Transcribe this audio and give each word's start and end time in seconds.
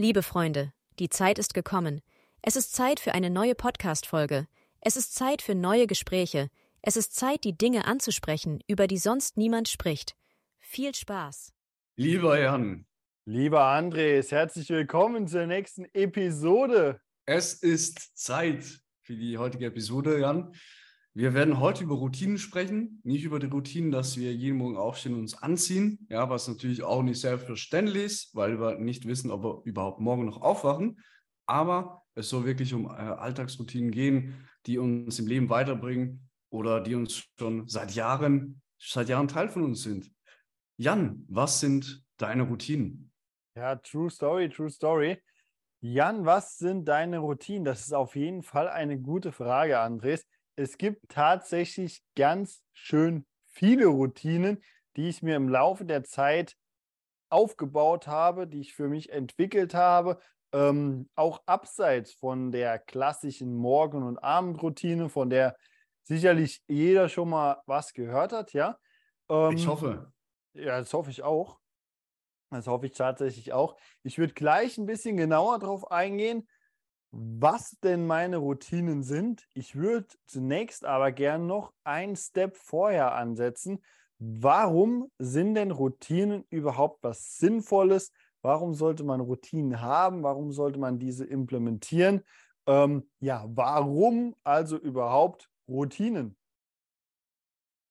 Liebe 0.00 0.22
Freunde, 0.22 0.72
die 0.98 1.10
Zeit 1.10 1.38
ist 1.38 1.52
gekommen. 1.52 2.00
Es 2.40 2.56
ist 2.56 2.72
Zeit 2.74 3.00
für 3.00 3.12
eine 3.12 3.28
neue 3.28 3.54
Podcast-Folge. 3.54 4.46
Es 4.80 4.96
ist 4.96 5.14
Zeit 5.14 5.42
für 5.42 5.54
neue 5.54 5.86
Gespräche. 5.86 6.48
Es 6.80 6.96
ist 6.96 7.14
Zeit, 7.14 7.44
die 7.44 7.52
Dinge 7.52 7.84
anzusprechen, 7.84 8.64
über 8.66 8.86
die 8.86 8.96
sonst 8.96 9.36
niemand 9.36 9.68
spricht. 9.68 10.16
Viel 10.58 10.94
Spaß. 10.94 11.52
Lieber 11.96 12.40
Jan. 12.40 12.86
Lieber 13.26 13.66
Andres, 13.66 14.32
herzlich 14.32 14.70
willkommen 14.70 15.28
zur 15.28 15.44
nächsten 15.44 15.84
Episode. 15.92 17.02
Es 17.26 17.52
ist 17.52 18.16
Zeit 18.16 18.80
für 19.02 19.16
die 19.16 19.36
heutige 19.36 19.66
Episode, 19.66 20.18
Jan. 20.18 20.54
Wir 21.12 21.34
werden 21.34 21.58
heute 21.58 21.82
über 21.82 21.96
Routinen 21.96 22.38
sprechen, 22.38 23.00
nicht 23.02 23.24
über 23.24 23.40
die 23.40 23.48
Routinen, 23.48 23.90
dass 23.90 24.16
wir 24.16 24.32
jeden 24.32 24.58
Morgen 24.58 24.76
aufstehen 24.76 25.14
und 25.14 25.20
uns 25.20 25.42
anziehen, 25.42 26.06
ja, 26.08 26.30
was 26.30 26.46
natürlich 26.46 26.84
auch 26.84 27.02
nicht 27.02 27.20
selbstverständlich 27.20 28.04
ist, 28.04 28.34
weil 28.36 28.60
wir 28.60 28.78
nicht 28.78 29.06
wissen, 29.08 29.32
ob 29.32 29.42
wir 29.42 29.62
überhaupt 29.64 29.98
morgen 29.98 30.24
noch 30.24 30.40
aufwachen. 30.40 31.00
Aber 31.46 32.02
es 32.14 32.28
soll 32.28 32.44
wirklich 32.44 32.72
um 32.74 32.86
äh, 32.86 32.90
Alltagsroutinen 32.90 33.90
gehen, 33.90 34.46
die 34.66 34.78
uns 34.78 35.18
im 35.18 35.26
Leben 35.26 35.50
weiterbringen 35.50 36.30
oder 36.48 36.80
die 36.80 36.94
uns 36.94 37.24
schon 37.36 37.66
seit 37.66 37.92
Jahren, 37.96 38.62
seit 38.78 39.08
Jahren 39.08 39.26
Teil 39.26 39.48
von 39.48 39.64
uns 39.64 39.82
sind. 39.82 40.12
Jan, 40.76 41.24
was 41.28 41.58
sind 41.58 42.04
deine 42.18 42.44
Routinen? 42.44 43.10
Ja, 43.56 43.74
true 43.74 44.10
story, 44.10 44.48
true 44.48 44.70
story. 44.70 45.20
Jan, 45.80 46.24
was 46.24 46.56
sind 46.56 46.86
deine 46.86 47.18
Routinen? 47.18 47.64
Das 47.64 47.80
ist 47.80 47.94
auf 47.94 48.14
jeden 48.14 48.44
Fall 48.44 48.68
eine 48.68 49.00
gute 49.00 49.32
Frage, 49.32 49.80
Andres 49.80 50.24
es 50.60 50.76
gibt 50.76 51.08
tatsächlich 51.08 52.02
ganz 52.14 52.62
schön 52.74 53.26
viele 53.46 53.86
Routinen, 53.86 54.62
die 54.96 55.08
ich 55.08 55.22
mir 55.22 55.36
im 55.36 55.48
Laufe 55.48 55.86
der 55.86 56.04
Zeit 56.04 56.56
aufgebaut 57.30 58.06
habe, 58.06 58.46
die 58.46 58.60
ich 58.60 58.74
für 58.74 58.88
mich 58.88 59.10
entwickelt 59.10 59.72
habe, 59.72 60.20
ähm, 60.52 61.08
auch 61.14 61.42
abseits 61.46 62.12
von 62.12 62.52
der 62.52 62.78
klassischen 62.78 63.54
Morgen- 63.54 64.02
und 64.02 64.18
Abendroutine, 64.18 65.08
von 65.08 65.30
der 65.30 65.56
sicherlich 66.02 66.62
jeder 66.68 67.08
schon 67.08 67.30
mal 67.30 67.62
was 67.66 67.94
gehört 67.94 68.32
hat, 68.32 68.52
ja. 68.52 68.76
Ähm, 69.30 69.52
ich 69.52 69.66
hoffe. 69.66 70.12
Ja, 70.52 70.78
das 70.78 70.92
hoffe 70.92 71.10
ich 71.10 71.22
auch. 71.22 71.58
Das 72.50 72.66
hoffe 72.66 72.86
ich 72.86 72.92
tatsächlich 72.92 73.52
auch. 73.52 73.76
Ich 74.02 74.18
würde 74.18 74.34
gleich 74.34 74.76
ein 74.76 74.86
bisschen 74.86 75.16
genauer 75.16 75.60
darauf 75.60 75.90
eingehen, 75.90 76.48
was 77.12 77.76
denn 77.82 78.06
meine 78.06 78.36
Routinen 78.36 79.02
sind. 79.02 79.46
Ich 79.54 79.74
würde 79.74 80.06
zunächst 80.26 80.84
aber 80.84 81.12
gern 81.12 81.46
noch 81.46 81.72
einen 81.84 82.16
Step 82.16 82.56
vorher 82.56 83.14
ansetzen. 83.14 83.82
Warum 84.18 85.10
sind 85.18 85.54
denn 85.54 85.70
Routinen 85.70 86.44
überhaupt 86.50 87.02
was 87.02 87.38
Sinnvolles? 87.38 88.12
Warum 88.42 88.74
sollte 88.74 89.02
man 89.04 89.20
Routinen 89.20 89.80
haben? 89.80 90.22
Warum 90.22 90.52
sollte 90.52 90.78
man 90.78 90.98
diese 90.98 91.24
implementieren? 91.24 92.22
Ähm, 92.66 93.08
ja, 93.18 93.44
warum 93.48 94.36
also 94.44 94.76
überhaupt 94.78 95.50
Routinen? 95.68 96.36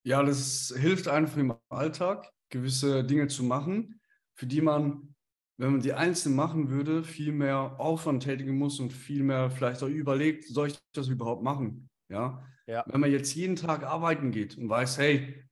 Ja, 0.03 0.23
das 0.23 0.73
hilft 0.77 1.07
einfach 1.07 1.37
im 1.37 1.55
Alltag, 1.69 2.31
gewisse 2.49 3.03
Dinge 3.03 3.27
zu 3.27 3.43
machen, 3.43 3.99
für 4.33 4.47
die 4.47 4.61
man 4.61 5.15
wenn 5.59 5.73
man 5.73 5.81
die 5.81 5.93
einzeln 5.93 6.35
machen 6.35 6.69
würde, 6.69 7.03
viel 7.03 7.33
mehr 7.33 7.75
Aufwand 7.79 8.23
tätigen 8.23 8.57
muss 8.57 8.79
und 8.79 8.93
viel 8.93 9.23
mehr 9.23 9.51
vielleicht 9.51 9.83
auch 9.83 9.89
überlegt, 9.89 10.45
soll 10.45 10.69
ich 10.69 10.79
das 10.93 11.09
überhaupt 11.09 11.43
machen? 11.43 11.89
Ja? 12.07 12.47
ja. 12.65 12.85
Wenn 12.87 13.01
man 13.01 13.11
jetzt 13.11 13.35
jeden 13.35 13.57
Tag 13.57 13.83
arbeiten 13.83 14.31
geht 14.31 14.57
und 14.57 14.69
weiß, 14.69 14.97
hey, 14.99 15.43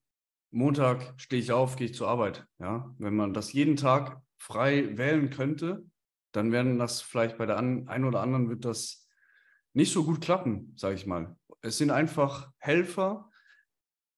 Montag 0.50 1.14
stehe 1.18 1.42
ich 1.42 1.52
auf, 1.52 1.76
gehe 1.76 1.88
ich 1.88 1.94
zur 1.94 2.08
Arbeit. 2.08 2.48
Ja? 2.58 2.90
Wenn 2.98 3.18
man 3.18 3.34
das 3.34 3.52
jeden 3.52 3.76
Tag 3.76 4.22
frei 4.38 4.98
wählen 4.98 5.30
könnte, 5.30 5.86
dann 6.32 6.54
werden 6.54 6.80
das 6.80 7.02
vielleicht 7.02 7.38
bei 7.38 7.46
der 7.46 7.58
einen 7.58 8.06
oder 8.06 8.22
anderen 8.22 8.50
wird 8.50 8.64
das 8.64 9.10
nicht 9.74 9.92
so 9.92 10.06
gut 10.06 10.22
klappen, 10.22 10.74
sage 10.78 10.96
ich 10.96 11.06
mal. 11.06 11.36
Es 11.60 11.78
sind 11.78 11.92
einfach 11.92 12.50
Helfer, 12.60 13.30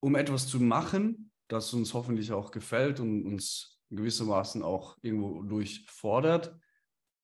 um 0.01 0.15
etwas 0.15 0.47
zu 0.47 0.59
machen, 0.59 1.31
das 1.47 1.73
uns 1.73 1.95
hoffentlich 1.95 2.31
auch 2.31 2.51
gefällt 2.51 2.99
und 2.99 3.25
uns 3.25 3.78
gewissermaßen 3.89 4.63
auch 4.63 4.97
irgendwo 5.01 5.41
durchfordert, 5.44 6.55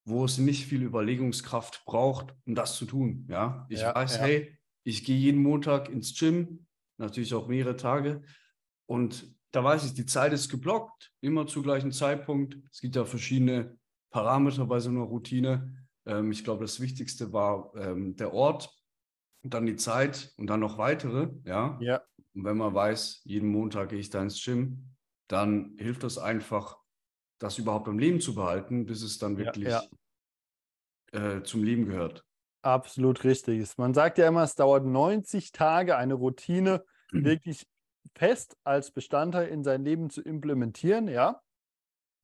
wo 0.05 0.25
es 0.25 0.37
nicht 0.37 0.65
viel 0.65 0.83
Überlegungskraft 0.83 1.83
braucht, 1.85 2.35
um 2.45 2.55
das 2.55 2.75
zu 2.75 2.85
tun. 2.85 3.25
Ja, 3.29 3.65
ich 3.69 3.81
ja, 3.81 3.93
weiß, 3.93 4.17
ja. 4.17 4.21
hey, 4.23 4.57
ich 4.83 5.03
gehe 5.03 5.17
jeden 5.17 5.41
Montag 5.41 5.89
ins 5.89 6.17
Gym, 6.17 6.65
natürlich 6.97 7.33
auch 7.33 7.47
mehrere 7.47 7.75
Tage, 7.75 8.21
und 8.87 9.33
da 9.51 9.63
weiß 9.63 9.85
ich, 9.85 9.93
die 9.93 10.05
Zeit 10.05 10.33
ist 10.33 10.49
geblockt, 10.49 11.11
immer 11.21 11.47
zu 11.47 11.63
gleichen 11.63 11.91
Zeitpunkt. 11.91 12.57
Es 12.71 12.81
gibt 12.81 12.95
ja 12.95 13.05
verschiedene 13.05 13.77
Parameter 14.11 14.65
bei 14.65 14.79
so 14.79 14.89
einer 14.89 15.01
Routine. 15.01 15.87
Ähm, 16.05 16.31
ich 16.31 16.43
glaube, 16.43 16.65
das 16.65 16.79
Wichtigste 16.81 17.31
war 17.31 17.71
ähm, 17.75 18.15
der 18.15 18.33
Ort, 18.33 18.69
und 19.45 19.53
dann 19.53 19.67
die 19.67 19.75
Zeit 19.75 20.33
und 20.37 20.47
dann 20.47 20.59
noch 20.59 20.79
weitere. 20.79 21.29
Ja. 21.43 21.77
ja. 21.79 22.01
Und 22.33 22.43
wenn 22.43 22.57
man 22.57 22.73
weiß, 22.73 23.21
jeden 23.25 23.49
Montag 23.49 23.89
gehe 23.89 23.99
ich 23.99 24.09
da 24.09 24.21
ins 24.21 24.43
Gym, 24.43 24.94
dann 25.27 25.75
hilft 25.77 26.03
das 26.03 26.17
einfach, 26.17 26.77
das 27.39 27.57
überhaupt 27.57 27.87
im 27.87 27.99
Leben 27.99 28.21
zu 28.21 28.35
behalten, 28.35 28.85
bis 28.85 29.01
es 29.01 29.17
dann 29.17 29.37
wirklich 29.37 29.67
ja, 29.67 29.83
ja. 31.13 31.37
Äh, 31.37 31.43
zum 31.43 31.63
Leben 31.63 31.85
gehört. 31.85 32.25
Absolut 32.61 33.23
richtig. 33.23 33.77
Man 33.77 33.93
sagt 33.93 34.17
ja 34.17 34.27
immer, 34.27 34.43
es 34.43 34.55
dauert 34.55 34.85
90 34.85 35.51
Tage, 35.51 35.97
eine 35.97 36.15
Routine 36.15 36.83
mhm. 37.11 37.23
wirklich 37.25 37.67
fest 38.15 38.57
als 38.63 38.91
Bestandteil 38.91 39.47
in 39.47 39.63
sein 39.63 39.83
Leben 39.83 40.09
zu 40.09 40.21
implementieren, 40.21 41.07
ja. 41.07 41.41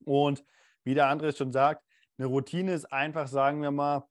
Und 0.04 0.44
wie 0.84 0.94
der 0.94 1.06
André 1.06 1.36
schon 1.36 1.52
sagt, 1.52 1.84
eine 2.18 2.26
Routine 2.26 2.72
ist 2.72 2.92
einfach, 2.92 3.28
sagen 3.28 3.62
wir 3.62 3.70
mal, 3.70 4.06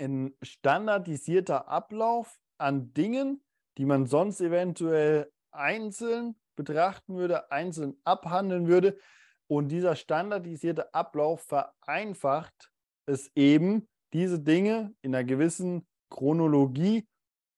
ein 0.00 0.34
standardisierter 0.42 1.68
Ablauf 1.68 2.38
an 2.58 2.92
Dingen, 2.92 3.42
die 3.76 3.84
man 3.84 4.06
sonst 4.06 4.40
eventuell 4.40 5.30
einzeln 5.50 6.36
betrachten 6.58 7.16
würde, 7.16 7.50
einzeln 7.50 7.96
abhandeln 8.04 8.66
würde. 8.66 8.98
Und 9.46 9.68
dieser 9.68 9.96
standardisierte 9.96 10.92
Ablauf 10.92 11.42
vereinfacht 11.42 12.70
es 13.06 13.30
eben, 13.34 13.88
diese 14.12 14.40
Dinge 14.40 14.94
in 15.00 15.14
einer 15.14 15.24
gewissen 15.24 15.86
Chronologie, 16.10 17.06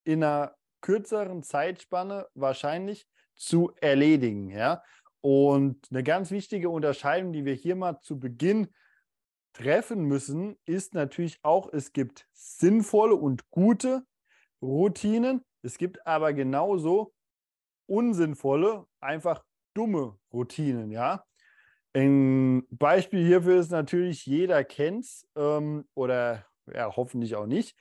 in 0.05 0.23
einer 0.23 0.55
kürzeren 0.81 1.43
Zeitspanne 1.43 2.27
wahrscheinlich 2.33 3.07
zu 3.35 3.73
erledigen. 3.81 4.49
Ja? 4.49 4.83
Und 5.21 5.87
eine 5.91 6.03
ganz 6.03 6.31
wichtige 6.31 6.69
Unterscheidung, 6.69 7.33
die 7.33 7.45
wir 7.45 7.53
hier 7.53 7.75
mal 7.75 7.99
zu 8.01 8.19
Beginn 8.19 8.69
treffen 9.53 10.05
müssen, 10.05 10.57
ist 10.65 10.93
natürlich 10.93 11.39
auch, 11.43 11.71
es 11.73 11.91
gibt 11.93 12.27
sinnvolle 12.33 13.15
und 13.15 13.49
gute 13.49 14.03
Routinen. 14.61 15.43
Es 15.61 15.77
gibt 15.77 16.05
aber 16.07 16.33
genauso 16.33 17.13
unsinnvolle, 17.91 18.85
einfach 18.99 19.43
dumme 19.73 20.17
Routinen, 20.33 20.91
ja. 20.91 21.25
Ein 21.93 22.63
Beispiel 22.69 23.25
hierfür 23.25 23.59
ist 23.59 23.71
natürlich, 23.71 24.25
jeder 24.25 24.63
kennt 24.63 25.03
es 25.03 25.27
ähm, 25.35 25.85
oder 25.93 26.45
ja, 26.73 26.95
hoffentlich 26.95 27.35
auch 27.35 27.47
nicht. 27.47 27.75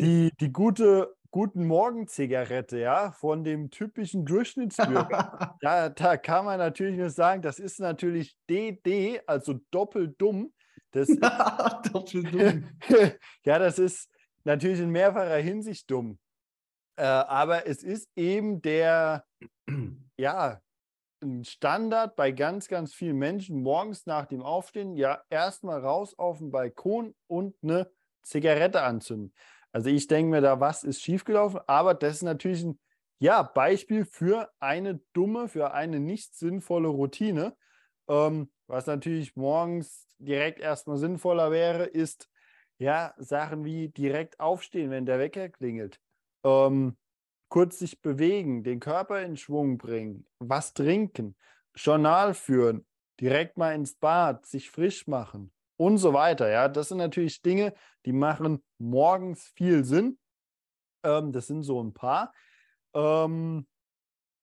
Die, 0.00 0.32
die 0.40 0.52
gute 0.52 1.14
Guten 1.34 1.66
Morgen-Zigarette, 1.66 2.78
ja, 2.78 3.10
von 3.12 3.42
dem 3.42 3.70
typischen 3.70 4.26
Durchschnittsbürger. 4.26 5.56
ja, 5.62 5.88
da 5.88 6.18
kann 6.18 6.44
man 6.44 6.58
natürlich 6.58 6.98
nur 6.98 7.08
sagen, 7.08 7.40
das 7.40 7.58
ist 7.58 7.80
natürlich 7.80 8.36
DD, 8.50 9.18
also 9.26 9.58
doppelt 9.70 10.20
dumm. 10.20 10.52
Das 10.90 11.08
doppelt 11.92 12.34
dumm. 12.34 12.68
ja, 13.46 13.58
das 13.58 13.78
ist 13.78 14.10
natürlich 14.44 14.80
in 14.80 14.90
mehrfacher 14.90 15.36
Hinsicht 15.36 15.90
dumm. 15.90 16.18
Äh, 16.96 17.04
aber 17.04 17.66
es 17.66 17.82
ist 17.82 18.08
eben 18.16 18.60
der, 18.62 19.24
ja, 20.18 20.60
ein 21.22 21.44
Standard 21.44 22.16
bei 22.16 22.32
ganz, 22.32 22.68
ganz 22.68 22.92
vielen 22.92 23.16
Menschen 23.16 23.62
morgens 23.62 24.06
nach 24.06 24.26
dem 24.26 24.42
Aufstehen, 24.42 24.96
ja, 24.96 25.22
erstmal 25.30 25.80
raus 25.80 26.18
auf 26.18 26.38
den 26.38 26.50
Balkon 26.50 27.14
und 27.28 27.54
eine 27.62 27.90
Zigarette 28.22 28.82
anzünden. 28.82 29.32
Also 29.72 29.88
ich 29.88 30.06
denke 30.06 30.30
mir 30.30 30.40
da, 30.40 30.60
was 30.60 30.84
ist 30.84 31.00
schiefgelaufen? 31.00 31.60
Aber 31.66 31.94
das 31.94 32.16
ist 32.16 32.22
natürlich 32.22 32.64
ein 32.64 32.78
ja, 33.20 33.42
Beispiel 33.42 34.04
für 34.04 34.50
eine 34.58 35.00
dumme, 35.12 35.48
für 35.48 35.72
eine 35.72 36.00
nicht 36.00 36.34
sinnvolle 36.34 36.88
Routine. 36.88 37.56
Ähm, 38.08 38.50
was 38.66 38.86
natürlich 38.86 39.36
morgens 39.36 40.08
direkt 40.18 40.58
erstmal 40.58 40.96
sinnvoller 40.96 41.52
wäre, 41.52 41.84
ist 41.84 42.28
ja 42.78 43.14
Sachen 43.16 43.64
wie 43.64 43.88
direkt 43.88 44.40
aufstehen, 44.40 44.90
wenn 44.90 45.06
der 45.06 45.20
Wecker 45.20 45.48
klingelt 45.48 46.00
ähm, 46.44 46.96
kurz 47.48 47.78
sich 47.78 48.00
bewegen, 48.00 48.62
den 48.62 48.80
Körper 48.80 49.22
in 49.22 49.36
Schwung 49.36 49.78
bringen, 49.78 50.26
was 50.38 50.74
trinken, 50.74 51.36
Journal 51.74 52.34
führen, 52.34 52.86
direkt 53.20 53.56
mal 53.56 53.74
ins 53.74 53.94
Bad, 53.94 54.46
sich 54.46 54.70
frisch 54.70 55.06
machen 55.06 55.52
und 55.76 55.98
so 55.98 56.12
weiter. 56.12 56.48
Ja, 56.50 56.68
das 56.68 56.88
sind 56.88 56.98
natürlich 56.98 57.42
Dinge, 57.42 57.74
die 58.06 58.12
machen 58.12 58.62
morgens 58.78 59.52
viel 59.54 59.84
Sinn. 59.84 60.18
Ähm, 61.04 61.32
das 61.32 61.46
sind 61.46 61.62
so 61.62 61.82
ein 61.82 61.92
paar. 61.92 62.32
Ähm, 62.94 63.66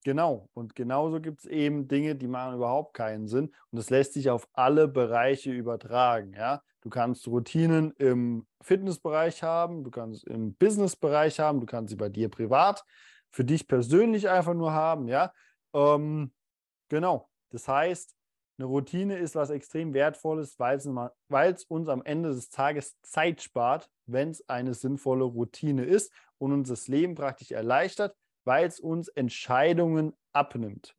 genau. 0.03 0.49
Und 0.53 0.75
genauso 0.75 1.19
gibt 1.19 1.39
es 1.39 1.45
eben 1.45 1.87
Dinge, 1.87 2.15
die 2.15 2.27
machen 2.27 2.55
überhaupt 2.55 2.93
keinen 2.93 3.27
Sinn. 3.27 3.45
Und 3.71 3.77
das 3.77 3.89
lässt 3.89 4.13
sich 4.13 4.29
auf 4.29 4.47
alle 4.53 4.87
Bereiche 4.87 5.51
übertragen. 5.51 6.33
Ja, 6.33 6.61
Du 6.81 6.89
kannst 6.89 7.27
Routinen 7.27 7.91
im 7.97 8.47
Fitnessbereich 8.61 9.43
haben, 9.43 9.83
du 9.83 9.91
kannst 9.91 10.25
im 10.27 10.53
Businessbereich 10.55 11.39
haben, 11.39 11.59
du 11.59 11.65
kannst 11.65 11.89
sie 11.91 11.97
bei 11.97 12.09
dir 12.09 12.29
privat, 12.29 12.83
für 13.31 13.43
dich 13.43 13.67
persönlich 13.67 14.29
einfach 14.29 14.53
nur 14.53 14.71
haben, 14.71 15.07
ja. 15.07 15.33
Ähm, 15.73 16.33
genau. 16.87 17.29
Das 17.49 17.67
heißt, 17.67 18.15
eine 18.57 18.65
Routine 18.65 19.17
ist 19.17 19.35
was 19.35 19.49
extrem 19.49 19.93
Wertvolles, 19.93 20.59
weil 20.59 20.77
es 20.77 21.63
uns 21.63 21.87
am 21.87 22.03
Ende 22.03 22.29
des 22.29 22.49
Tages 22.49 22.99
Zeit 23.01 23.41
spart, 23.41 23.89
wenn 24.05 24.31
es 24.31 24.47
eine 24.49 24.73
sinnvolle 24.73 25.23
Routine 25.23 25.85
ist 25.85 26.11
und 26.37 26.51
uns 26.51 26.69
das 26.69 26.87
Leben 26.87 27.15
praktisch 27.15 27.51
erleichtert, 27.51 28.15
weil 28.43 28.67
es 28.67 28.79
uns 28.79 29.07
Entscheidungen 29.09 30.13
abnimmt. 30.33 30.95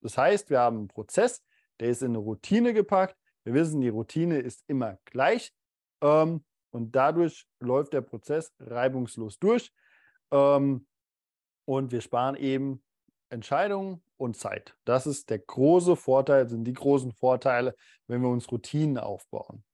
Das 0.00 0.16
heißt, 0.18 0.50
wir 0.50 0.60
haben 0.60 0.78
einen 0.78 0.88
Prozess, 0.88 1.42
der 1.80 1.88
ist 1.88 2.02
in 2.02 2.12
eine 2.12 2.18
Routine 2.18 2.72
gepackt. 2.72 3.16
Wir 3.44 3.54
wissen, 3.54 3.80
die 3.80 3.88
Routine 3.88 4.38
ist 4.38 4.64
immer 4.68 4.98
gleich 5.04 5.52
ähm, 6.00 6.44
und 6.70 6.94
dadurch 6.94 7.46
läuft 7.60 7.92
der 7.92 8.02
Prozess 8.02 8.52
reibungslos 8.60 9.38
durch 9.38 9.72
ähm, 10.30 10.86
und 11.64 11.92
wir 11.92 12.00
sparen 12.00 12.36
eben 12.36 12.82
Entscheidungen 13.30 14.02
und 14.16 14.36
Zeit. 14.36 14.76
Das 14.84 15.06
ist 15.06 15.30
der 15.30 15.38
große 15.38 15.96
Vorteil, 15.96 16.48
sind 16.48 16.64
die 16.64 16.72
großen 16.72 17.12
Vorteile, 17.12 17.74
wenn 18.06 18.20
wir 18.20 18.28
uns 18.28 18.50
Routinen 18.50 18.98
aufbauen. 18.98 19.64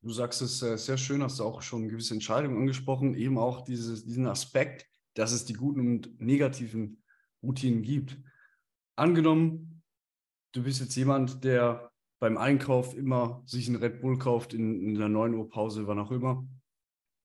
Du 0.00 0.10
sagst 0.10 0.42
es 0.42 0.62
äh, 0.62 0.76
sehr 0.78 0.96
schön, 0.96 1.22
hast 1.22 1.40
du 1.40 1.44
auch 1.44 1.60
schon 1.60 1.88
gewisse 1.88 2.14
Entscheidungen 2.14 2.58
angesprochen, 2.58 3.14
eben 3.14 3.36
auch 3.36 3.62
dieses, 3.64 4.04
diesen 4.04 4.26
Aspekt, 4.26 4.86
dass 5.14 5.32
es 5.32 5.44
die 5.44 5.54
guten 5.54 5.80
und 5.80 6.20
negativen 6.20 7.02
Routinen 7.42 7.82
gibt. 7.82 8.16
Angenommen, 8.94 9.77
du 10.52 10.62
bist 10.62 10.80
jetzt 10.80 10.96
jemand, 10.96 11.44
der 11.44 11.90
beim 12.20 12.36
Einkauf 12.36 12.96
immer 12.96 13.42
sich 13.46 13.68
einen 13.68 13.76
Red 13.76 14.00
Bull 14.00 14.18
kauft 14.18 14.54
in, 14.54 14.82
in 14.82 14.94
der 14.98 15.08
9 15.08 15.34
Uhr 15.34 15.48
Pause, 15.48 15.86
wann 15.86 15.98
auch 15.98 16.10
immer, 16.10 16.46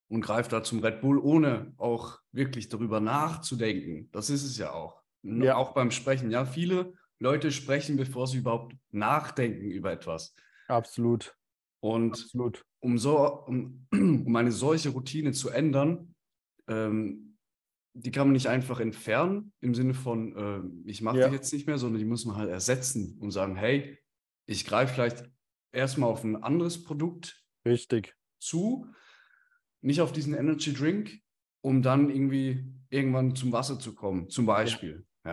und 0.09 0.21
greift 0.21 0.51
da 0.51 0.63
zum 0.63 0.79
Red 0.79 1.01
Bull, 1.01 1.17
ohne 1.17 1.73
auch 1.77 2.19
wirklich 2.31 2.69
darüber 2.69 2.99
nachzudenken. 2.99 4.09
Das 4.11 4.29
ist 4.29 4.43
es 4.43 4.57
ja 4.57 4.71
auch. 4.71 5.01
Ja. 5.23 5.55
Auch 5.55 5.73
beim 5.73 5.91
Sprechen. 5.91 6.29
Ja, 6.29 6.45
viele 6.45 6.93
Leute 7.19 7.51
sprechen, 7.51 7.97
bevor 7.97 8.27
sie 8.27 8.39
überhaupt 8.39 8.75
nachdenken 8.91 9.71
über 9.71 9.91
etwas. 9.91 10.35
Absolut. 10.67 11.35
Und 11.79 12.11
Absolut. 12.11 12.63
Um, 12.79 12.97
so, 12.97 13.17
um, 13.45 13.87
um 13.91 14.35
eine 14.35 14.51
solche 14.51 14.89
Routine 14.89 15.31
zu 15.31 15.49
ändern, 15.49 16.13
ähm, 16.67 17.32
die 17.93 18.11
kann 18.11 18.27
man 18.27 18.33
nicht 18.33 18.47
einfach 18.47 18.79
entfernen 18.79 19.53
im 19.61 19.75
Sinne 19.75 19.93
von, 19.93 20.35
äh, 20.85 20.89
ich 20.89 21.01
mache 21.01 21.19
ja. 21.19 21.29
die 21.29 21.35
jetzt 21.35 21.53
nicht 21.53 21.67
mehr, 21.67 21.77
sondern 21.77 21.99
die 21.99 22.05
muss 22.05 22.25
man 22.25 22.35
halt 22.35 22.49
ersetzen 22.49 23.17
und 23.19 23.31
sagen, 23.31 23.55
hey, 23.55 23.99
ich 24.45 24.65
greife 24.65 24.93
vielleicht 24.93 25.23
erstmal 25.71 26.09
auf 26.09 26.23
ein 26.23 26.41
anderes 26.41 26.83
Produkt 26.83 27.43
Richtig. 27.65 28.15
zu, 28.39 28.87
nicht 29.81 30.01
auf 30.01 30.11
diesen 30.11 30.33
Energy 30.33 30.73
Drink, 30.73 31.19
um 31.61 31.81
dann 31.81 32.09
irgendwie 32.09 32.65
irgendwann 32.89 33.35
zum 33.35 33.51
Wasser 33.51 33.79
zu 33.79 33.93
kommen, 33.93 34.29
zum 34.29 34.45
Beispiel. 34.45 35.05
Ja. 35.23 35.31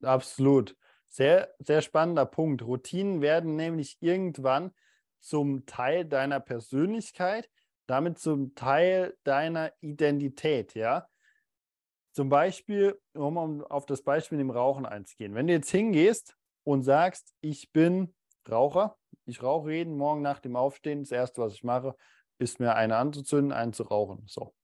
ja? 0.00 0.08
Absolut. 0.08 0.76
Sehr, 1.08 1.54
sehr 1.58 1.82
spannender 1.82 2.24
Punkt. 2.24 2.62
Routinen 2.62 3.20
werden 3.20 3.54
nämlich 3.54 3.98
irgendwann 4.00 4.72
zum 5.20 5.66
Teil 5.66 6.06
deiner 6.06 6.40
Persönlichkeit, 6.40 7.50
damit 7.86 8.18
zum 8.18 8.54
Teil 8.54 9.16
deiner 9.24 9.72
Identität, 9.80 10.74
ja. 10.74 11.06
Zum 12.12 12.28
Beispiel, 12.28 13.00
um 13.14 13.64
auf 13.64 13.86
das 13.86 14.02
Beispiel 14.02 14.38
im 14.38 14.50
Rauchen 14.50 14.86
einzugehen. 14.86 15.34
Wenn 15.34 15.46
du 15.46 15.54
jetzt 15.54 15.70
hingehst 15.70 16.36
und 16.64 16.82
sagst, 16.82 17.34
ich 17.40 17.72
bin 17.72 18.14
Raucher, 18.48 18.96
ich 19.24 19.42
rauche 19.42 19.72
jeden 19.72 19.96
Morgen 19.96 20.20
nach 20.20 20.40
dem 20.40 20.56
Aufstehen, 20.56 21.00
das 21.00 21.10
Erste, 21.10 21.40
was 21.40 21.54
ich 21.54 21.64
mache, 21.64 21.94
ist 22.38 22.60
mir 22.60 22.74
eine 22.74 22.96
anzuzünden, 22.96 23.52
einen 23.52 23.72
zu 23.72 23.84
rauchen. 23.84 24.24
So. 24.26 24.54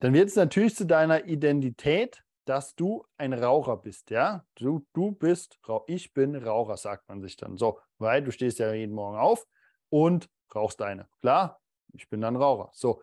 Dann 0.00 0.14
wird 0.14 0.28
es 0.28 0.36
natürlich 0.36 0.74
zu 0.74 0.86
deiner 0.86 1.26
Identität, 1.26 2.22
dass 2.44 2.74
du 2.74 3.06
ein 3.16 3.32
Raucher 3.32 3.76
bist, 3.76 4.10
ja? 4.10 4.44
Du, 4.56 4.84
du 4.92 5.12
bist, 5.12 5.60
ich 5.86 6.12
bin 6.12 6.34
Raucher, 6.34 6.76
sagt 6.76 7.08
man 7.08 7.20
sich 7.20 7.36
dann. 7.36 7.56
So, 7.56 7.78
weil 7.98 8.22
du 8.24 8.32
stehst 8.32 8.58
ja 8.58 8.72
jeden 8.72 8.94
Morgen 8.94 9.16
auf 9.16 9.46
und 9.90 10.28
rauchst 10.52 10.82
eine. 10.82 11.06
Klar, 11.20 11.60
ich 11.92 12.08
bin 12.08 12.20
dann 12.20 12.34
Raucher. 12.34 12.70
So. 12.72 13.02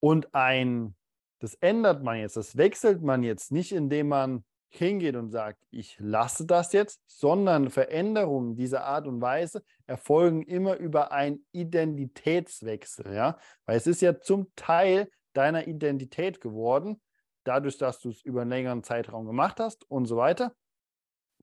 Und 0.00 0.34
ein 0.34 0.94
das 1.38 1.54
ändert 1.54 2.02
man 2.02 2.18
jetzt, 2.18 2.36
das 2.36 2.56
wechselt 2.56 3.02
man 3.02 3.22
jetzt 3.22 3.52
nicht, 3.52 3.72
indem 3.72 4.08
man 4.08 4.44
hingeht 4.68 5.16
und 5.16 5.30
sagt, 5.30 5.58
ich 5.70 5.96
lasse 5.98 6.46
das 6.46 6.72
jetzt, 6.72 7.00
sondern 7.06 7.70
Veränderungen 7.70 8.56
dieser 8.56 8.84
Art 8.84 9.06
und 9.06 9.20
Weise 9.20 9.62
erfolgen 9.86 10.42
immer 10.42 10.76
über 10.76 11.12
einen 11.12 11.46
Identitätswechsel, 11.52 13.14
ja, 13.14 13.38
weil 13.64 13.76
es 13.76 13.86
ist 13.86 14.02
ja 14.02 14.20
zum 14.20 14.50
Teil 14.56 15.08
deiner 15.32 15.66
Identität 15.66 16.40
geworden, 16.40 17.00
dadurch, 17.44 17.78
dass 17.78 18.00
du 18.00 18.10
es 18.10 18.22
über 18.22 18.42
einen 18.42 18.50
längeren 18.50 18.82
Zeitraum 18.82 19.26
gemacht 19.26 19.60
hast 19.60 19.88
und 19.90 20.06
so 20.06 20.16
weiter. 20.16 20.54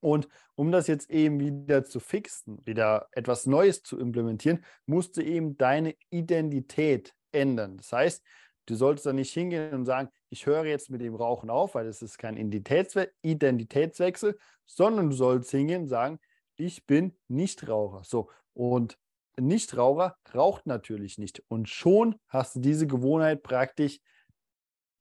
Und 0.01 0.27
um 0.55 0.71
das 0.71 0.87
jetzt 0.87 1.09
eben 1.09 1.39
wieder 1.39 1.85
zu 1.85 2.01
fixen, 2.01 2.59
wieder 2.65 3.07
etwas 3.11 3.45
Neues 3.45 3.83
zu 3.83 3.97
implementieren, 3.97 4.65
musst 4.85 5.15
du 5.15 5.21
eben 5.21 5.57
deine 5.57 5.95
Identität 6.09 7.13
ändern. 7.31 7.77
Das 7.77 7.93
heißt, 7.93 8.23
Du 8.65 8.75
solltest 8.75 9.05
da 9.05 9.13
nicht 9.13 9.33
hingehen 9.33 9.73
und 9.73 9.85
sagen, 9.85 10.09
ich 10.29 10.45
höre 10.45 10.65
jetzt 10.65 10.89
mit 10.89 11.01
dem 11.01 11.15
Rauchen 11.15 11.49
auf, 11.49 11.75
weil 11.75 11.85
das 11.85 12.01
ist 12.01 12.17
kein 12.17 12.37
Identitätswe 12.37 13.11
Identitätswechsel, 13.21 14.37
sondern 14.65 15.09
du 15.09 15.15
sollst 15.15 15.51
hingehen 15.51 15.83
und 15.83 15.87
sagen, 15.87 16.19
ich 16.55 16.85
bin 16.85 17.17
Nichtraucher. 17.27 18.03
So, 18.03 18.29
und 18.53 18.97
Nichtraucher 19.37 20.17
raucht 20.33 20.65
natürlich 20.65 21.17
nicht. 21.17 21.43
Und 21.47 21.67
schon 21.67 22.15
hast 22.27 22.55
du 22.55 22.59
diese 22.59 22.87
Gewohnheit 22.87 23.43
praktisch 23.43 23.99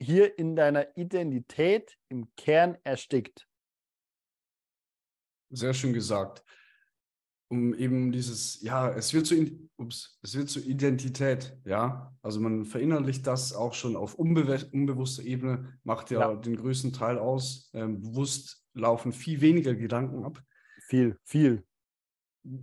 hier 0.00 0.38
in 0.38 0.56
deiner 0.56 0.97
Identität 0.97 1.97
im 2.09 2.35
Kern 2.37 2.76
erstickt. 2.82 3.47
Sehr 5.50 5.75
schön 5.75 5.93
gesagt 5.93 6.43
um 7.52 7.75
eben 7.75 8.12
dieses, 8.12 8.62
ja, 8.62 8.88
es 8.88 9.12
wird 9.12 9.26
zu, 9.26 9.37
ups, 9.76 10.19
es 10.22 10.34
wird 10.34 10.49
zur 10.49 10.64
Identität, 10.64 11.54
ja. 11.66 12.10
Also 12.22 12.40
man 12.40 12.64
verinnerlicht 12.64 13.26
das 13.26 13.52
auch 13.52 13.75
schon 13.75 13.94
auf 13.94 14.14
unbewe 14.14 14.58
unbewusster 14.72 15.22
Ebene, 15.22 15.78
macht 15.84 16.10
ja, 16.10 16.20
ja, 16.20 16.34
den 16.34 16.56
größten 16.56 16.94
Teil 16.94 17.19
aus. 17.19 17.69
Ähm, 17.75 18.00
bewusst 18.00 18.64
laufen 18.72 19.12
viel 19.12 19.43
weniger 19.43 19.75
Gedanken 19.75 20.25
ab. 20.25 20.43
Viel, 20.87 21.19
viel. 21.25 21.62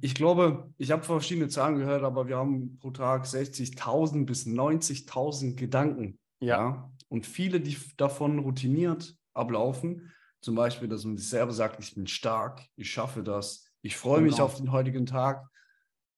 Ich 0.01 0.15
glaube, 0.15 0.73
ich 0.79 0.89
habe 0.89 1.03
verschiedene 1.03 1.49
Zahlen 1.49 1.77
gehört, 1.77 2.01
aber 2.01 2.27
wir 2.27 2.37
haben 2.37 2.79
pro 2.79 2.89
Tag 2.89 3.25
60.000 3.25 4.25
bis 4.25 4.47
90.000 4.47 5.55
Gedanken. 5.55 6.17
Ja. 6.39 6.57
ja. 6.57 6.91
Und 7.09 7.27
viele, 7.27 7.61
die 7.61 7.77
davon 7.95 8.39
routiniert 8.39 9.15
ablaufen, 9.35 10.11
zum 10.41 10.55
Beispiel, 10.55 10.87
dass 10.87 11.05
man 11.05 11.15
sich 11.15 11.29
selber 11.29 11.51
sagt, 11.51 11.79
ich 11.79 11.93
bin 11.93 12.07
stark, 12.07 12.65
ich 12.75 12.89
schaffe 12.89 13.21
das, 13.21 13.68
ich 13.81 13.97
freue 13.97 14.21
mich 14.21 14.33
genau. 14.33 14.45
auf 14.45 14.55
den 14.55 14.71
heutigen 14.71 15.05
Tag 15.05 15.47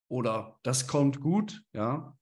oder 0.08 0.58
das 0.64 0.88
kommt 0.88 1.22
gut, 1.22 1.64
ja. 1.74 2.18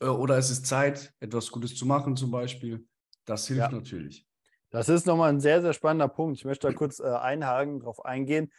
Äh, 0.00 0.06
oder 0.06 0.38
es 0.38 0.50
ist 0.50 0.66
Zeit, 0.66 1.12
etwas 1.20 1.50
Gutes 1.50 1.76
zu 1.76 1.86
machen, 1.86 2.16
zum 2.16 2.30
Beispiel. 2.30 2.86
Das 3.24 3.46
hilft 3.46 3.72
ja. 3.72 3.76
natürlich. 3.76 4.26
Das 4.70 4.88
ist 4.88 5.06
nochmal 5.06 5.30
ein 5.30 5.40
sehr, 5.40 5.62
sehr 5.62 5.72
spannender 5.72 6.08
Punkt. 6.08 6.38
Ich 6.38 6.44
möchte 6.44 6.66
da 6.66 6.72
kurz 6.72 6.98
äh, 7.00 7.04
einhaken, 7.04 7.80
darauf 7.80 8.04
eingehen. 8.04 8.52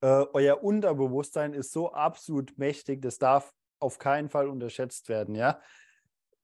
Äh, 0.00 0.24
euer 0.32 0.62
Unterbewusstsein 0.62 1.54
ist 1.54 1.72
so 1.72 1.92
absolut 1.92 2.58
mächtig, 2.58 3.00
das 3.02 3.18
darf 3.18 3.52
auf 3.78 3.98
keinen 3.98 4.28
Fall 4.28 4.48
unterschätzt 4.48 5.08
werden, 5.08 5.34
ja. 5.34 5.60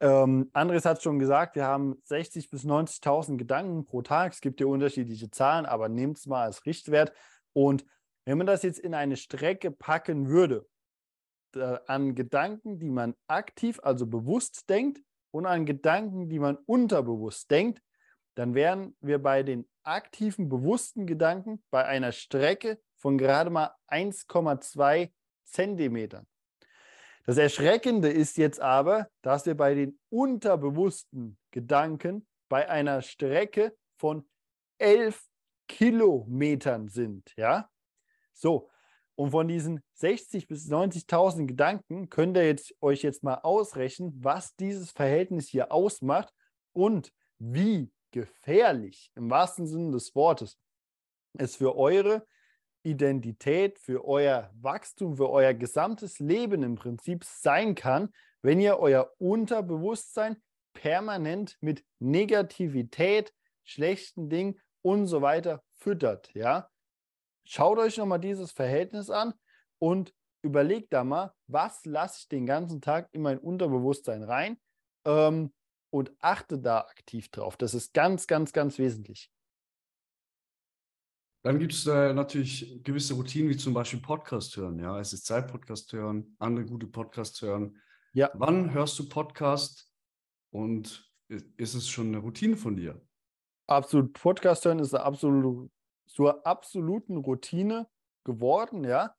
Ähm, 0.01 0.49
Andres 0.53 0.85
hat 0.85 1.03
schon 1.03 1.19
gesagt, 1.19 1.57
wir 1.57 1.65
haben 1.65 2.01
60.000 2.09 2.51
bis 2.51 2.65
90.000 2.65 3.37
Gedanken 3.37 3.85
pro 3.85 4.03
Tag. 4.03 4.33
Es 4.33 4.41
gibt 4.41 4.61
ja 4.61 4.67
unterschiedliche 4.67 5.31
Zahlen, 5.31 5.67
aber 5.67 5.89
nehmt 5.89 6.19
es 6.19 6.27
mal 6.27 6.45
als 6.45 6.67
Richtwert. 6.67 7.13
Und 7.53 7.85
wenn 8.29 8.37
man 8.37 8.47
das 8.47 8.63
jetzt 8.63 8.79
in 8.79 8.93
eine 8.93 9.17
Strecke 9.17 9.71
packen 9.71 10.29
würde, 10.29 10.69
an 11.87 12.15
Gedanken, 12.15 12.79
die 12.79 12.91
man 12.91 13.15
aktiv, 13.27 13.81
also 13.83 14.07
bewusst 14.07 14.69
denkt, 14.69 15.01
und 15.31 15.47
an 15.47 15.65
Gedanken, 15.65 16.29
die 16.29 16.39
man 16.39 16.57
unterbewusst 16.67 17.51
denkt, 17.51 17.81
dann 18.35 18.55
wären 18.55 18.95
wir 19.01 19.19
bei 19.19 19.43
den 19.43 19.67
aktiven, 19.83 20.51
bewussten 20.51 21.07
Gedanken 21.07 21.65
bei 21.71 21.87
einer 21.87 22.13
Strecke 22.13 22.79
von 22.97 23.17
gerade 23.17 23.49
mal 23.49 23.75
1,2 23.89 25.11
Zentimetern. 25.45 26.27
Das 27.25 27.39
Erschreckende 27.39 28.11
ist 28.11 28.37
jetzt 28.37 28.61
aber, 28.61 29.09
dass 29.23 29.47
wir 29.47 29.55
bei 29.55 29.75
den 29.75 29.99
unterbewussten 30.11 31.39
Gedanken 31.51 32.27
bei 32.51 32.69
einer 32.69 33.01
Strecke 33.01 33.75
von 33.99 34.29
11 34.77 35.25
Kilometern 35.67 36.89
sind. 36.89 37.33
Ja? 37.39 37.71
So, 38.39 38.71
und 39.17 39.33
von 39.33 39.49
diesen 39.49 39.81
60.000 40.01 40.47
bis 40.47 40.71
90.000 40.71 41.47
Gedanken 41.47 42.09
könnt 42.09 42.37
ihr 42.37 42.47
jetzt, 42.47 42.73
euch 42.81 43.03
jetzt 43.03 43.25
mal 43.25 43.41
ausrechnen, 43.43 44.13
was 44.23 44.55
dieses 44.55 44.93
Verhältnis 44.93 45.49
hier 45.49 45.73
ausmacht 45.73 46.33
und 46.73 47.13
wie 47.39 47.91
gefährlich 48.13 49.11
im 49.17 49.29
wahrsten 49.29 49.67
Sinne 49.67 49.91
des 49.91 50.15
Wortes 50.15 50.57
es 51.37 51.57
für 51.57 51.77
eure 51.77 52.27
Identität, 52.85 53.79
für 53.79 54.07
euer 54.07 54.51
Wachstum, 54.55 55.17
für 55.17 55.31
euer 55.31 55.53
gesamtes 55.53 56.21
Leben 56.21 56.63
im 56.63 56.77
Prinzip 56.77 57.25
sein 57.25 57.75
kann, 57.75 58.13
wenn 58.43 58.61
ihr 58.61 58.79
euer 58.79 59.13
Unterbewusstsein 59.19 60.41
permanent 60.75 61.57
mit 61.61 61.85
Negativität, 61.99 63.33
schlechten 63.65 64.31
Dingen 64.31 64.61
und 64.83 65.07
so 65.07 65.23
weiter 65.23 65.63
füttert. 65.75 66.33
Ja? 66.35 66.71
Schaut 67.51 67.79
euch 67.79 67.97
nochmal 67.97 68.21
dieses 68.21 68.53
Verhältnis 68.53 69.09
an 69.09 69.33
und 69.79 70.15
überlegt 70.43 70.93
da 70.93 71.03
mal, 71.03 71.33
was 71.47 71.83
lasse 71.87 72.19
ich 72.21 72.29
den 72.29 72.45
ganzen 72.45 72.83
Tag 72.83 73.09
in 73.13 73.23
mein 73.23 73.39
Unterbewusstsein 73.39 74.23
rein 74.23 74.59
ähm, 75.07 75.55
und 75.89 76.13
achte 76.21 76.59
da 76.59 76.81
aktiv 76.81 77.31
drauf. 77.31 77.57
Das 77.57 77.73
ist 77.73 77.95
ganz, 77.95 78.27
ganz, 78.27 78.53
ganz 78.53 78.79
wesentlich. 78.79 79.33
Dann 81.43 81.59
gibt 81.59 81.73
es 81.73 81.87
äh, 81.87 82.13
natürlich 82.13 82.85
gewisse 82.85 83.15
Routinen, 83.15 83.49
wie 83.49 83.57
zum 83.57 83.73
Beispiel 83.73 84.01
Podcast 84.01 84.55
hören. 84.59 84.79
Ja, 84.79 85.01
es 85.01 85.15
ist 85.15 85.25
Zeit, 85.25 85.51
Podcast 85.51 85.91
hören, 85.95 86.37
andere 86.39 86.67
gute 86.67 86.87
Podcasts 86.87 87.41
hören. 87.41 87.81
Ja. 88.13 88.31
Wann 88.35 88.75
hörst 88.75 88.99
du 88.99 89.09
Podcast 89.09 89.91
und 90.51 91.11
ist 91.29 91.73
es 91.73 91.89
schon 91.89 92.09
eine 92.09 92.19
Routine 92.19 92.59
von 92.59 92.77
dir? 92.77 93.01
Absolut. 93.69 94.13
Podcast 94.13 94.67
hören 94.67 94.81
ist 94.81 94.95
eine 94.95 95.03
absolut, 95.03 95.71
zur 96.09 96.47
absoluten 96.47 97.17
Routine 97.19 97.87
geworden, 98.25 98.85
ja. 98.85 99.15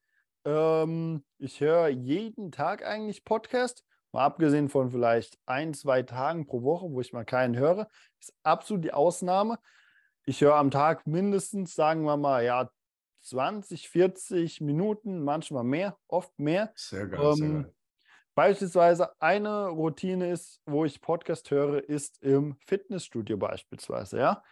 Ähm, 0.46 1.24
ich 1.38 1.62
höre 1.62 1.90
jeden 1.90 2.52
Tag 2.52 2.86
eigentlich 2.86 3.24
Podcast. 3.24 3.84
Mal 4.12 4.26
abgesehen 4.26 4.70
von 4.70 4.90
vielleicht 4.90 5.38
ein, 5.46 5.74
zwei 5.74 6.02
Tagen 6.02 6.48
pro 6.48 6.64
Woche, 6.64 6.90
wo 6.90 7.00
ich 7.00 7.14
mal 7.14 7.26
keinen 7.26 7.56
höre, 7.56 7.88
ist 8.20 8.34
absolut 8.44 8.84
die 8.84 8.94
Ausnahme. 8.94 9.60
Ich 10.26 10.42
höre 10.42 10.56
am 10.56 10.72
Tag 10.72 11.06
mindestens, 11.06 11.76
sagen 11.76 12.04
wir 12.04 12.18
mal, 12.18 12.44
ja, 12.44 12.70
20, 13.22 13.90
40 13.90 14.62
Minuten, 14.62 15.24
manchmal 15.24 15.64
mehr, 15.64 15.98
oft 16.08 16.38
mehr. 16.40 16.72
Sehr 16.76 17.08
geil, 17.08 17.20
ähm, 17.22 17.36
sehr 17.36 17.50
geil. 17.50 17.74
Beispielsweise 18.36 19.22
eine 19.22 19.68
Routine 19.68 20.32
ist, 20.32 20.62
wo 20.66 20.86
ich 20.86 21.02
Podcast 21.02 21.52
höre, 21.52 21.84
ist 21.84 22.24
im 22.24 22.56
Fitnessstudio 22.66 23.38
beispielsweise. 23.38 24.18
Ja, 24.18 24.44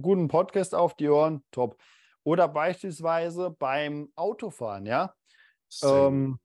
guten 0.00 0.28
Podcast 0.28 0.74
auf 0.74 0.94
die 0.94 1.08
Ohren, 1.08 1.44
top. 1.50 1.76
Oder 2.22 2.48
beispielsweise 2.48 3.50
beim 3.50 4.10
Autofahren. 4.16 4.86
Ja, 4.86 5.14
ähm, 5.82 6.38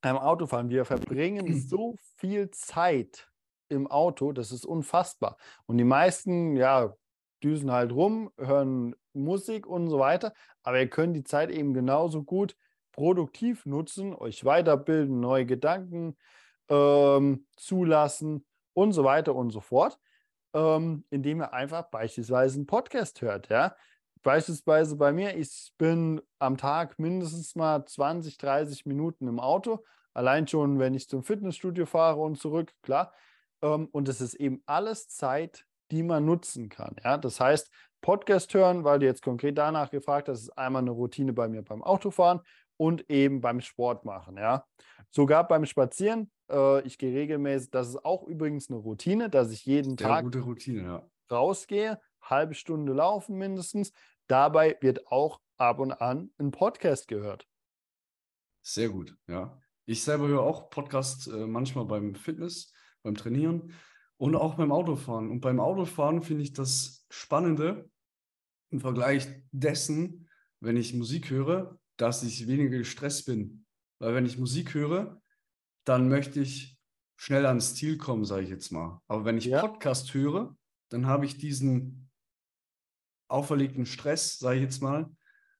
beim 0.00 0.18
Autofahren. 0.18 0.70
Wir 0.70 0.84
verbringen 0.84 1.46
so 1.68 1.96
viel 2.16 2.50
Zeit 2.50 3.28
im 3.68 3.86
Auto, 3.86 4.32
das 4.32 4.52
ist 4.52 4.66
unfassbar. 4.66 5.36
Und 5.66 5.78
die 5.78 5.84
meisten, 5.84 6.56
ja, 6.56 6.94
düsen 7.42 7.70
halt 7.70 7.92
rum, 7.92 8.30
hören 8.38 8.94
Musik 9.12 9.66
und 9.66 9.88
so 9.88 9.98
weiter. 9.98 10.32
Aber 10.62 10.78
ihr 10.78 10.88
könnt 10.88 11.16
die 11.16 11.24
Zeit 11.24 11.50
eben 11.50 11.74
genauso 11.74 12.22
gut 12.22 12.56
produktiv 12.92 13.66
nutzen, 13.66 14.14
euch 14.14 14.44
weiterbilden, 14.44 15.20
neue 15.20 15.46
Gedanken 15.46 16.16
ähm, 16.68 17.46
zulassen 17.56 18.46
und 18.72 18.92
so 18.92 19.04
weiter 19.04 19.34
und 19.34 19.50
so 19.50 19.60
fort, 19.60 19.98
ähm, 20.54 21.04
indem 21.10 21.42
ihr 21.42 21.52
einfach 21.52 21.90
beispielsweise 21.90 22.56
einen 22.56 22.66
Podcast 22.66 23.20
hört. 23.20 23.48
Ja? 23.50 23.76
Beispielsweise 24.22 24.96
bei 24.96 25.12
mir, 25.12 25.36
ich 25.36 25.72
bin 25.76 26.22
am 26.38 26.56
Tag 26.56 26.98
mindestens 26.98 27.54
mal 27.56 27.84
20, 27.84 28.38
30 28.38 28.86
Minuten 28.86 29.28
im 29.28 29.40
Auto, 29.40 29.84
allein 30.14 30.46
schon, 30.46 30.78
wenn 30.78 30.94
ich 30.94 31.08
zum 31.08 31.24
Fitnessstudio 31.24 31.84
fahre 31.86 32.20
und 32.20 32.38
zurück, 32.38 32.72
klar. 32.82 33.12
Ähm, 33.60 33.88
und 33.92 34.08
es 34.08 34.20
ist 34.20 34.34
eben 34.34 34.62
alles 34.64 35.08
Zeit, 35.08 35.66
die 35.90 36.02
man 36.02 36.24
nutzen 36.24 36.68
kann. 36.68 36.96
Ja? 37.04 37.18
Das 37.18 37.40
heißt, 37.40 37.70
Podcast 38.00 38.54
hören, 38.54 38.84
weil 38.84 38.98
du 39.00 39.06
jetzt 39.06 39.22
konkret 39.22 39.58
danach 39.58 39.90
gefragt 39.90 40.28
hast, 40.28 40.42
ist 40.42 40.58
einmal 40.58 40.82
eine 40.82 40.92
Routine 40.92 41.32
bei 41.32 41.48
mir 41.48 41.62
beim 41.62 41.82
Autofahren 41.82 42.40
und 42.76 43.08
eben 43.10 43.40
beim 43.40 43.60
Sport 43.60 44.04
machen. 44.04 44.36
Ja? 44.36 44.66
Sogar 45.10 45.46
beim 45.48 45.66
Spazieren. 45.66 46.30
Äh, 46.50 46.86
ich 46.86 46.98
gehe 46.98 47.14
regelmäßig, 47.14 47.70
das 47.70 47.88
ist 47.88 48.04
auch 48.04 48.26
übrigens 48.26 48.70
eine 48.70 48.78
Routine, 48.78 49.30
dass 49.30 49.50
ich 49.50 49.64
jeden 49.66 49.96
Sehr 49.96 50.08
Tag 50.08 50.34
Routine, 50.34 50.82
ja. 50.82 51.10
rausgehe, 51.30 52.00
halbe 52.20 52.54
Stunde 52.54 52.92
laufen 52.92 53.36
mindestens. 53.36 53.92
Dabei 54.26 54.76
wird 54.80 55.06
auch 55.08 55.40
ab 55.56 55.78
und 55.78 55.92
an 55.92 56.30
ein 56.38 56.50
Podcast 56.50 57.08
gehört. 57.08 57.46
Sehr 58.62 58.88
gut, 58.88 59.16
ja. 59.28 59.60
Ich 59.86 60.02
selber 60.02 60.28
höre 60.28 60.42
auch 60.42 60.70
Podcasts 60.70 61.26
äh, 61.26 61.46
manchmal 61.46 61.84
beim 61.84 62.14
Fitness, 62.14 62.72
beim 63.02 63.14
Trainieren 63.14 63.74
und 64.16 64.34
auch 64.34 64.54
beim 64.54 64.72
Autofahren. 64.72 65.30
Und 65.30 65.40
beim 65.40 65.60
Autofahren 65.60 66.22
finde 66.22 66.42
ich 66.42 66.54
das 66.54 67.06
Spannende 67.10 67.90
im 68.70 68.80
Vergleich 68.80 69.28
dessen, 69.52 70.28
wenn 70.60 70.78
ich 70.78 70.94
Musik 70.94 71.28
höre, 71.28 71.78
dass 71.98 72.22
ich 72.22 72.46
weniger 72.46 72.78
gestresst 72.78 73.26
bin. 73.26 73.66
Weil 73.98 74.14
wenn 74.14 74.24
ich 74.24 74.38
Musik 74.38 74.72
höre, 74.72 75.20
dann 75.84 76.08
möchte 76.08 76.40
ich 76.40 76.76
schnell 77.16 77.46
ans 77.46 77.74
Ziel 77.74 77.96
kommen, 77.98 78.24
sage 78.24 78.42
ich 78.42 78.50
jetzt 78.50 78.70
mal. 78.70 79.00
Aber 79.06 79.24
wenn 79.24 79.38
ich 79.38 79.46
ja. 79.46 79.60
Podcast 79.60 80.12
höre, 80.14 80.56
dann 80.90 81.06
habe 81.06 81.24
ich 81.24 81.38
diesen 81.38 82.10
auferlegten 83.28 83.86
Stress, 83.86 84.38
sage 84.38 84.56
ich 84.56 84.62
jetzt 84.62 84.82
mal, 84.82 85.10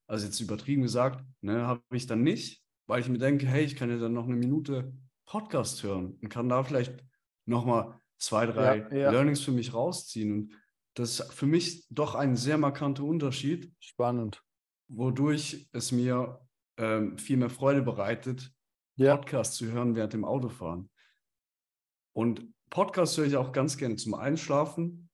also 0.07 0.27
jetzt 0.27 0.41
übertrieben 0.41 0.83
gesagt, 0.83 1.25
ne, 1.41 1.67
habe 1.67 1.83
ich 1.93 2.07
dann 2.07 2.23
nicht, 2.23 2.63
weil 2.87 3.01
ich 3.01 3.09
mir 3.09 3.19
denke, 3.19 3.47
hey, 3.47 3.65
ich 3.65 3.77
kann 3.77 3.91
ja 3.91 3.99
dann 3.99 4.13
noch 4.13 4.27
eine 4.27 4.37
Minute 4.37 4.93
Podcast 5.27 5.83
hören 5.83 6.19
und 6.21 6.29
kann 6.29 6.49
da 6.49 6.63
vielleicht 6.63 7.03
nochmal 7.47 7.99
zwei, 8.19 8.47
drei 8.47 8.79
ja, 8.91 8.97
ja. 8.97 9.11
Learnings 9.11 9.41
für 9.41 9.53
mich 9.53 9.73
rausziehen. 9.73 10.33
Und 10.33 10.53
das 10.95 11.21
ist 11.21 11.33
für 11.33 11.47
mich 11.47 11.87
doch 11.89 12.15
ein 12.15 12.37
sehr 12.37 12.59
markanter 12.59 13.05
Unterschied. 13.05 13.73
Spannend. 13.81 14.43
Wodurch 14.89 15.69
es 15.73 15.93
mir 15.93 16.41
ähm, 16.77 17.19
viel 17.19 17.39
mehr 17.39 17.51
Freude 17.51 17.83
bereitet, 17.83 18.53
ja. 18.97 19.17
Podcast 19.17 19.55
zu 19.55 19.67
hören 19.67 19.95
während 19.95 20.13
dem 20.13 20.25
Autofahren. 20.25 20.91
Und 22.13 22.53
Podcast 22.71 23.17
höre 23.19 23.27
ich 23.27 23.37
auch 23.37 23.53
ganz 23.53 23.77
gerne 23.77 23.97
zum 23.97 24.15
Einschlafen. 24.15 25.11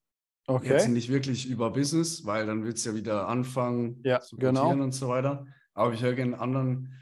Okay. 0.47 0.69
Jetzt 0.69 0.87
nicht 0.87 1.09
wirklich 1.09 1.47
über 1.47 1.71
Business, 1.71 2.25
weil 2.25 2.45
dann 2.45 2.63
wird 2.63 2.77
es 2.77 2.85
ja 2.85 2.95
wieder 2.95 3.27
anfangen 3.27 4.01
ja, 4.03 4.19
zu 4.19 4.37
genau. 4.37 4.69
und 4.71 4.91
so 4.91 5.07
weiter. 5.07 5.45
Aber 5.73 5.93
ich 5.93 6.01
höre 6.01 6.13
gerne 6.13 6.39
anderen 6.39 6.93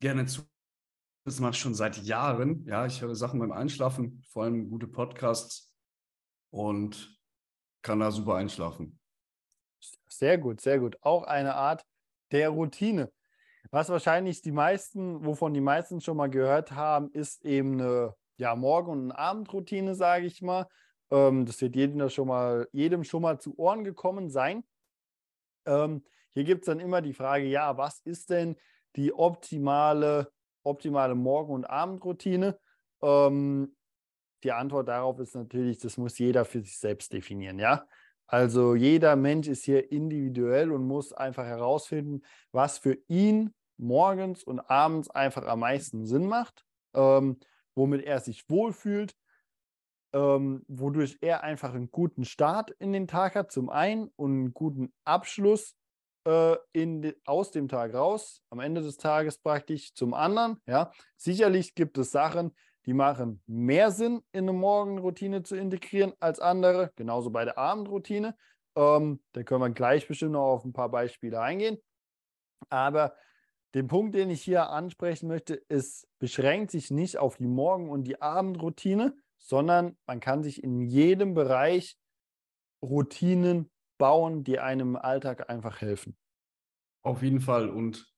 gerne 0.00 0.26
zu 0.26 0.42
das 1.26 1.40
mache 1.40 1.50
ich 1.50 1.58
schon 1.58 1.74
seit 1.74 1.96
Jahren. 2.04 2.64
Ja, 2.66 2.86
ich 2.86 3.02
höre 3.02 3.16
Sachen 3.16 3.40
beim 3.40 3.50
Einschlafen, 3.50 4.22
vor 4.30 4.44
allem 4.44 4.70
gute 4.70 4.86
Podcasts 4.86 5.74
und 6.50 7.20
kann 7.82 7.98
da 7.98 8.12
super 8.12 8.36
einschlafen. 8.36 9.00
Sehr 10.06 10.38
gut, 10.38 10.60
sehr 10.60 10.78
gut. 10.78 10.96
Auch 11.00 11.24
eine 11.24 11.56
Art 11.56 11.84
der 12.30 12.50
Routine. 12.50 13.12
Was 13.70 13.88
wahrscheinlich 13.88 14.42
die 14.42 14.52
meisten, 14.52 15.24
wovon 15.24 15.54
die 15.54 15.60
meisten 15.60 16.00
schon 16.00 16.16
mal 16.16 16.30
gehört 16.30 16.72
haben, 16.72 17.10
ist 17.10 17.44
eben 17.44 17.80
eine 17.80 18.14
ja, 18.36 18.54
Morgen- 18.54 18.90
und 18.90 19.12
Abendroutine, 19.12 19.94
sage 19.94 20.26
ich 20.26 20.42
mal. 20.42 20.66
Ähm, 21.10 21.46
das 21.46 21.60
wird 21.60 21.76
jedem 21.76 22.08
schon, 22.08 22.28
mal, 22.28 22.68
jedem 22.72 23.04
schon 23.04 23.22
mal 23.22 23.40
zu 23.40 23.58
Ohren 23.58 23.84
gekommen 23.84 24.30
sein. 24.30 24.64
Ähm, 25.66 26.04
hier 26.34 26.44
gibt 26.44 26.62
es 26.62 26.66
dann 26.66 26.80
immer 26.80 27.00
die 27.00 27.14
Frage, 27.14 27.46
ja, 27.46 27.76
was 27.76 28.00
ist 28.00 28.30
denn 28.30 28.56
die 28.94 29.12
optimale 29.12 30.30
optimale 30.66 31.14
Morgen- 31.14 31.52
und 31.52 31.64
Abendroutine? 31.64 32.58
Ähm, 33.02 33.74
die 34.42 34.52
Antwort 34.52 34.88
darauf 34.88 35.18
ist 35.20 35.34
natürlich, 35.34 35.78
das 35.78 35.96
muss 35.96 36.18
jeder 36.18 36.44
für 36.44 36.60
sich 36.60 36.78
selbst 36.78 37.12
definieren, 37.12 37.58
ja. 37.58 37.86
Also 38.26 38.74
jeder 38.74 39.14
Mensch 39.14 39.46
ist 39.46 39.64
hier 39.64 39.92
individuell 39.92 40.72
und 40.72 40.84
muss 40.84 41.12
einfach 41.12 41.44
herausfinden, 41.44 42.22
was 42.50 42.78
für 42.78 42.98
ihn 43.06 43.54
morgens 43.78 44.42
und 44.42 44.60
abends 44.60 45.10
einfach 45.10 45.46
am 45.46 45.60
meisten 45.60 46.06
Sinn 46.06 46.26
macht, 46.26 46.64
ähm, 46.94 47.38
womit 47.74 48.04
er 48.04 48.20
sich 48.20 48.48
wohlfühlt, 48.48 49.14
ähm, 50.12 50.64
wodurch 50.68 51.18
er 51.20 51.42
einfach 51.42 51.74
einen 51.74 51.90
guten 51.90 52.24
Start 52.24 52.70
in 52.78 52.92
den 52.92 53.06
Tag 53.06 53.34
hat, 53.34 53.52
zum 53.52 53.68
einen, 53.68 54.08
und 54.16 54.30
einen 54.30 54.54
guten 54.54 54.92
Abschluss 55.04 55.76
äh, 56.26 56.56
in, 56.72 57.14
aus 57.24 57.50
dem 57.50 57.68
Tag 57.68 57.94
raus, 57.94 58.42
am 58.50 58.60
Ende 58.60 58.82
des 58.82 58.96
Tages 58.96 59.38
praktisch 59.38 59.94
zum 59.94 60.14
anderen. 60.14 60.60
Ja. 60.66 60.90
Sicherlich 61.16 61.74
gibt 61.74 61.98
es 61.98 62.10
Sachen, 62.10 62.54
die 62.86 62.94
machen 62.94 63.42
mehr 63.46 63.90
Sinn, 63.90 64.22
in 64.32 64.44
eine 64.44 64.52
Morgenroutine 64.52 65.42
zu 65.42 65.56
integrieren 65.56 66.12
als 66.20 66.40
andere, 66.40 66.92
genauso 66.96 67.30
bei 67.30 67.44
der 67.44 67.58
Abendroutine. 67.58 68.36
Ähm, 68.76 69.22
da 69.32 69.42
können 69.42 69.60
wir 69.60 69.70
gleich 69.70 70.06
bestimmt 70.06 70.32
noch 70.32 70.52
auf 70.52 70.64
ein 70.64 70.72
paar 70.72 70.88
Beispiele 70.88 71.40
eingehen. 71.40 71.78
Aber 72.68 73.14
den 73.76 73.88
Punkt, 73.88 74.14
den 74.14 74.30
ich 74.30 74.42
hier 74.42 74.70
ansprechen 74.70 75.28
möchte, 75.28 75.62
es 75.68 76.08
beschränkt 76.18 76.70
sich 76.70 76.90
nicht 76.90 77.18
auf 77.18 77.36
die 77.36 77.46
Morgen- 77.46 77.90
und 77.90 78.04
die 78.04 78.22
Abendroutine, 78.22 79.14
sondern 79.36 79.98
man 80.06 80.18
kann 80.18 80.42
sich 80.42 80.64
in 80.64 80.80
jedem 80.80 81.34
Bereich 81.34 81.98
Routinen 82.82 83.70
bauen, 83.98 84.44
die 84.44 84.60
einem 84.60 84.90
im 84.90 84.96
Alltag 84.96 85.50
einfach 85.50 85.82
helfen. 85.82 86.16
Auf 87.02 87.22
jeden 87.22 87.40
Fall. 87.40 87.68
Und 87.68 88.10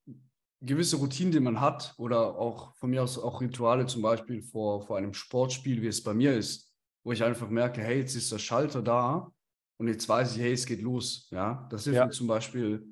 gewisse 0.60 0.96
Routinen, 0.96 1.32
die 1.32 1.40
man 1.40 1.60
hat, 1.60 1.92
oder 1.98 2.38
auch 2.38 2.76
von 2.76 2.90
mir 2.90 3.02
aus 3.02 3.18
auch 3.18 3.40
Rituale, 3.40 3.86
zum 3.86 4.02
Beispiel 4.02 4.42
vor, 4.42 4.82
vor 4.82 4.96
einem 4.96 5.12
Sportspiel, 5.12 5.82
wie 5.82 5.88
es 5.88 6.04
bei 6.04 6.14
mir 6.14 6.36
ist, 6.36 6.72
wo 7.02 7.10
ich 7.10 7.24
einfach 7.24 7.48
merke, 7.48 7.82
hey, 7.82 7.98
jetzt 7.98 8.14
ist 8.14 8.30
der 8.30 8.38
Schalter 8.38 8.80
da 8.80 9.32
und 9.80 9.88
jetzt 9.88 10.08
weiß 10.08 10.36
ich, 10.36 10.40
hey, 10.40 10.52
es 10.52 10.66
geht 10.66 10.82
los. 10.82 11.26
Ja, 11.30 11.66
das 11.70 11.82
hilft 11.82 11.96
ja. 11.96 12.06
mir 12.06 12.12
zum 12.12 12.28
Beispiel 12.28 12.86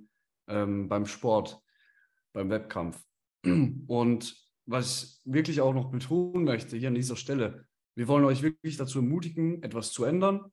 ähm, 0.49 0.89
beim 0.89 1.07
Sport. 1.07 1.63
Beim 2.37 2.51
Wettkampf. 2.51 3.03
Und 3.87 4.37
was 4.67 5.21
ich 5.25 5.33
wirklich 5.33 5.61
auch 5.61 5.73
noch 5.73 5.91
betonen 5.91 6.45
möchte 6.45 6.77
hier 6.77 6.89
an 6.89 6.95
dieser 6.95 7.17
Stelle, 7.17 7.67
wir 7.97 8.09
wollen 8.09 8.25
euch 8.25 8.43
wirklich 8.43 8.77
dazu 8.77 8.99
ermutigen, 8.99 9.63
etwas 9.63 9.93
zu 9.93 10.05
ändern, 10.05 10.53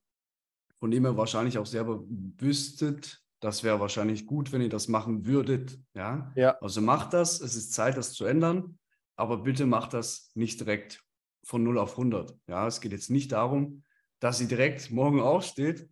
von 0.80 0.92
dem 0.92 1.06
ihr 1.06 1.18
wahrscheinlich 1.18 1.58
auch 1.58 1.66
selber 1.66 2.04
wüsstet, 2.08 3.22
das 3.42 3.64
wäre 3.64 3.82
wahrscheinlich 3.82 4.26
gut, 4.26 4.54
wenn 4.54 4.62
ihr 4.62 4.70
das 4.70 4.88
machen 4.88 5.26
würdet. 5.26 5.78
Ja? 5.94 6.32
ja. 6.36 6.58
Also 6.62 6.82
macht 6.82 7.12
das, 7.12 7.42
es 7.42 7.56
ist 7.56 7.74
Zeit, 7.74 7.98
das 7.98 8.14
zu 8.14 8.24
ändern, 8.24 8.80
aber 9.18 9.40
bitte 9.40 9.66
macht 9.66 9.94
das 9.94 10.32
nicht 10.36 10.62
direkt 10.62 11.04
von 11.44 11.64
0 11.64 11.78
auf 11.78 11.92
100. 11.92 12.34
Ja, 12.48 12.66
es 12.66 12.80
geht 12.80 12.94
jetzt 12.94 13.10
nicht 13.10 13.34
darum, 13.34 13.84
dass 14.22 14.40
ihr 14.40 14.48
direkt 14.48 14.90
morgen 14.92 15.20
aufsteht 15.20 15.90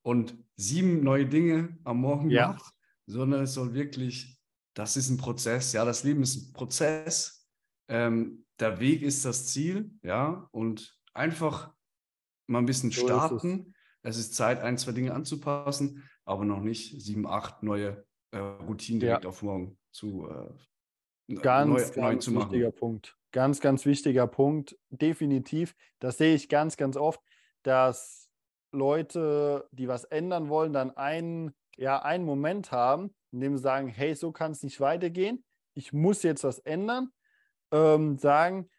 und 0.00 0.38
sieben 0.56 1.04
neue 1.04 1.26
Dinge 1.26 1.76
am 1.84 2.00
Morgen 2.00 2.30
ja. 2.30 2.48
macht, 2.48 2.72
sondern 3.06 3.42
es 3.42 3.52
soll 3.52 3.74
wirklich, 3.74 4.33
das 4.74 4.96
ist 4.96 5.10
ein 5.10 5.16
Prozess. 5.16 5.72
Ja, 5.72 5.84
das 5.84 6.04
Leben 6.04 6.22
ist 6.22 6.36
ein 6.36 6.52
Prozess. 6.52 7.48
Ähm, 7.88 8.44
der 8.60 8.80
Weg 8.80 9.02
ist 9.02 9.24
das 9.24 9.46
Ziel. 9.46 9.90
Ja, 10.02 10.48
und 10.52 10.98
einfach 11.12 11.72
mal 12.46 12.58
ein 12.58 12.66
bisschen 12.66 12.90
so 12.90 13.06
starten. 13.06 13.74
Es. 14.02 14.16
es 14.16 14.26
ist 14.26 14.34
Zeit, 14.34 14.60
ein, 14.60 14.78
zwei 14.78 14.92
Dinge 14.92 15.14
anzupassen 15.14 16.04
aber 16.24 16.44
noch 16.44 16.60
nicht 16.60 17.00
sieben, 17.02 17.26
acht 17.26 17.62
neue 17.62 18.04
äh, 18.30 18.38
Routinen 18.38 19.00
direkt 19.00 19.24
ja. 19.24 19.30
auf 19.30 19.42
morgen 19.42 19.78
zu, 19.92 20.28
äh, 20.28 21.34
ganz, 21.34 21.68
neu, 21.68 21.76
ganz 21.76 21.96
neu 21.96 22.16
zu 22.16 22.32
machen. 22.32 22.52
wichtiger 22.52 22.72
Punkt. 22.72 23.16
Ganz, 23.32 23.60
ganz 23.60 23.84
wichtiger 23.84 24.26
Punkt. 24.26 24.78
Definitiv. 24.90 25.74
Das 25.98 26.18
sehe 26.18 26.34
ich 26.34 26.48
ganz, 26.48 26.76
ganz 26.76 26.96
oft, 26.96 27.20
dass 27.62 28.30
Leute, 28.72 29.68
die 29.72 29.88
was 29.88 30.04
ändern 30.04 30.48
wollen, 30.48 30.72
dann 30.72 30.96
einen, 30.96 31.52
ja, 31.76 32.02
einen 32.02 32.24
Moment 32.24 32.72
haben, 32.72 33.14
in 33.34 33.40
dem 33.40 33.56
sie 33.56 33.62
sagen, 33.62 33.88
hey, 33.88 34.14
so 34.14 34.30
kann 34.30 34.52
es 34.52 34.62
nicht 34.62 34.80
weitergehen. 34.80 35.44
Ich 35.74 35.92
muss 35.92 36.22
jetzt 36.22 36.44
was 36.44 36.60
ändern. 36.60 37.10
Ähm, 37.72 38.16
sagen, 38.16 38.70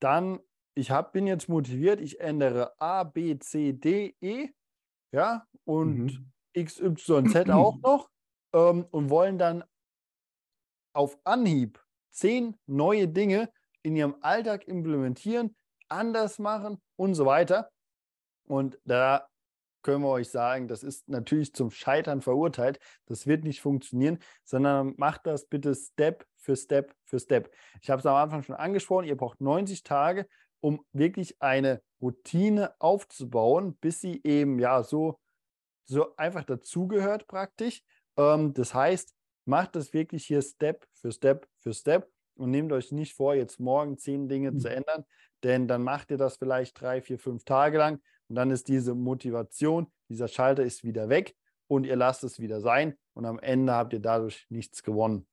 dann, 0.00 0.40
ich 0.74 0.90
hab, 0.90 1.12
bin 1.12 1.26
jetzt 1.26 1.50
motiviert, 1.50 2.00
ich 2.00 2.18
ändere 2.18 2.80
A, 2.80 3.04
B, 3.04 3.38
C, 3.38 3.74
D, 3.74 4.16
E. 4.22 4.48
Ja, 5.12 5.46
und 5.64 6.06
mhm. 6.06 6.32
XYZ 6.56 7.50
auch 7.50 7.76
noch 7.82 8.08
ähm, 8.54 8.86
und 8.90 9.10
wollen 9.10 9.36
dann 9.36 9.64
auf 10.94 11.18
Anhieb 11.24 11.78
zehn 12.10 12.58
neue 12.66 13.06
Dinge 13.06 13.52
in 13.82 13.96
ihrem 13.96 14.16
Alltag 14.22 14.66
implementieren, 14.66 15.54
anders 15.88 16.38
machen 16.38 16.80
und 16.96 17.14
so 17.14 17.26
weiter. 17.26 17.70
Und 18.46 18.80
da 18.84 19.28
können 19.82 20.02
wir 20.02 20.10
euch 20.10 20.30
sagen, 20.30 20.68
das 20.68 20.82
ist 20.82 21.08
natürlich 21.08 21.54
zum 21.54 21.70
Scheitern 21.70 22.20
verurteilt. 22.20 22.78
Das 23.06 23.26
wird 23.26 23.44
nicht 23.44 23.60
funktionieren, 23.60 24.18
sondern 24.44 24.94
macht 24.96 25.26
das 25.26 25.46
bitte 25.46 25.74
Step 25.74 26.26
für 26.36 26.56
Step 26.56 26.94
für 27.04 27.18
Step. 27.18 27.52
Ich 27.82 27.90
habe 27.90 28.00
es 28.00 28.06
am 28.06 28.16
Anfang 28.16 28.42
schon 28.42 28.56
angesprochen, 28.56 29.06
ihr 29.06 29.16
braucht 29.16 29.40
90 29.40 29.82
Tage, 29.82 30.26
um 30.60 30.84
wirklich 30.92 31.40
eine 31.40 31.82
Routine 32.00 32.74
aufzubauen, 32.78 33.76
bis 33.76 34.00
sie 34.00 34.20
eben 34.24 34.58
ja 34.58 34.82
so 34.82 35.18
so 35.90 36.16
einfach 36.16 36.44
dazugehört 36.44 37.26
praktisch. 37.26 37.82
Ähm, 38.16 38.54
das 38.54 38.72
heißt, 38.74 39.14
macht 39.44 39.76
das 39.76 39.92
wirklich 39.92 40.24
hier 40.24 40.42
Step 40.42 40.86
für 40.94 41.12
Step 41.12 41.48
für 41.58 41.74
Step 41.74 42.08
und 42.36 42.50
nehmt 42.50 42.72
euch 42.72 42.92
nicht 42.92 43.14
vor, 43.14 43.34
jetzt 43.34 43.60
morgen 43.60 43.98
zehn 43.98 44.28
Dinge 44.28 44.52
mhm. 44.52 44.60
zu 44.60 44.68
ändern, 44.68 45.04
denn 45.42 45.68
dann 45.68 45.82
macht 45.82 46.10
ihr 46.10 46.16
das 46.16 46.36
vielleicht 46.36 46.80
drei, 46.80 47.02
vier, 47.02 47.18
fünf 47.18 47.44
Tage 47.44 47.78
lang 47.78 48.00
und 48.30 48.36
dann 48.36 48.52
ist 48.52 48.68
diese 48.68 48.94
Motivation, 48.94 49.88
dieser 50.08 50.28
Schalter 50.28 50.62
ist 50.62 50.84
wieder 50.84 51.08
weg 51.08 51.34
und 51.66 51.84
ihr 51.84 51.96
lasst 51.96 52.22
es 52.22 52.38
wieder 52.38 52.60
sein 52.60 52.94
und 53.12 53.26
am 53.26 53.40
Ende 53.40 53.72
habt 53.72 53.92
ihr 53.92 53.98
dadurch 53.98 54.46
nichts 54.50 54.84
gewonnen. 54.84 55.26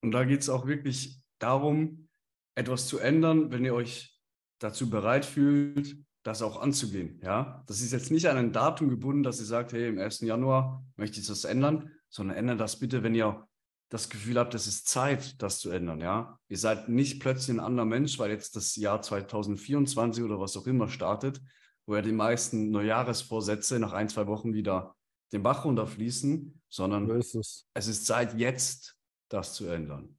Und 0.00 0.12
da 0.12 0.24
geht 0.24 0.40
es 0.40 0.48
auch 0.48 0.66
wirklich 0.66 1.20
darum, 1.40 2.08
etwas 2.54 2.86
zu 2.86 2.98
ändern, 2.98 3.50
wenn 3.50 3.64
ihr 3.64 3.74
euch 3.74 4.16
dazu 4.60 4.90
bereit 4.90 5.24
fühlt, 5.24 5.96
das 6.22 6.40
auch 6.40 6.60
anzugehen. 6.60 7.20
Ja, 7.20 7.64
das 7.66 7.80
ist 7.80 7.92
jetzt 7.92 8.12
nicht 8.12 8.28
an 8.28 8.36
ein 8.36 8.52
Datum 8.52 8.88
gebunden, 8.88 9.24
dass 9.24 9.40
ihr 9.40 9.46
sagt, 9.46 9.72
hey, 9.72 9.88
im 9.88 9.98
1. 9.98 10.20
Januar 10.20 10.84
möchte 10.94 11.18
ich 11.18 11.26
das 11.26 11.42
ändern, 11.42 11.90
sondern 12.08 12.36
ändert 12.36 12.60
das 12.60 12.78
bitte, 12.78 13.02
wenn 13.02 13.16
ihr 13.16 13.48
das 13.88 14.08
Gefühl 14.08 14.38
habt, 14.38 14.54
es 14.54 14.68
ist 14.68 14.86
Zeit, 14.86 15.42
das 15.42 15.58
zu 15.58 15.70
ändern. 15.70 16.00
Ja, 16.00 16.38
ihr 16.46 16.58
seid 16.58 16.88
nicht 16.88 17.20
plötzlich 17.20 17.56
ein 17.56 17.60
anderer 17.60 17.86
Mensch, 17.86 18.20
weil 18.20 18.30
jetzt 18.30 18.54
das 18.54 18.76
Jahr 18.76 19.02
2024 19.02 20.22
oder 20.22 20.38
was 20.38 20.56
auch 20.56 20.68
immer 20.68 20.88
startet, 20.88 21.40
wo 21.86 21.96
ja 21.96 22.02
die 22.02 22.12
meisten 22.12 22.70
Neujahresvorsätze 22.70 23.78
nach 23.78 23.92
ein, 23.92 24.08
zwei 24.08 24.26
Wochen 24.26 24.54
wieder 24.54 24.94
den 25.32 25.42
Bach 25.42 25.64
runterfließen, 25.64 26.62
sondern 26.68 27.08
ist 27.10 27.34
es. 27.34 27.66
es 27.74 27.86
ist 27.86 28.06
Zeit, 28.06 28.34
jetzt 28.34 28.96
das 29.28 29.54
zu 29.54 29.66
ändern. 29.66 30.18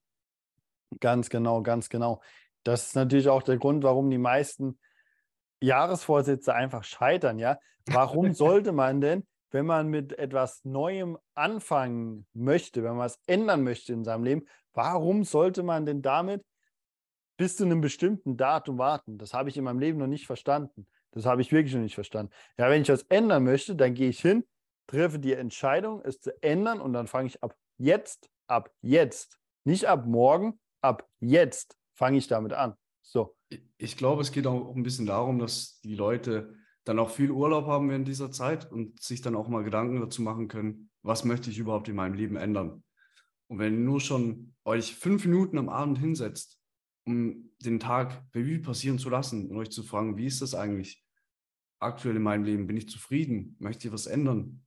Ganz 0.99 1.29
genau, 1.29 1.61
ganz 1.61 1.89
genau. 1.89 2.21
Das 2.63 2.87
ist 2.87 2.95
natürlich 2.95 3.29
auch 3.29 3.43
der 3.43 3.57
Grund, 3.57 3.83
warum 3.83 4.09
die 4.09 4.17
meisten 4.17 4.79
Jahresvorsätze 5.61 6.53
einfach 6.53 6.83
scheitern, 6.83 7.39
ja. 7.39 7.59
Warum 7.85 8.33
sollte 8.33 8.71
man 8.71 9.01
denn, 9.01 9.25
wenn 9.51 9.65
man 9.65 9.87
mit 9.87 10.17
etwas 10.17 10.63
Neuem 10.65 11.17
anfangen 11.35 12.25
möchte, 12.33 12.83
wenn 12.83 12.95
man 12.95 13.07
es 13.07 13.19
ändern 13.27 13.63
möchte 13.63 13.93
in 13.93 14.03
seinem 14.03 14.23
Leben, 14.23 14.47
warum 14.73 15.23
sollte 15.23 15.63
man 15.63 15.85
denn 15.85 16.01
damit 16.01 16.43
bis 17.37 17.57
zu 17.57 17.65
einem 17.65 17.81
bestimmten 17.81 18.35
Datum 18.35 18.77
warten? 18.77 19.17
Das 19.17 19.33
habe 19.33 19.49
ich 19.49 19.57
in 19.57 19.63
meinem 19.63 19.79
Leben 19.79 19.99
noch 19.99 20.07
nicht 20.07 20.25
verstanden. 20.25 20.87
Das 21.13 21.25
habe 21.25 21.41
ich 21.41 21.51
wirklich 21.51 21.73
noch 21.73 21.81
nicht 21.81 21.95
verstanden. 21.95 22.31
Ja, 22.57 22.69
wenn 22.69 22.81
ich 22.81 22.89
was 22.89 23.03
ändern 23.03 23.43
möchte, 23.43 23.75
dann 23.75 23.93
gehe 23.93 24.09
ich 24.09 24.19
hin, 24.19 24.43
treffe 24.87 25.19
die 25.19 25.33
Entscheidung, 25.33 26.01
es 26.03 26.19
zu 26.19 26.31
ändern 26.43 26.81
und 26.81 26.93
dann 26.93 27.07
fange 27.07 27.27
ich 27.27 27.41
ab 27.43 27.55
jetzt, 27.77 28.29
ab 28.47 28.71
jetzt, 28.81 29.39
nicht 29.63 29.85
ab 29.85 30.05
morgen, 30.05 30.59
ab 30.81 31.07
jetzt 31.19 31.77
fange 31.93 32.17
ich 32.17 32.27
damit 32.27 32.53
an. 32.53 32.75
So 33.01 33.35
ich 33.77 33.97
glaube, 33.97 34.21
es 34.21 34.31
geht 34.31 34.47
auch 34.47 34.75
ein 34.75 34.83
bisschen 34.83 35.05
darum, 35.05 35.39
dass 35.39 35.79
die 35.81 35.95
Leute 35.95 36.55
dann 36.83 36.99
auch 36.99 37.09
viel 37.09 37.31
Urlaub 37.31 37.65
haben 37.67 37.89
während 37.89 38.07
dieser 38.07 38.31
Zeit 38.31 38.71
und 38.71 39.01
sich 39.01 39.21
dann 39.21 39.35
auch 39.35 39.47
mal 39.47 39.63
Gedanken 39.63 40.01
dazu 40.01 40.21
machen 40.21 40.47
können, 40.47 40.89
was 41.01 41.23
möchte 41.23 41.49
ich 41.49 41.57
überhaupt 41.57 41.87
in 41.87 41.95
meinem 41.95 42.13
Leben 42.13 42.35
ändern. 42.35 42.83
Und 43.47 43.59
wenn 43.59 43.73
ihr 43.73 43.79
nur 43.79 44.01
schon 44.01 44.53
euch 44.65 44.95
fünf 44.95 45.25
Minuten 45.25 45.57
am 45.57 45.69
Abend 45.69 45.97
hinsetzt, 45.99 46.59
um 47.05 47.51
den 47.59 47.79
Tag 47.79 48.23
Revue 48.33 48.59
passieren 48.59 48.99
zu 48.99 49.09
lassen 49.09 49.49
und 49.49 49.57
euch 49.57 49.71
zu 49.71 49.83
fragen, 49.83 50.17
wie 50.17 50.25
ist 50.25 50.41
das 50.41 50.55
eigentlich 50.55 51.03
aktuell 51.79 52.15
in 52.15 52.23
meinem 52.23 52.43
Leben? 52.43 52.67
Bin 52.67 52.77
ich 52.77 52.89
zufrieden? 52.89 53.55
Möchte 53.59 53.87
ich 53.87 53.93
was 53.93 54.05
ändern? 54.05 54.65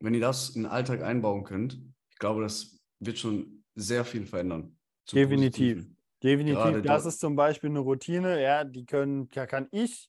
Wenn 0.00 0.14
ihr 0.14 0.20
das 0.20 0.50
in 0.50 0.62
den 0.62 0.70
Alltag 0.70 1.02
einbauen 1.02 1.44
könnt, 1.44 1.80
ich 2.10 2.18
glaube, 2.18 2.42
das 2.42 2.80
wird 3.00 3.18
schon 3.18 3.64
sehr 3.74 4.04
viel 4.04 4.26
verändern. 4.26 4.78
Definitiv. 5.12 5.76
Positiven. 5.76 5.94
Definitiv, 6.22 6.62
Gerade 6.62 6.82
das 6.82 7.04
ist 7.04 7.20
zum 7.20 7.36
Beispiel 7.36 7.68
eine 7.68 7.80
Routine, 7.80 8.42
ja, 8.42 8.64
die 8.64 8.86
können, 8.86 9.28
kann 9.28 9.68
ich, 9.70 10.08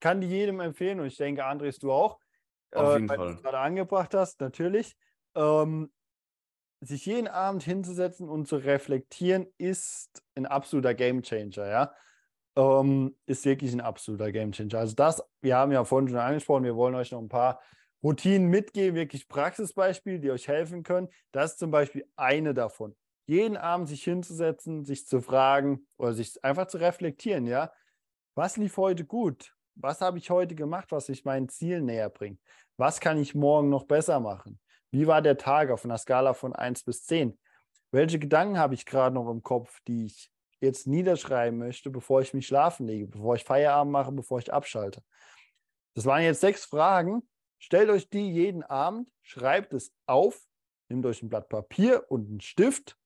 kann 0.00 0.22
die 0.22 0.26
jedem 0.26 0.60
empfehlen 0.60 1.00
und 1.00 1.06
ich 1.06 1.18
denke, 1.18 1.44
Andres, 1.44 1.78
du 1.78 1.92
auch, 1.92 2.18
Auf 2.72 2.94
äh, 2.94 2.94
jeden 2.94 3.08
weil 3.10 3.16
Fall. 3.18 3.28
du 3.28 3.34
es 3.34 3.42
gerade 3.42 3.58
angebracht 3.58 4.14
hast, 4.14 4.40
natürlich. 4.40 4.96
Ähm, 5.34 5.92
sich 6.86 7.06
jeden 7.06 7.28
Abend 7.28 7.62
hinzusetzen 7.62 8.28
und 8.28 8.46
zu 8.46 8.56
reflektieren, 8.56 9.46
ist 9.58 10.22
ein 10.34 10.46
absoluter 10.46 10.94
Gamechanger, 10.94 11.66
ja. 11.66 11.94
Ähm, 12.56 13.16
ist 13.26 13.44
wirklich 13.44 13.72
ein 13.72 13.80
absoluter 13.80 14.30
Gamechanger. 14.30 14.78
Also 14.78 14.94
das, 14.94 15.22
wir 15.40 15.56
haben 15.56 15.72
ja 15.72 15.84
vorhin 15.84 16.08
schon 16.08 16.18
angesprochen, 16.18 16.64
wir 16.64 16.76
wollen 16.76 16.94
euch 16.94 17.10
noch 17.10 17.20
ein 17.20 17.28
paar 17.28 17.60
Routinen 18.02 18.48
mitgeben, 18.48 18.94
wirklich 18.94 19.26
Praxisbeispiele, 19.28 20.20
die 20.20 20.30
euch 20.30 20.46
helfen 20.46 20.82
können. 20.82 21.08
Das 21.32 21.52
ist 21.52 21.58
zum 21.58 21.70
Beispiel 21.70 22.06
eine 22.16 22.54
davon 22.54 22.94
jeden 23.26 23.56
Abend 23.56 23.88
sich 23.88 24.04
hinzusetzen, 24.04 24.84
sich 24.84 25.06
zu 25.06 25.20
fragen 25.20 25.86
oder 25.96 26.12
sich 26.12 26.42
einfach 26.44 26.66
zu 26.66 26.78
reflektieren, 26.78 27.46
ja, 27.46 27.72
was 28.34 28.56
lief 28.56 28.76
heute 28.76 29.04
gut? 29.04 29.54
Was 29.76 30.00
habe 30.00 30.18
ich 30.18 30.30
heute 30.30 30.54
gemacht, 30.54 30.92
was 30.92 31.08
mich 31.08 31.24
meinen 31.24 31.48
Zielen 31.48 31.86
näher 31.86 32.10
bringt? 32.10 32.40
Was 32.76 33.00
kann 33.00 33.18
ich 33.18 33.34
morgen 33.34 33.70
noch 33.70 33.84
besser 33.84 34.20
machen? 34.20 34.60
Wie 34.94 35.06
war 35.06 35.22
der 35.22 35.36
Tag 35.36 35.70
auf 35.70 35.84
einer 35.84 35.98
Skala 35.98 36.34
von 36.34 36.54
1 36.54 36.84
bis 36.84 37.04
10? 37.04 37.38
Welche 37.90 38.18
Gedanken 38.18 38.58
habe 38.58 38.74
ich 38.74 38.86
gerade 38.86 39.14
noch 39.14 39.30
im 39.30 39.42
Kopf, 39.42 39.80
die 39.86 40.06
ich 40.06 40.30
jetzt 40.60 40.86
niederschreiben 40.86 41.58
möchte, 41.58 41.90
bevor 41.90 42.22
ich 42.22 42.32
mich 42.32 42.46
schlafen 42.46 42.86
lege, 42.86 43.08
bevor 43.08 43.34
ich 43.34 43.44
Feierabend 43.44 43.92
mache, 43.92 44.12
bevor 44.12 44.38
ich 44.38 44.52
abschalte? 44.52 45.02
Das 45.94 46.06
waren 46.06 46.22
jetzt 46.22 46.40
sechs 46.40 46.64
Fragen. 46.64 47.28
Stellt 47.58 47.90
euch 47.90 48.08
die 48.08 48.30
jeden 48.30 48.62
Abend, 48.62 49.10
schreibt 49.22 49.74
es 49.74 49.92
auf, 50.06 50.40
nehmt 50.88 51.04
euch 51.06 51.22
ein 51.22 51.28
Blatt 51.28 51.48
Papier 51.48 52.04
und 52.08 52.28
einen 52.28 52.40
Stift 52.40 52.96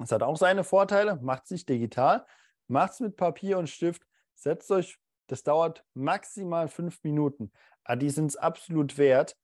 das 0.00 0.12
hat 0.12 0.22
auch 0.22 0.36
seine 0.36 0.64
Vorteile. 0.64 1.16
Macht 1.16 1.44
es 1.44 1.50
nicht 1.50 1.68
digital, 1.68 2.26
macht 2.68 2.92
es 2.92 3.00
mit 3.00 3.16
Papier 3.16 3.58
und 3.58 3.68
Stift. 3.68 4.02
Setzt 4.34 4.70
euch, 4.70 4.98
das 5.26 5.42
dauert 5.42 5.84
maximal 5.92 6.68
fünf 6.68 7.02
Minuten. 7.02 7.52
Aber 7.84 7.96
die 7.96 8.10
sind 8.10 8.26
es 8.26 8.36
absolut 8.36 8.96
wert. 8.96 9.36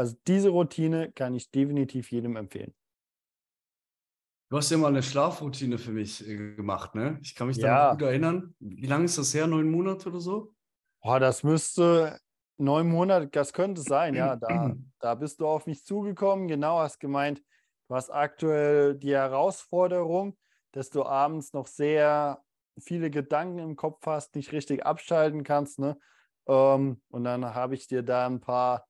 Also 0.00 0.16
diese 0.26 0.48
Routine 0.48 1.12
kann 1.12 1.34
ich 1.34 1.50
definitiv 1.50 2.10
jedem 2.10 2.36
empfehlen. 2.36 2.72
Du 4.48 4.56
hast 4.56 4.70
ja 4.70 4.78
mal 4.78 4.88
eine 4.88 5.02
Schlafroutine 5.02 5.76
für 5.76 5.90
mich 5.90 6.26
äh, 6.26 6.54
gemacht, 6.54 6.94
ne? 6.94 7.18
Ich 7.20 7.34
kann 7.34 7.48
mich 7.48 7.58
ja. 7.58 7.88
da 7.88 7.92
gut 7.92 8.02
erinnern. 8.04 8.54
Wie 8.60 8.86
lange 8.86 9.04
ist 9.04 9.18
das 9.18 9.34
her? 9.34 9.46
Neun 9.46 9.70
Monate 9.70 10.08
oder 10.08 10.20
so? 10.20 10.54
Oh, 11.02 11.18
das 11.18 11.42
müsste 11.42 12.18
neun 12.56 12.88
Monate, 12.88 13.28
das 13.28 13.52
könnte 13.52 13.82
sein, 13.82 14.14
ja. 14.14 14.36
Da, 14.36 14.74
da 15.00 15.14
bist 15.16 15.38
du 15.38 15.46
auf 15.46 15.66
mich 15.66 15.84
zugekommen, 15.84 16.48
genau, 16.48 16.78
hast 16.78 16.98
gemeint, 16.98 17.42
was 17.86 18.08
aktuell 18.08 18.94
die 18.94 19.12
Herausforderung, 19.12 20.34
dass 20.72 20.88
du 20.88 21.04
abends 21.04 21.52
noch 21.52 21.66
sehr 21.66 22.42
viele 22.78 23.10
Gedanken 23.10 23.58
im 23.58 23.76
Kopf 23.76 24.06
hast, 24.06 24.34
nicht 24.34 24.52
richtig 24.52 24.86
abschalten 24.86 25.44
kannst. 25.44 25.78
Ne? 25.78 25.98
Ähm, 26.48 27.02
und 27.10 27.24
dann 27.24 27.54
habe 27.54 27.74
ich 27.74 27.86
dir 27.86 28.02
da 28.02 28.24
ein 28.24 28.40
paar 28.40 28.86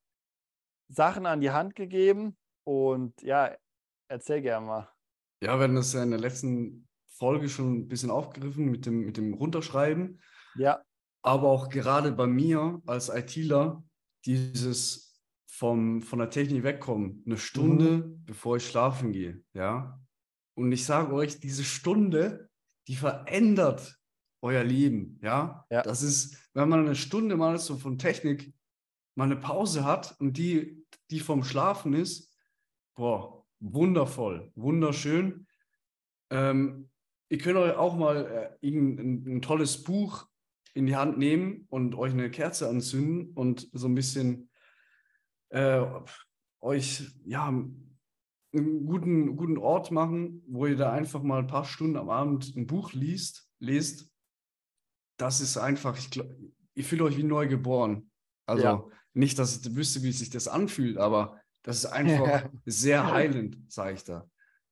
Sachen 0.91 1.27
an 1.27 1.41
die 1.41 1.51
Hand 1.51 1.75
gegeben. 1.75 2.37
Und 2.65 3.21
ja, 3.23 3.57
erzähl 4.09 4.43
gerne 4.43 4.67
mal. 4.67 4.93
Ja, 5.43 5.57
wir 5.57 5.65
hatten 5.65 5.75
das 5.75 5.93
ja 5.93 6.03
in 6.03 6.11
der 6.11 6.21
letzten 6.21 6.89
Folge 7.07 7.49
schon 7.49 7.81
ein 7.81 7.89
bisschen 7.89 8.11
aufgegriffen 8.11 8.71
mit 8.71 8.87
dem, 8.87 9.01
mit 9.05 9.17
dem 9.17 9.35
Runterschreiben. 9.35 10.21
Ja. 10.57 10.83
Aber 11.23 11.49
auch 11.49 11.69
gerade 11.69 12.13
bei 12.13 12.27
mir 12.27 12.81
als 12.87 13.09
ITler, 13.09 13.83
dieses 14.25 15.11
vom, 15.47 16.03
von 16.03 16.19
der 16.19 16.31
Technik 16.31 16.63
wegkommen, 16.63 17.23
eine 17.27 17.37
Stunde, 17.37 17.99
mhm. 17.99 18.25
bevor 18.25 18.57
ich 18.57 18.67
schlafen 18.67 19.13
gehe. 19.13 19.43
Ja. 19.53 20.01
Und 20.55 20.73
ich 20.73 20.85
sage 20.85 21.13
euch, 21.13 21.41
diese 21.41 21.65
Stunde, 21.65 22.49
die 22.89 22.97
verändert 22.97 23.99
euer 24.43 24.65
Leben. 24.65 25.19
Ja? 25.23 25.67
ja. 25.71 25.83
Das 25.83 26.03
ist, 26.03 26.37
wenn 26.55 26.69
man 26.69 26.81
eine 26.81 26.95
Stunde 26.95 27.37
mal 27.37 27.59
so 27.59 27.77
von 27.77 27.99
Technik 27.99 28.55
mal 29.15 29.25
eine 29.25 29.37
Pause 29.37 29.85
hat 29.85 30.19
und 30.19 30.39
die, 30.39 30.80
die 31.11 31.21
vom 31.21 31.45
Schlafen 31.45 31.93
ist, 31.93 32.35
boah, 32.95 33.45
wundervoll, 33.61 34.51
wunderschön. 34.55 35.47
Ähm, 36.31 36.91
ihr 37.29 37.39
könnt 37.39 37.59
euch 37.59 37.75
auch 37.77 37.97
mal 37.97 38.57
äh, 38.63 38.67
ein, 38.67 39.37
ein, 39.37 39.43
tolles 39.43 39.83
Buch 39.83 40.29
in 40.75 40.87
die 40.87 40.97
Hand 40.97 41.19
nehmen 41.19 41.67
und 41.69 41.95
euch 41.95 42.13
eine 42.13 42.31
Kerze 42.31 42.69
anzünden 42.69 43.33
und 43.35 43.69
so 43.73 43.89
ein 43.89 43.95
bisschen 43.95 44.51
äh, 45.51 45.85
euch 46.61 47.11
ja 47.25 47.49
einen 48.53 48.87
guten, 48.87 49.37
guten 49.37 49.59
Ort 49.59 49.91
machen, 49.91 50.43
wo 50.47 50.67
ihr 50.67 50.77
da 50.77 50.93
einfach 50.93 51.23
mal 51.23 51.41
ein 51.41 51.47
paar 51.47 51.65
Stunden 51.65 51.97
am 51.97 52.11
Abend 52.11 52.55
ein 52.57 52.67
Buch 52.67 52.93
liest, 52.93 53.49
lest. 53.59 54.11
Das 55.17 55.41
ist 55.41 55.57
einfach, 55.57 55.99
ich 55.99 56.11
glaube, 56.11 56.37
ihr 56.75 56.85
fühlt 56.85 57.03
euch 57.03 57.17
wie 57.17 57.25
neu 57.25 57.47
geboren. 57.47 58.11
Also 58.47 58.65
ja. 58.65 58.85
Nicht, 59.21 59.39
dass 59.39 59.57
ich 59.57 59.75
wüsste, 59.77 60.03
wie 60.03 60.13
sich 60.13 60.31
das 60.31 60.49
anfühlt, 60.49 60.99
aber 60.99 61.41
das 61.63 61.79
ist 61.79 61.87
einfach 61.93 62.49
sehr 62.67 63.11
heilend, 63.11 63.73
sage 63.73 63.95
ich 63.95 64.05
da. 64.05 64.29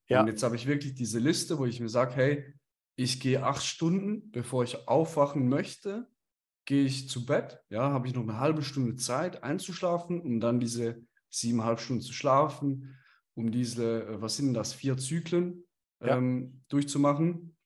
Ja. 0.08 0.22
Und 0.22 0.28
jetzt 0.28 0.42
habe 0.42 0.56
ich 0.56 0.66
wirklich 0.66 0.94
diese 0.94 1.18
Liste, 1.18 1.58
wo 1.58 1.66
ich 1.66 1.80
mir 1.80 1.88
sage, 1.88 2.16
hey, 2.16 2.54
ich 2.96 3.20
gehe 3.20 3.44
acht 3.44 3.62
Stunden, 3.62 4.30
bevor 4.32 4.64
ich 4.64 4.88
aufwachen 4.88 5.48
möchte, 5.48 6.08
gehe 6.64 6.84
ich 6.84 7.08
zu 7.08 7.24
Bett. 7.24 7.60
Ja, 7.68 7.92
habe 7.92 8.08
ich 8.08 8.14
noch 8.14 8.22
eine 8.22 8.40
halbe 8.40 8.62
Stunde 8.62 8.96
Zeit 8.96 9.42
einzuschlafen, 9.42 10.20
um 10.20 10.40
dann 10.40 10.60
diese 10.60 11.00
siebeneinhalb 11.30 11.78
Stunden 11.80 12.02
zu 12.02 12.12
schlafen, 12.12 12.96
um 13.34 13.50
diese, 13.50 14.04
äh, 14.04 14.20
was 14.20 14.36
sind 14.36 14.54
das, 14.54 14.72
vier 14.72 14.96
Zyklen 14.96 15.64
ja. 16.00 16.16
ähm, 16.16 16.64
durchzumachen, 16.68 17.56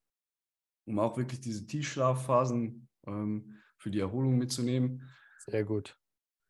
um 0.87 0.99
auch 0.99 1.17
wirklich 1.17 1.41
diese 1.41 1.67
Tiefschlafphasen 1.67 2.89
ähm, 3.07 3.59
für 3.79 3.91
die 3.91 4.01
Erholung 4.01 4.37
mitzunehmen. 4.37 5.09
Sehr 5.47 5.65
gut. 5.65 5.97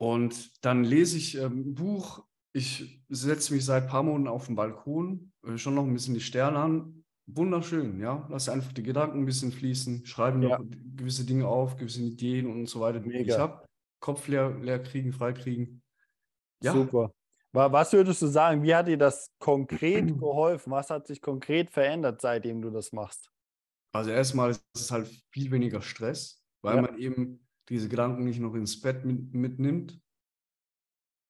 Und 0.03 0.65
dann 0.65 0.83
lese 0.83 1.17
ich 1.17 1.37
ähm, 1.37 1.61
ein 1.61 1.75
Buch. 1.77 2.25
Ich 2.53 3.05
setze 3.09 3.55
mich 3.55 3.65
seit 3.65 3.85
ein 3.85 3.89
paar 3.89 4.03
Monaten 4.03 4.27
auf 4.27 4.47
den 4.47 4.57
Balkon, 4.57 5.33
äh, 5.47 5.57
schon 5.57 5.77
noch 5.77 5.85
ein 5.85 5.93
bisschen 5.93 6.15
die 6.15 6.21
Sterne 6.21 6.59
an. 6.59 7.05
Wunderschön, 7.27 8.01
ja. 8.01 8.27
Lass 8.29 8.49
einfach 8.49 8.73
die 8.73 8.83
Gedanken 8.83 9.21
ein 9.21 9.27
bisschen 9.27 9.53
fließen, 9.53 10.05
schreibe 10.05 10.39
noch 10.39 10.59
ja. 10.59 10.61
gewisse 10.97 11.25
Dinge 11.25 11.47
auf, 11.47 11.77
gewisse 11.77 12.03
Ideen 12.03 12.49
und 12.49 12.67
so 12.67 12.81
weiter, 12.81 12.99
die 12.99 13.13
ich 13.13 13.39
habe. 13.39 13.65
Kopf 14.01 14.27
leer, 14.27 14.59
leer 14.59 14.83
kriegen, 14.83 15.13
frei 15.13 15.35
kriegen. 15.35 15.85
Ja. 16.65 16.73
Super. 16.73 17.13
Was 17.53 17.93
würdest 17.93 18.23
du 18.23 18.27
sagen, 18.27 18.65
wie 18.65 18.75
hat 18.75 18.89
dir 18.89 18.99
das 18.99 19.31
konkret 19.39 20.09
geholfen? 20.19 20.73
Was 20.73 20.91
hat 20.91 21.07
sich 21.07 21.21
konkret 21.21 21.71
verändert, 21.71 22.21
seitdem 22.21 22.61
du 22.61 22.71
das 22.71 22.91
machst? 22.91 23.31
Also 23.95 24.11
erstmal 24.11 24.51
ist 24.51 24.65
es 24.75 24.91
halt 24.91 25.07
viel 25.31 25.53
weniger 25.53 25.81
Stress, 25.81 26.43
weil 26.61 26.75
ja. 26.75 26.83
man 26.83 26.99
eben 26.99 27.47
diese 27.73 27.89
Gedanken 27.89 28.25
nicht 28.25 28.39
noch 28.39 28.55
ins 28.55 28.81
Bett 28.81 29.05
mit, 29.05 29.33
mitnimmt. 29.33 29.99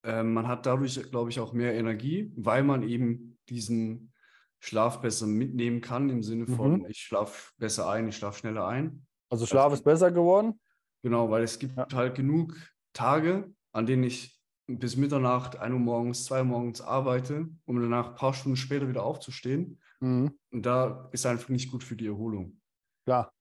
Ähm, 0.05 0.33
man 0.33 0.47
hat 0.47 0.65
dadurch, 0.65 1.01
glaube 1.09 1.29
ich, 1.29 1.39
auch 1.39 1.53
mehr 1.53 1.73
Energie, 1.73 2.33
weil 2.35 2.63
man 2.63 2.83
eben 2.83 3.39
diesen 3.47 4.13
Schlaf 4.59 4.99
besser 4.99 5.25
mitnehmen 5.25 5.79
kann, 5.79 6.09
im 6.09 6.21
Sinne 6.21 6.47
von, 6.47 6.79
mhm. 6.79 6.85
ich 6.87 6.99
schlafe 6.99 7.53
besser 7.57 7.89
ein, 7.89 8.09
ich 8.09 8.17
schlafe 8.17 8.39
schneller 8.39 8.67
ein. 8.67 9.05
Also 9.29 9.45
Schlaf 9.45 9.71
ist 9.73 9.83
besser 9.83 10.11
geworden? 10.11 10.59
Genau, 11.01 11.29
weil 11.29 11.43
es 11.43 11.59
gibt 11.59 11.77
ja. 11.77 11.87
halt 11.93 12.15
genug 12.15 12.55
Tage, 12.91 13.53
an 13.71 13.85
denen 13.85 14.03
ich 14.03 14.37
bis 14.67 14.97
Mitternacht, 14.97 15.57
1 15.57 15.73
Uhr 15.73 15.79
morgens, 15.79 16.25
2 16.25 16.39
Uhr 16.39 16.45
morgens 16.45 16.81
arbeite, 16.81 17.47
um 17.65 17.81
danach 17.81 18.09
ein 18.09 18.15
paar 18.15 18.33
Stunden 18.33 18.55
später 18.57 18.87
wieder 18.87 19.03
aufzustehen. 19.03 19.81
Mhm. 20.01 20.37
Und 20.51 20.65
da 20.65 21.09
ist 21.13 21.25
einfach 21.25 21.49
nicht 21.49 21.71
gut 21.71 21.83
für 21.83 21.95
die 21.95 22.07
Erholung. 22.07 22.59
Klar. 23.05 23.33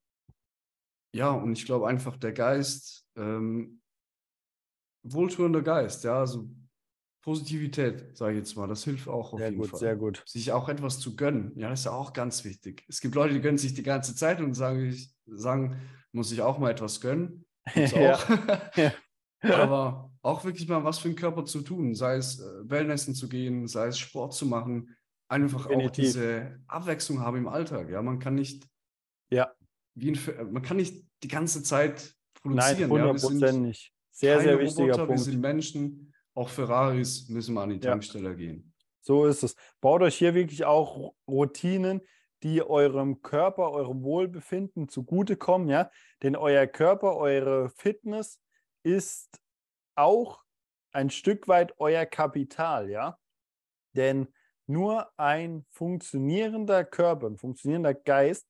Ja, 1.14 1.30
und 1.30 1.52
ich 1.52 1.66
glaube 1.66 1.88
einfach, 1.88 2.16
der 2.16 2.32
Geist, 2.32 3.06
ähm, 3.16 3.80
wohltuender 5.02 5.62
Geist, 5.62 6.04
ja, 6.04 6.20
also 6.20 6.48
Positivität, 7.22 8.16
sage 8.16 8.32
ich 8.32 8.38
jetzt 8.38 8.56
mal, 8.56 8.66
das 8.66 8.84
hilft 8.84 9.08
auch 9.08 9.32
auf 9.32 9.38
sehr 9.38 9.50
jeden 9.50 9.60
gut, 9.60 9.70
Fall. 9.70 9.78
Sehr 9.78 9.96
gut, 9.96 10.22
Sich 10.26 10.52
auch 10.52 10.68
etwas 10.68 10.98
zu 10.98 11.14
gönnen, 11.14 11.52
ja, 11.56 11.68
das 11.68 11.80
ist 11.80 11.84
ja 11.86 11.92
auch 11.92 12.12
ganz 12.12 12.44
wichtig. 12.44 12.84
Es 12.88 13.00
gibt 13.00 13.14
Leute, 13.14 13.34
die 13.34 13.40
gönnen 13.40 13.58
sich 13.58 13.74
die 13.74 13.82
ganze 13.82 14.14
Zeit 14.16 14.40
und 14.40 14.54
sagen, 14.54 14.96
sagen 15.26 15.80
muss 16.12 16.32
ich 16.32 16.42
auch 16.42 16.58
mal 16.58 16.70
etwas 16.70 17.00
gönnen. 17.00 17.46
ja. 17.74 18.18
ja. 18.76 18.92
Aber 19.42 20.12
auch 20.22 20.44
wirklich 20.44 20.68
mal 20.68 20.84
was 20.84 20.98
für 20.98 21.08
den 21.08 21.16
Körper 21.16 21.44
zu 21.44 21.62
tun, 21.62 21.94
sei 21.94 22.16
es 22.16 22.38
äh, 22.38 22.70
Wellnessen 22.70 23.14
zu 23.14 23.28
gehen, 23.28 23.66
sei 23.66 23.88
es 23.88 23.98
Sport 23.98 24.34
zu 24.34 24.46
machen, 24.46 24.94
einfach 25.28 25.66
Definitiv. 25.66 25.88
auch 25.88 25.92
diese 25.92 26.60
Abwechslung 26.68 27.20
haben 27.20 27.38
im 27.38 27.48
Alltag. 27.48 27.90
Ja, 27.90 28.02
man 28.02 28.20
kann 28.20 28.36
nicht, 28.36 28.68
ja, 29.30 29.52
ein, 29.96 30.18
man 30.52 30.62
kann 30.62 30.76
nicht 30.76 31.06
die 31.22 31.28
ganze 31.28 31.62
Zeit 31.62 32.14
produzieren. 32.34 32.90
Nein, 32.90 33.16
100 33.16 33.40
ja, 33.40 33.52
nicht. 33.52 33.92
Sehr, 34.10 34.40
sehr 34.40 34.58
wichtiger 34.58 34.92
Roboter, 34.92 35.06
Punkt. 35.06 35.20
Wir 35.20 35.32
sind 35.32 35.40
Menschen, 35.40 36.14
auch 36.34 36.48
Ferraris 36.48 37.28
müssen 37.28 37.54
mal 37.54 37.64
an 37.64 37.70
die 37.70 37.80
Tankstelle 37.80 38.30
ja. 38.30 38.34
gehen. 38.34 38.72
So 39.00 39.26
ist 39.26 39.42
es. 39.42 39.56
Baut 39.80 40.02
euch 40.02 40.16
hier 40.16 40.34
wirklich 40.34 40.64
auch 40.64 41.14
Routinen, 41.26 42.02
die 42.42 42.62
eurem 42.62 43.22
Körper, 43.22 43.70
eurem 43.70 44.02
Wohlbefinden 44.02 44.88
zugutekommen, 44.88 45.68
ja. 45.68 45.90
Denn 46.22 46.36
euer 46.36 46.66
Körper, 46.66 47.16
eure 47.16 47.70
Fitness 47.70 48.40
ist 48.82 49.40
auch 49.94 50.42
ein 50.92 51.10
Stück 51.10 51.48
weit 51.48 51.74
euer 51.78 52.06
Kapital, 52.06 52.90
ja? 52.90 53.18
Denn 53.94 54.28
nur 54.66 55.08
ein 55.18 55.64
funktionierender 55.70 56.84
Körper, 56.84 57.26
ein 57.26 57.38
funktionierender 57.38 57.94
Geist, 57.94 58.48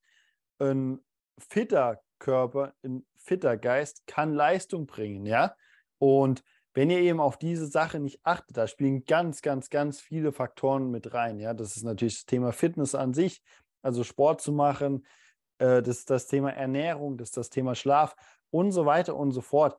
ein 0.59 1.00
fitter 1.38 2.01
Körper, 2.18 2.75
ein 2.83 3.05
fitter 3.16 3.57
Geist 3.57 4.07
kann 4.07 4.35
Leistung 4.35 4.87
bringen, 4.87 5.27
ja? 5.27 5.55
Und 5.99 6.42
wenn 6.75 6.90
ihr 6.90 7.01
eben 7.01 7.21
auf 7.21 7.38
diese 7.38 7.66
Sache 7.66 8.01
nicht 8.01 8.21
achtet, 8.23 8.57
da 8.57 8.66
spielen 8.66 9.05
ganz, 9.05 9.42
ganz, 9.42 9.68
ganz 9.68 10.01
viele 10.01 10.33
Faktoren 10.33 10.90
mit 10.90 11.12
rein, 11.12 11.38
ja? 11.38 11.55
Das 11.55 11.77
ist 11.77 11.85
natürlich 11.85 12.16
das 12.16 12.27
Thema 12.27 12.53
Fitness 12.53 12.95
an 12.95 13.14
sich, 13.14 13.42
also 13.83 14.05
Sport 14.05 14.40
zu 14.40 14.53
machen, 14.53 15.05
äh, 15.59 15.83
das 15.83 15.99
ist 15.99 16.11
das 16.11 16.27
Thema 16.27 16.51
Ernährung, 16.53 17.16
das 17.16 17.29
ist 17.29 17.37
das 17.37 17.51
Thema 17.51 17.75
Schlaf 17.75 18.16
und 18.51 18.73
so 18.73 18.87
weiter 18.87 19.16
und 19.16 19.33
so 19.33 19.40
fort. 19.40 19.79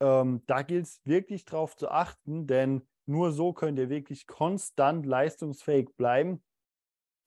Ähm, 0.00 0.42
da 0.46 0.62
gilt 0.62 0.86
es 0.86 1.00
wirklich 1.04 1.44
darauf 1.44 1.76
zu 1.76 1.90
achten, 1.90 2.46
denn 2.46 2.86
nur 3.06 3.32
so 3.32 3.52
könnt 3.52 3.78
ihr 3.78 3.88
wirklich 3.88 4.26
konstant 4.26 5.06
leistungsfähig 5.06 5.96
bleiben. 5.96 6.42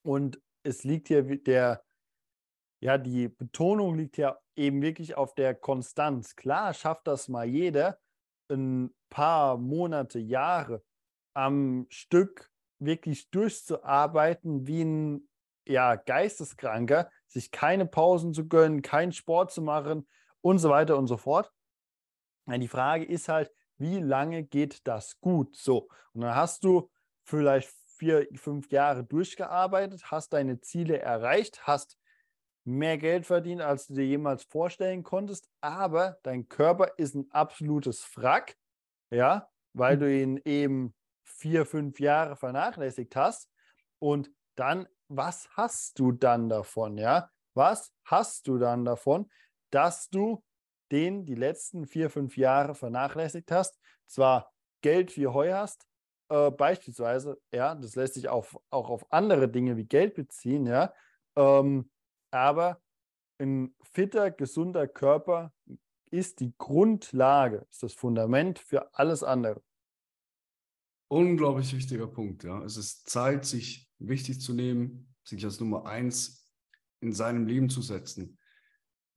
Und 0.03 0.39
es 0.63 0.83
liegt 0.83 1.07
hier 1.07 1.23
der, 1.23 1.83
ja, 2.79 2.97
die 2.97 3.27
Betonung 3.27 3.95
liegt 3.95 4.17
ja 4.17 4.39
eben 4.55 4.81
wirklich 4.81 5.15
auf 5.15 5.35
der 5.35 5.55
Konstanz. 5.55 6.35
Klar 6.35 6.73
schafft 6.73 7.07
das 7.07 7.27
mal 7.27 7.45
jeder, 7.45 7.99
ein 8.49 8.93
paar 9.09 9.57
Monate, 9.57 10.19
Jahre 10.19 10.83
am 11.33 11.85
Stück 11.89 12.51
wirklich 12.79 13.29
durchzuarbeiten 13.29 14.65
wie 14.67 14.83
ein 14.83 15.29
ja, 15.67 15.95
Geisteskranker, 15.95 17.09
sich 17.27 17.51
keine 17.51 17.85
Pausen 17.85 18.33
zu 18.33 18.47
gönnen, 18.47 18.81
keinen 18.81 19.11
Sport 19.11 19.51
zu 19.51 19.61
machen 19.61 20.07
und 20.41 20.57
so 20.57 20.69
weiter 20.69 20.97
und 20.97 21.07
so 21.07 21.17
fort. 21.17 21.51
Die 22.47 22.67
Frage 22.67 23.05
ist 23.05 23.29
halt, 23.29 23.51
wie 23.77 23.99
lange 23.99 24.43
geht 24.43 24.87
das 24.87 25.19
gut? 25.19 25.55
So, 25.55 25.89
und 26.13 26.21
dann 26.21 26.35
hast 26.35 26.63
du 26.63 26.89
vielleicht 27.23 27.69
vier, 27.97 28.27
fünf 28.35 28.71
Jahre 28.71 29.03
durchgearbeitet, 29.03 30.09
hast 30.09 30.33
deine 30.33 30.59
Ziele 30.59 30.99
erreicht, 30.99 31.67
hast 31.67 31.98
mehr 32.65 32.97
Geld 32.97 33.25
verdient, 33.25 33.61
als 33.61 33.87
du 33.87 33.95
dir 33.95 34.05
jemals 34.05 34.43
vorstellen 34.43 35.03
konntest, 35.03 35.49
aber 35.61 36.19
dein 36.23 36.47
Körper 36.47 36.93
ist 36.97 37.15
ein 37.15 37.29
absolutes 37.31 38.03
Frack, 38.03 38.55
ja, 39.11 39.49
weil 39.73 39.95
mhm. 39.95 39.99
du 39.99 40.13
ihn 40.13 40.41
eben 40.45 40.95
vier, 41.23 41.65
fünf 41.65 41.99
Jahre 41.99 42.35
vernachlässigt 42.35 43.15
hast. 43.15 43.49
Und 43.99 44.31
dann, 44.55 44.87
was 45.07 45.49
hast 45.51 45.99
du 45.99 46.11
dann 46.11 46.49
davon, 46.49 46.97
ja? 46.97 47.29
Was 47.53 47.93
hast 48.05 48.47
du 48.47 48.57
dann 48.57 48.85
davon, 48.85 49.29
dass 49.71 50.09
du 50.09 50.43
den 50.91 51.25
die 51.25 51.35
letzten 51.35 51.85
vier, 51.85 52.09
fünf 52.09 52.37
Jahre 52.37 52.75
vernachlässigt 52.75 53.51
hast, 53.51 53.79
zwar 54.07 54.51
Geld 54.81 55.15
wie 55.17 55.27
Heu 55.27 55.53
hast, 55.53 55.85
äh, 56.29 56.51
beispielsweise, 56.51 57.39
ja, 57.53 57.75
das 57.75 57.95
lässt 57.95 58.15
sich 58.15 58.29
auf, 58.29 58.57
auch 58.69 58.89
auf 58.89 59.11
andere 59.11 59.49
Dinge 59.49 59.77
wie 59.77 59.85
Geld 59.85 60.15
beziehen, 60.15 60.65
ja. 60.65 60.93
Ähm, 61.35 61.91
aber 62.31 62.81
ein 63.39 63.73
fitter, 63.81 64.31
gesunder 64.31 64.87
Körper 64.87 65.53
ist 66.11 66.39
die 66.39 66.53
Grundlage, 66.57 67.65
ist 67.69 67.83
das 67.83 67.93
Fundament 67.93 68.59
für 68.59 68.93
alles 68.93 69.23
andere. 69.23 69.61
Unglaublich 71.07 71.73
wichtiger 71.75 72.07
Punkt, 72.07 72.43
ja. 72.43 72.63
Es 72.63 72.77
ist 72.77 73.09
Zeit, 73.09 73.45
sich 73.45 73.89
wichtig 73.99 74.41
zu 74.41 74.53
nehmen, 74.53 75.15
sich 75.23 75.43
als 75.43 75.59
Nummer 75.59 75.85
eins 75.85 76.49
in 77.01 77.13
seinem 77.13 77.47
Leben 77.47 77.69
zu 77.69 77.81
setzen. 77.81 78.37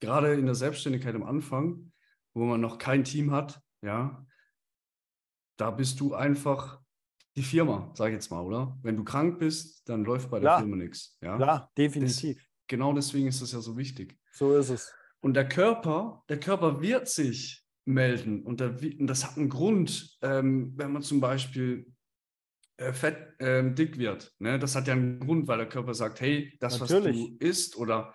Gerade 0.01 0.35
in 0.35 0.47
der 0.47 0.55
Selbstständigkeit 0.55 1.15
am 1.15 1.23
Anfang, 1.23 1.93
wo 2.35 2.45
man 2.45 2.61
noch 2.61 2.79
kein 2.79 3.05
Team 3.05 3.31
hat, 3.31 3.61
ja, 3.83 4.25
da 5.59 5.71
bist 5.71 6.01
du 6.01 6.15
einfach 6.15 6.81
die 7.37 7.43
Firma, 7.43 7.91
sag 7.95 8.09
ich 8.09 8.15
jetzt 8.15 8.31
mal, 8.31 8.41
oder? 8.41 8.79
Wenn 8.83 8.97
du 8.97 9.05
krank 9.05 9.39
bist, 9.39 9.89
dann 9.89 10.05
läuft 10.05 10.31
bei 10.31 10.39
der 10.39 10.49
Klar. 10.49 10.61
Firma 10.61 10.77
nichts. 10.77 11.17
Ja? 11.21 11.37
Klar, 11.37 11.71
definitiv. 11.77 12.47
Genau 12.69 12.93
deswegen 12.93 13.29
ist 13.29 13.43
das 13.43 13.53
ja 13.53 13.61
so 13.61 13.77
wichtig. 13.77 14.17
so 14.33 14.57
ist 14.57 14.71
es. 14.71 14.93
Und 15.21 15.35
der 15.35 15.49
Körper, 15.49 16.25
der 16.29 16.41
Körper 16.41 16.81
wird 16.81 17.09
sich 17.09 17.65
melden. 17.85 18.43
Und, 18.43 18.61
der, 18.61 18.77
und 18.99 19.07
das 19.07 19.25
hat 19.25 19.37
einen 19.37 19.49
Grund, 19.49 20.17
ähm, 20.23 20.73
wenn 20.77 20.93
man 20.93 21.03
zum 21.03 21.21
Beispiel 21.21 21.87
äh, 22.77 22.93
fett, 22.93 23.35
ähm, 23.39 23.75
dick 23.75 23.99
wird. 23.99 24.33
Ne? 24.39 24.59
Das 24.59 24.75
hat 24.75 24.87
ja 24.87 24.95
einen 24.95 25.21
Grund, 25.21 25.47
weil 25.47 25.59
der 25.59 25.69
Körper 25.69 25.95
sagt, 25.95 26.21
hey, 26.21 26.57
das, 26.61 26.81
was 26.81 26.91
Natürlich. 26.91 27.17
du 27.17 27.37
isst 27.39 27.77
oder 27.77 28.15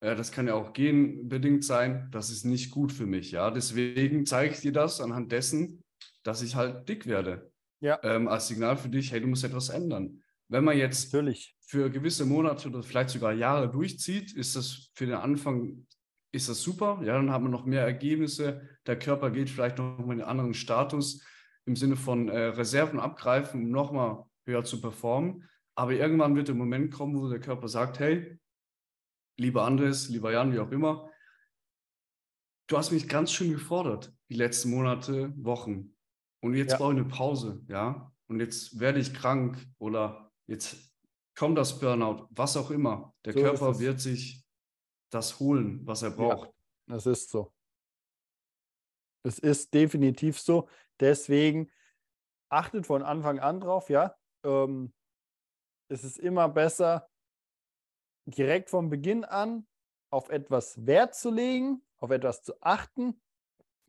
äh, 0.00 0.14
das 0.14 0.32
kann 0.32 0.46
ja 0.46 0.54
auch 0.54 0.72
genbedingt 0.72 1.64
sein, 1.64 2.08
das 2.10 2.30
ist 2.30 2.44
nicht 2.44 2.70
gut 2.70 2.92
für 2.92 3.06
mich. 3.06 3.30
Ja? 3.32 3.50
Deswegen 3.50 4.26
zeige 4.26 4.54
ich 4.54 4.60
dir 4.60 4.72
das 4.72 5.00
anhand 5.00 5.32
dessen, 5.32 5.82
dass 6.22 6.42
ich 6.42 6.54
halt 6.54 6.88
dick 6.88 7.06
werde. 7.06 7.50
Ja. 7.80 7.98
Ähm, 8.02 8.28
als 8.28 8.48
Signal 8.48 8.76
für 8.76 8.88
dich, 8.88 9.12
hey, 9.12 9.20
du 9.20 9.26
musst 9.26 9.44
etwas 9.44 9.68
ändern. 9.68 10.22
Wenn 10.48 10.64
man 10.64 10.76
jetzt 10.78 11.12
Natürlich. 11.12 11.56
für 11.60 11.90
gewisse 11.90 12.24
Monate 12.24 12.68
oder 12.68 12.82
vielleicht 12.82 13.10
sogar 13.10 13.32
Jahre 13.32 13.70
durchzieht, 13.70 14.32
ist 14.32 14.54
das 14.56 14.90
für 14.94 15.06
den 15.06 15.16
Anfang 15.16 15.86
ist 16.32 16.48
das 16.48 16.60
super. 16.60 17.00
Ja, 17.02 17.14
dann 17.14 17.30
hat 17.30 17.42
man 17.42 17.50
noch 17.50 17.64
mehr 17.64 17.82
Ergebnisse. 17.82 18.68
Der 18.86 18.98
Körper 18.98 19.30
geht 19.30 19.48
vielleicht 19.50 19.78
noch 19.78 19.98
mal 19.98 20.12
in 20.14 20.20
einen 20.20 20.22
anderen 20.22 20.54
Status 20.54 21.24
im 21.64 21.76
Sinne 21.76 21.96
von 21.96 22.28
äh, 22.28 22.38
Reserven 22.38 23.00
abgreifen, 23.00 23.64
um 23.64 23.70
nochmal 23.70 24.24
höher 24.44 24.62
zu 24.64 24.80
performen. 24.80 25.48
Aber 25.74 25.92
irgendwann 25.92 26.36
wird 26.36 26.48
der 26.48 26.54
Moment 26.54 26.92
kommen, 26.92 27.18
wo 27.18 27.28
der 27.28 27.40
Körper 27.40 27.68
sagt, 27.68 27.98
hey, 27.98 28.38
lieber 29.38 29.64
Andres, 29.64 30.08
lieber 30.08 30.30
Jan, 30.32 30.52
wie 30.52 30.58
auch 30.58 30.70
immer, 30.70 31.10
du 32.68 32.76
hast 32.78 32.92
mich 32.92 33.08
ganz 33.08 33.32
schön 33.32 33.52
gefordert 33.52 34.12
die 34.28 34.34
letzten 34.34 34.70
Monate, 34.70 35.32
Wochen. 35.36 35.94
Und 36.40 36.54
jetzt 36.54 36.72
Ja. 36.72 36.78
brauche 36.78 36.92
ich 36.94 37.00
eine 37.00 37.08
Pause, 37.08 37.62
ja. 37.68 38.12
Und 38.28 38.40
jetzt 38.40 38.78
werde 38.78 38.98
ich 38.98 39.14
krank 39.14 39.58
oder 39.78 40.25
jetzt 40.46 40.76
kommt 41.34 41.58
das 41.58 41.78
Burnout, 41.78 42.28
was 42.30 42.56
auch 42.56 42.70
immer. 42.70 43.14
Der 43.24 43.32
So 43.32 43.40
Körper 43.40 43.78
wird 43.78 44.00
sich 44.00 44.44
das 45.10 45.38
holen, 45.38 45.86
was 45.86 46.02
er 46.02 46.10
braucht. 46.10 46.50
Das 46.86 47.06
ist 47.06 47.30
so. 47.30 47.52
Es 49.22 49.38
ist 49.38 49.74
definitiv 49.74 50.38
so. 50.38 50.68
Deswegen 51.00 51.70
achtet 52.48 52.86
von 52.86 53.02
Anfang 53.02 53.38
an 53.38 53.60
drauf, 53.60 53.90
ja. 53.90 54.16
Ähm, 54.44 54.94
es 55.88 56.04
ist 56.04 56.18
immer 56.18 56.48
besser, 56.48 57.08
direkt 58.24 58.70
von 58.70 58.88
Beginn 58.88 59.24
an 59.24 59.66
auf 60.10 60.28
etwas 60.30 60.86
Wert 60.86 61.14
zu 61.14 61.30
legen, 61.30 61.82
auf 61.98 62.10
etwas 62.10 62.42
zu 62.42 62.60
achten, 62.60 63.20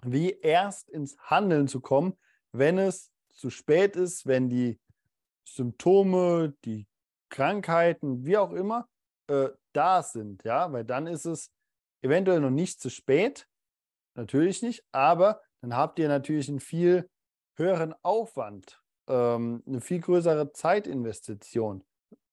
wie 0.03 0.31
erst 0.31 0.89
ins 0.89 1.17
Handeln 1.19 1.67
zu 1.67 1.81
kommen, 1.81 2.17
wenn 2.51 2.77
es 2.77 3.11
zu 3.33 3.49
spät 3.49 3.95
ist, 3.95 4.25
wenn 4.25 4.49
die 4.49 4.79
Symptome, 5.53 6.53
die 6.65 6.87
Krankheiten, 7.29 8.25
wie 8.25 8.37
auch 8.37 8.51
immer, 8.51 8.87
äh, 9.27 9.49
da 9.73 10.03
sind, 10.03 10.43
ja, 10.43 10.71
weil 10.71 10.85
dann 10.85 11.07
ist 11.07 11.25
es 11.25 11.51
eventuell 12.01 12.39
noch 12.39 12.49
nicht 12.49 12.79
zu 12.79 12.89
spät, 12.89 13.47
natürlich 14.15 14.61
nicht, 14.61 14.83
aber 14.91 15.41
dann 15.61 15.75
habt 15.75 15.99
ihr 15.99 16.07
natürlich 16.07 16.49
einen 16.49 16.59
viel 16.59 17.09
höheren 17.55 17.93
Aufwand, 18.03 18.81
ähm, 19.07 19.63
eine 19.67 19.81
viel 19.81 19.99
größere 19.99 20.53
Zeitinvestition, 20.53 21.85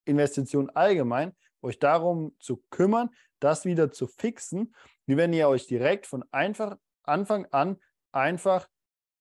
Investition 0.04 0.70
allgemein, 0.70 1.34
euch 1.62 1.78
darum 1.78 2.36
zu 2.38 2.62
kümmern, 2.70 3.10
das 3.40 3.64
wieder 3.64 3.90
zu 3.90 4.06
fixen, 4.06 4.74
wie 5.06 5.16
wenn 5.16 5.32
ihr 5.32 5.48
euch 5.48 5.66
direkt 5.66 6.06
von 6.06 6.24
einfach 6.30 6.76
Anfang 7.02 7.46
an 7.46 7.78
einfach 8.12 8.68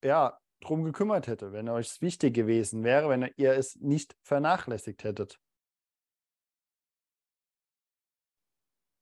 ja 0.03 0.37
drum 0.63 0.83
gekümmert 0.83 1.27
hätte, 1.27 1.51
wenn 1.51 1.69
euch 1.69 1.87
es 1.87 2.01
wichtig 2.01 2.33
gewesen 2.33 2.83
wäre, 2.83 3.09
wenn 3.09 3.29
ihr 3.37 3.53
es 3.53 3.75
nicht 3.77 4.15
vernachlässigt 4.23 5.03
hättet. 5.03 5.39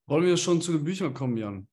Wollen 0.08 0.26
wir 0.26 0.38
schon 0.38 0.62
zu 0.62 0.74
den 0.74 0.84
Büchern 0.84 1.14
kommen, 1.14 1.38
Jan? 1.38 1.68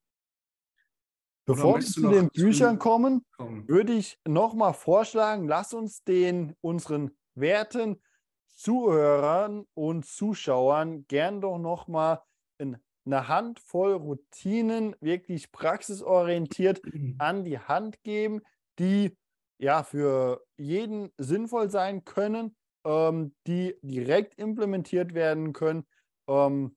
Bevor 1.46 1.77
wir 1.77 1.81
zu 1.87 2.09
den- 2.11 2.29
Büchern 2.29 2.79
kommen, 2.79 3.24
Kommen. 3.37 3.66
würde 3.68 3.94
ich 3.94 4.20
nochmal 4.27 4.74
vorschlagen, 4.74 5.48
lass 5.48 5.72
uns 5.72 6.05
den 6.05 6.55
unseren 6.61 7.16
werten 7.35 8.03
Zuhörern 8.48 9.66
und 9.74 10.05
Zuschauern 10.05 11.07
gern 11.07 11.40
doch 11.40 11.59
nochmal 11.59 12.22
eine 12.59 13.29
Handvoll 13.29 13.92
Routinen, 13.94 14.94
wirklich 15.01 15.51
praxisorientiert 15.51 16.83
an 17.18 17.44
die 17.44 17.59
Hand 17.59 18.03
geben, 18.03 18.42
die 18.79 19.16
ja 19.59 19.83
für 19.83 20.44
jeden 20.57 21.11
sinnvoll 21.18 21.71
sein 21.71 22.05
können, 22.05 22.57
ähm, 22.85 23.35
die 23.47 23.77
direkt 23.83 24.35
implementiert 24.38 25.14
werden 25.14 25.53
können. 25.53 25.87
Ähm, 26.29 26.77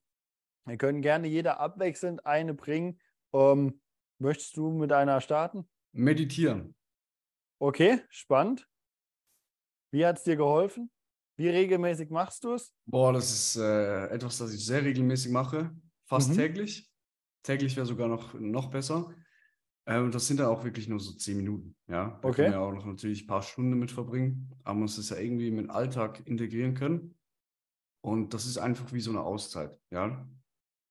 wir 0.65 0.78
können 0.78 1.02
gerne 1.02 1.28
jeder 1.28 1.60
abwechselnd 1.60 2.26
eine 2.26 2.54
bringen. 2.54 3.00
Ähm, 3.34 3.82
möchtest 4.20 4.58
du 4.58 4.72
mit 4.72 4.91
einer 4.91 5.22
starten? 5.22 5.70
Meditieren. 5.94 6.76
Okay, 7.62 8.02
spannend. 8.10 8.67
Wie 9.91 10.06
hat 10.06 10.17
es 10.17 10.24
dir 10.24 10.36
geholfen? 10.36 10.91
Wie 11.38 11.50
regelmäßig 11.50 12.10
machst 12.10 12.44
du 12.44 12.54
es? 12.54 12.74
Boah, 12.86 13.13
das 13.13 13.32
ist 13.32 13.56
äh, 13.58 14.08
etwas, 14.08 14.38
das 14.38 14.54
ich 14.54 14.65
sehr 14.65 14.84
regelmäßig 14.84 15.32
mache. 15.32 15.76
Fast 16.06 16.30
Mhm. 16.30 16.36
täglich. 16.36 16.91
Täglich 17.44 17.76
wäre 17.76 17.86
sogar 17.86 18.08
noch, 18.08 18.34
noch 18.34 18.70
besser. 18.70 19.13
Ähm, 19.86 20.12
das 20.12 20.28
sind 20.28 20.39
dann 20.39 20.48
auch 20.48 20.63
wirklich 20.63 20.88
nur 20.88 21.00
so 21.00 21.13
zehn 21.13 21.38
Minuten. 21.38 21.76
Ja, 21.88 22.20
da 22.22 22.30
Okay. 22.30 22.44
kann 22.44 22.52
man 22.52 22.60
ja 22.60 22.60
auch 22.60 22.74
noch 22.74 22.86
natürlich 22.86 23.24
ein 23.24 23.28
paar 23.28 23.41
Stunden 23.41 23.78
mit 23.80 23.91
verbringen. 23.91 24.50
Aber 24.63 24.76
man 24.76 24.84
muss 24.84 24.98
es 24.98 25.10
ja 25.10 25.17
irgendwie 25.17 25.52
mit 25.52 25.65
dem 25.65 25.72
Alltag 25.72 26.26
integrieren 26.28 26.74
können. 26.76 27.17
Und 28.02 28.34
das 28.34 28.46
ist 28.46 28.58
einfach 28.58 28.94
wie 28.94 29.02
so 29.02 29.12
eine 29.12 29.22
Auszeit. 29.22 29.80
Ja, 29.91 30.28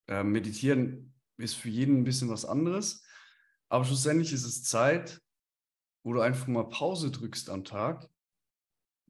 ähm, 0.09 0.33
meditieren 0.33 1.15
ist 1.39 1.55
für 1.55 1.69
jeden 1.69 1.99
ein 1.99 2.05
bisschen 2.05 2.29
was 2.29 2.45
anderes. 2.45 3.05
Aber 3.69 3.85
schlussendlich 3.85 4.33
ist 4.33 4.45
es 4.45 4.65
Zeit, 4.65 5.21
wo 6.03 6.13
du 6.13 6.21
einfach 6.21 6.47
mal 6.47 6.69
Pause 6.69 7.11
drückst 7.11 7.51
am 7.51 7.65
Tag, 7.65 8.09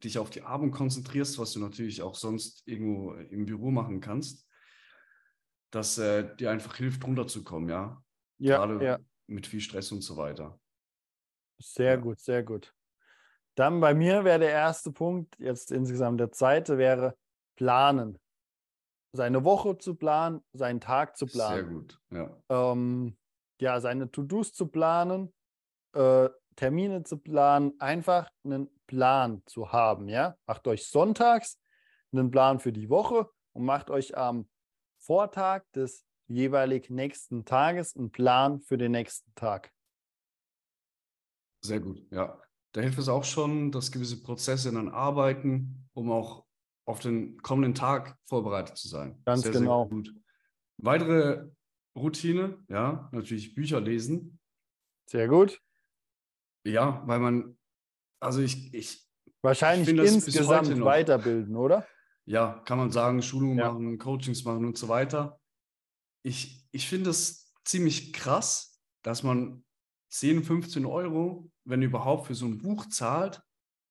dich 0.02 0.18
auf 0.18 0.30
die 0.30 0.42
Atmung 0.42 0.70
konzentrierst, 0.70 1.38
was 1.38 1.52
du 1.52 1.60
natürlich 1.60 2.02
auch 2.02 2.14
sonst 2.14 2.62
irgendwo 2.66 3.14
im 3.14 3.46
Büro 3.46 3.70
machen 3.70 4.00
kannst, 4.00 4.46
dass 5.70 5.98
äh, 5.98 6.34
dir 6.36 6.50
einfach 6.50 6.76
hilft, 6.76 7.04
runterzukommen, 7.04 7.68
ja. 7.68 8.02
Ja, 8.38 8.58
Gerade 8.58 8.84
ja. 8.84 8.98
Mit 9.30 9.46
viel 9.46 9.60
Stress 9.60 9.92
und 9.92 10.02
so 10.02 10.16
weiter. 10.16 10.58
Sehr 11.58 11.94
Ja. 11.94 11.96
gut, 11.96 12.20
sehr 12.20 12.42
gut. 12.42 12.74
Dann 13.56 13.80
bei 13.80 13.94
mir 13.94 14.24
wäre 14.24 14.38
der 14.38 14.50
erste 14.50 14.92
Punkt, 14.92 15.38
jetzt 15.38 15.70
insgesamt 15.70 16.20
der 16.20 16.30
zweite, 16.32 16.78
wäre 16.78 17.16
planen. 17.56 18.18
Seine 19.12 19.44
Woche 19.44 19.76
zu 19.76 19.96
planen, 19.96 20.40
seinen 20.52 20.80
Tag 20.80 21.16
zu 21.16 21.26
Sehr 21.26 21.36
planen. 21.36 21.74
gut, 21.74 22.00
ja. 22.10 22.42
Ähm, 22.48 23.18
ja, 23.60 23.80
seine 23.80 24.10
To-Dos 24.10 24.52
zu 24.52 24.68
planen, 24.68 25.34
äh, 25.94 26.30
Termine 26.56 27.02
zu 27.02 27.18
planen, 27.18 27.72
einfach 27.80 28.30
einen 28.44 28.70
Plan 28.86 29.42
zu 29.46 29.72
haben, 29.72 30.08
ja. 30.08 30.36
Macht 30.46 30.66
euch 30.68 30.86
sonntags 30.86 31.60
einen 32.12 32.30
Plan 32.30 32.60
für 32.60 32.72
die 32.72 32.88
Woche 32.88 33.28
und 33.52 33.64
macht 33.64 33.90
euch 33.90 34.16
am 34.16 34.48
Vortag 34.98 35.64
des 35.74 36.04
jeweilig 36.30 36.90
nächsten 36.90 37.44
Tages 37.44 37.96
einen 37.96 38.10
Plan 38.10 38.60
für 38.60 38.78
den 38.78 38.92
nächsten 38.92 39.34
Tag. 39.34 39.72
Sehr 41.62 41.80
gut, 41.80 42.06
ja. 42.10 42.40
Da 42.72 42.80
hilft 42.80 42.98
es 42.98 43.08
auch 43.08 43.24
schon, 43.24 43.72
dass 43.72 43.90
gewisse 43.90 44.22
Prozesse 44.22 44.72
dann 44.72 44.88
arbeiten, 44.88 45.88
um 45.92 46.10
auch 46.10 46.46
auf 46.86 47.00
den 47.00 47.36
kommenden 47.42 47.74
Tag 47.74 48.16
vorbereitet 48.26 48.76
zu 48.76 48.88
sein. 48.88 49.20
Ganz 49.24 49.42
sehr, 49.42 49.52
genau. 49.52 49.84
Sehr 49.84 49.90
gut. 49.90 50.14
Weitere 50.78 51.48
Routine, 51.96 52.64
ja, 52.68 53.08
natürlich 53.12 53.54
Bücher 53.54 53.80
lesen. 53.80 54.38
Sehr 55.06 55.26
gut. 55.26 55.60
Ja, 56.64 57.02
weil 57.06 57.18
man, 57.18 57.58
also 58.20 58.40
ich, 58.40 58.72
ich, 58.72 59.04
Wahrscheinlich 59.42 59.96
bis 59.96 60.14
insgesamt 60.14 60.80
weiterbilden, 60.80 61.56
oder? 61.56 61.86
ja, 62.26 62.62
kann 62.64 62.78
man 62.78 62.90
sagen, 62.90 63.22
Schulungen 63.22 63.58
Ja. 63.58 63.72
machen, 63.72 63.98
Coachings 63.98 64.44
machen 64.44 64.64
und 64.64 64.78
so 64.78 64.88
weiter. 64.88 65.39
Ich, 66.22 66.66
ich 66.72 66.88
finde 66.88 67.11
es 67.11 67.52
ziemlich 67.64 68.12
krass, 68.12 68.80
dass 69.02 69.22
man 69.22 69.64
10, 70.11 70.44
15 70.44 70.87
Euro, 70.87 71.50
wenn 71.64 71.83
überhaupt, 71.83 72.26
für 72.26 72.35
so 72.35 72.46
ein 72.46 72.59
Buch 72.59 72.87
zahlt, 72.87 73.42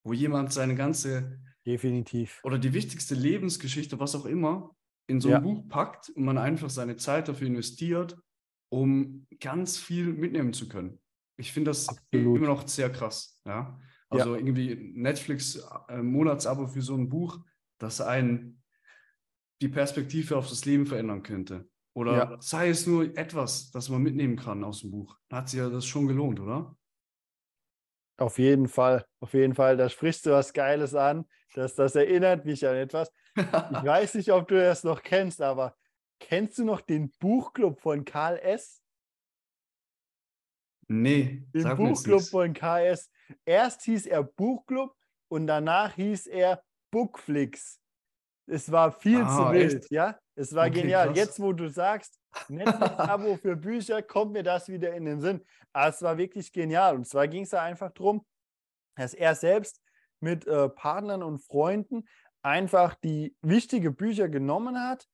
wo 0.04 0.14
jemand 0.14 0.54
seine 0.54 0.76
ganze 0.76 1.40
Definitiv. 1.66 2.40
oder 2.44 2.58
die 2.58 2.74
wichtigste 2.74 3.16
Lebensgeschichte, 3.16 4.00
was 4.00 4.16
auch 4.16 4.26
immer, 4.26 4.76
in 5.08 5.20
so 5.22 5.30
ein 5.30 5.34
Ja. 5.34 5.40
Buch 5.40 5.68
packt 5.68 6.10
und 6.10 6.24
man 6.24 6.38
einfach 6.38 6.70
seine 6.70 6.98
Zeit 6.98 7.28
dafür 7.28 7.48
investiert, 7.48 8.18
um 8.70 9.26
ganz 9.40 9.78
viel 9.78 10.14
mitnehmen 10.14 10.54
zu 10.54 10.68
können. 10.70 11.00
Ich 11.38 11.52
finde 11.52 11.72
das 11.72 11.90
Absolut. 11.90 12.38
immer 12.38 12.48
noch 12.48 12.68
sehr 12.68 12.92
krass. 12.92 13.42
Ja? 13.46 13.80
Also 14.10 14.36
irgendwie 14.36 14.76
Netflix 14.76 15.56
äh, 15.88 16.04
für 16.04 16.82
so 16.82 16.96
ein 16.96 17.10
Buch, 17.10 17.40
das 17.80 18.02
einen 18.02 18.62
die 19.62 19.70
Perspektive 19.70 20.38
auf 20.38 20.50
das 20.50 20.66
Leben 20.66 20.86
verändern 20.86 21.24
könnte. 21.24 21.70
Oder 21.94 22.32
Ja. 22.32 22.42
sei 22.42 22.70
es 22.70 22.86
nur 22.88 23.18
etwas, 23.18 23.72
das 23.72 23.90
man 23.90 24.02
mitnehmen 24.02 24.36
kann 24.38 24.64
aus 24.64 24.82
dem 24.82 24.92
Buch. 24.92 25.18
Dann 25.30 25.40
hat 25.40 25.50
sich 25.50 25.60
ja 25.60 25.70
das 25.70 25.86
schon 25.86 26.08
gelohnt, 26.08 26.40
oder? 26.40 26.76
Auf 28.18 28.38
jeden 28.38 28.68
Fall, 28.68 29.06
auf 29.22 29.34
jeden 29.34 29.56
Fall. 29.56 29.78
Da 29.78 29.90
sprichst 29.90 30.26
du 30.26 30.32
was 30.32 30.54
Geiles 30.54 30.94
an. 30.94 31.26
Das, 31.54 31.76
das 31.76 31.96
erinnert 31.96 32.46
mich 32.46 32.68
an 32.68 32.76
etwas. 32.76 33.12
Ich 33.36 33.36
weiß 33.84 34.16
nicht, 34.16 34.32
ob 34.32 34.48
du 34.48 34.60
das 34.60 34.84
noch 34.84 35.02
kennst, 35.04 35.42
aber 35.42 35.76
kennst 36.20 36.58
du 36.58 36.66
noch 36.66 36.82
den 36.82 37.12
Buchclub 37.20 37.80
von 37.80 38.04
Karl 38.06 38.38
S? 38.38 38.82
nee, 40.90 41.44
Den 41.54 41.76
Buchclub 41.76 42.22
von 42.24 42.54
KS. 42.54 43.10
Erst 43.46 43.84
hieß 43.84 44.06
er 44.08 44.24
Buchclub 44.24 44.96
und 45.30 45.48
danach 45.48 45.96
hieß 45.96 46.28
er 46.28 46.64
Bookflix. 46.92 47.80
Es 48.50 48.72
war 48.72 48.92
viel 48.92 49.20
zu 49.20 49.26
Ah, 49.26 49.52
wild, 49.52 49.76
echt? 49.76 49.92
ja. 49.92 50.20
Es 50.36 50.54
war 50.56 50.68
Okay, 50.68 50.82
genial. 50.82 51.08
krass. 51.08 51.18
Jetzt, 51.18 51.40
wo 51.40 51.54
du 51.54 51.70
sagst, 51.70 52.20
Netflix-Abo 52.48 53.36
für 53.38 53.56
Bücher, 53.56 54.02
kommt 54.02 54.32
mir 54.34 54.44
das 54.44 54.68
wieder 54.70 54.94
in 54.96 55.06
den 55.06 55.22
Sinn. 55.22 55.44
Aber 55.74 55.90
es 55.90 56.02
war 56.02 56.18
wirklich 56.18 56.52
genial. 56.52 56.96
Und 56.96 57.06
zwar 57.08 57.28
ging 57.28 57.44
es 57.44 57.50
da 57.52 57.62
einfach 57.62 57.92
darum, 57.92 58.26
dass 58.96 59.14
er 59.14 59.36
selbst 59.36 59.82
mit 60.20 60.48
äh, 60.48 60.70
Partnern 60.70 61.24
und 61.24 61.40
Freunden 61.40 62.08
einfach 62.42 62.96
die 62.96 63.36
wichtige 63.42 63.92
Bücher 63.92 64.30
genommen 64.30 64.80
hat, 64.82 65.08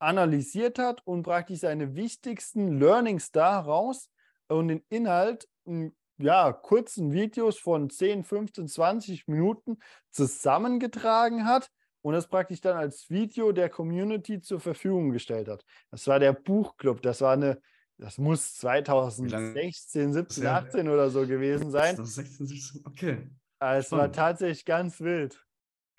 analysiert 0.00 0.78
hat 0.78 1.06
und 1.06 1.22
praktisch 1.22 1.60
seine 1.60 1.94
wichtigsten 1.94 2.78
Learnings 2.78 3.30
daraus 3.32 4.10
und 4.48 4.68
den 4.68 4.82
Inhalt 4.88 5.48
in 5.64 5.94
ja, 6.18 6.52
kurzen 6.52 7.12
Videos 7.12 7.58
von 7.58 7.88
10, 7.88 8.24
15, 8.24 8.68
20 8.68 9.26
Minuten 9.28 9.78
zusammengetragen 10.10 11.46
hat 11.46 11.70
und 12.02 12.14
das 12.14 12.28
praktisch 12.28 12.60
dann 12.60 12.76
als 12.76 13.10
Video 13.10 13.52
der 13.52 13.68
Community 13.68 14.40
zur 14.40 14.60
Verfügung 14.60 15.10
gestellt 15.10 15.48
hat. 15.48 15.64
Das 15.90 16.06
war 16.06 16.18
der 16.18 16.32
Buchclub. 16.32 17.02
Das 17.02 17.20
war 17.20 17.32
eine, 17.34 17.60
das 17.98 18.18
muss 18.18 18.54
2016, 18.56 20.12
17, 20.12 20.44
Ja. 20.44 20.56
18 20.56 20.88
oder 20.88 21.10
so 21.10 21.26
gewesen 21.26 21.70
sein. 21.70 21.96
Das 21.96 22.08
ist 22.08 22.14
16, 22.16 22.46
17. 22.46 22.82
Okay. 22.86 23.30
Also 23.58 23.86
es 23.86 23.92
war 23.92 24.10
tatsächlich 24.10 24.64
ganz 24.64 25.00
wild. 25.00 25.44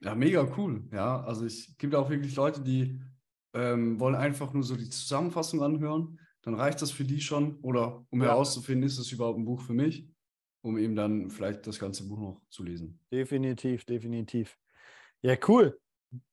Ja, 0.02 0.16
mega 0.16 0.52
cool. 0.58 0.84
Ja, 0.92 1.24
also 1.24 1.46
es 1.46 1.78
gibt 1.78 1.94
auch 1.94 2.10
wirklich 2.10 2.36
Leute, 2.36 2.62
die 2.62 3.00
ähm, 3.54 4.00
wollen 4.00 4.16
einfach 4.16 4.52
nur 4.54 4.64
so 4.64 4.76
die 4.76 4.90
Zusammenfassung 4.90 5.62
anhören. 5.62 6.20
Dann 6.42 6.56
reicht 6.56 6.82
das 6.82 6.90
für 6.90 7.04
die 7.04 7.22
schon. 7.22 7.60
Oder 7.62 8.04
um 8.10 8.22
Ja. 8.22 8.30
herauszufinden, 8.30 8.88
ist 8.88 8.98
es 8.98 9.12
überhaupt 9.12 9.38
ein 9.38 9.46
Buch 9.46 9.62
für 9.62 9.74
mich, 9.74 10.10
um 10.64 10.80
eben 10.80 10.96
dann 10.96 11.30
vielleicht 11.30 11.68
das 11.68 11.78
ganze 11.78 12.08
Buch 12.08 12.18
noch 12.18 12.42
zu 12.50 12.64
lesen. 12.64 13.00
Definitiv, 13.12 13.86
definitiv. 13.86 14.58
Ja, 15.22 15.36
cool. 15.48 15.80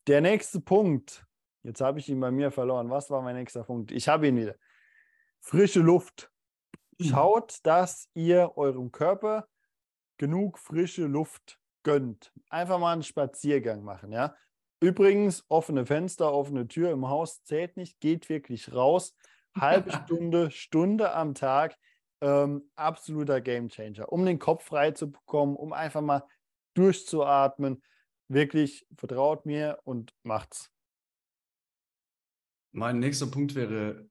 Der 0.06 0.20
nächste 0.20 0.60
Punkt. 0.60 1.24
Jetzt 1.62 1.80
habe 1.80 1.98
ich 1.98 2.08
ihn 2.08 2.20
bei 2.20 2.30
mir 2.30 2.50
verloren. 2.50 2.90
Was 2.90 3.10
war 3.10 3.22
mein 3.22 3.36
nächster 3.36 3.64
Punkt? 3.64 3.92
Ich 3.92 4.08
habe 4.08 4.28
ihn 4.28 4.36
wieder. 4.36 4.54
Frische 5.40 5.80
Luft. 5.80 6.30
Schaut, 7.00 7.58
dass 7.64 8.08
ihr 8.14 8.56
eurem 8.56 8.90
Körper 8.90 9.48
genug 10.16 10.58
frische 10.58 11.06
Luft 11.06 11.58
gönnt. 11.84 12.32
Einfach 12.50 12.78
mal 12.78 12.92
einen 12.92 13.02
Spaziergang 13.02 13.82
machen, 13.82 14.12
ja. 14.12 14.34
Übrigens, 14.80 15.44
offene 15.48 15.86
Fenster, 15.86 16.32
offene 16.32 16.68
Tür 16.68 16.90
im 16.90 17.08
Haus 17.08 17.42
zählt 17.44 17.76
nicht, 17.76 18.00
geht 18.00 18.28
wirklich 18.28 18.72
raus. 18.74 19.14
Halbe 19.58 19.92
Stunde, 20.04 20.50
Stunde 20.50 21.12
am 21.12 21.34
Tag, 21.34 21.76
ähm, 22.20 22.70
absoluter 22.76 23.40
Gamechanger, 23.40 24.12
um 24.12 24.24
den 24.24 24.38
Kopf 24.38 24.64
frei 24.64 24.92
zu 24.92 25.10
bekommen, 25.10 25.56
um 25.56 25.72
einfach 25.72 26.00
mal 26.00 26.24
durchzuatmen. 26.74 27.82
Wirklich, 28.28 28.86
vertraut 28.96 29.46
mir 29.46 29.78
und 29.84 30.14
macht's. 30.22 30.70
Mein 32.72 32.98
nächster 32.98 33.26
Punkt 33.26 33.54
wäre 33.54 34.08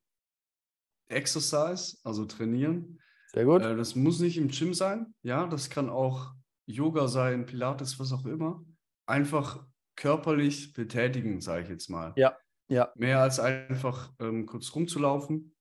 Exercise, 1.10 1.98
also 2.04 2.26
trainieren. 2.26 3.00
Sehr 3.28 3.46
gut. 3.46 3.62
Äh, 3.62 3.76
das 3.76 3.96
muss 3.96 4.20
nicht 4.20 4.38
im 4.38 4.48
Gym 4.50 4.74
sein. 4.74 5.14
Ja, 5.22 5.46
das 5.48 5.70
kann 5.70 5.90
auch 5.90 6.34
Yoga 6.66 7.08
sein, 7.08 7.46
Pilates, 7.46 8.00
was 8.00 8.12
auch 8.12 8.26
immer. 8.26 8.66
Einfach 9.06 9.66
körperlich 9.96 10.74
betätigen, 10.74 11.40
sage 11.40 11.64
ich 11.64 11.70
jetzt 11.70 11.90
mal. 11.90 12.14
Ja, 12.18 12.38
ja. 12.70 12.92
Mehr 12.96 13.22
als 13.22 13.40
einfach 13.40 14.14
ähm, 14.20 14.46
kurz 14.46 14.74
rumzulaufen, 14.76 15.56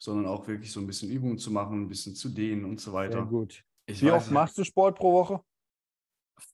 sondern 0.00 0.26
auch 0.26 0.46
wirklich 0.48 0.72
so 0.72 0.80
ein 0.80 0.86
bisschen 0.86 1.10
Übungen 1.10 1.38
zu 1.38 1.50
machen, 1.50 1.82
ein 1.82 1.88
bisschen 1.88 2.14
zu 2.14 2.28
dehnen 2.28 2.64
und 2.64 2.80
so 2.80 2.90
Sehr 2.90 3.00
weiter. 3.00 3.24
gut. 3.24 3.64
Ich 3.86 4.02
Wie 4.02 4.10
oft 4.10 4.26
nicht, 4.26 4.34
machst 4.34 4.58
du 4.58 4.64
Sport 4.64 4.98
pro 4.98 5.12
Woche? 5.12 5.42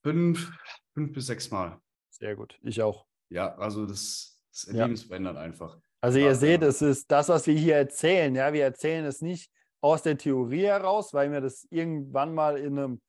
Fünf, 0.03 0.53
fünf 0.95 1.13
bis 1.13 1.27
sechs 1.27 1.51
Mal. 1.51 1.79
Sehr 2.11 2.37
gut. 2.37 2.59
Ich 2.63 2.81
auch. 2.83 3.07
Ja, 3.29 3.55
also 3.57 3.87
das, 3.87 4.41
das 4.51 4.73
Ja. 4.73 4.85
lebensverändert 4.85 5.37
einfach. 5.37 5.79
Also 6.01 6.19
Ja, 6.19 6.27
ihr 6.27 6.35
seht, 6.35 6.63
ja. 6.63 6.69
es 6.69 6.83
ist 6.83 7.11
das, 7.11 7.29
was 7.29 7.47
wir 7.47 7.55
hier 7.55 7.77
erzählen. 7.77 8.35
Ja, 8.35 8.53
wir 8.53 8.63
erzählen 8.65 9.05
es 9.05 9.21
nicht 9.21 9.51
aus 9.81 10.03
der 10.03 10.17
Theorie 10.17 10.65
heraus, 10.67 11.13
weil 11.13 11.31
wir 11.33 11.41
das 11.41 11.67
irgendwann 11.71 12.35
mal 12.35 12.57
in 12.59 12.79
einem 12.79 13.03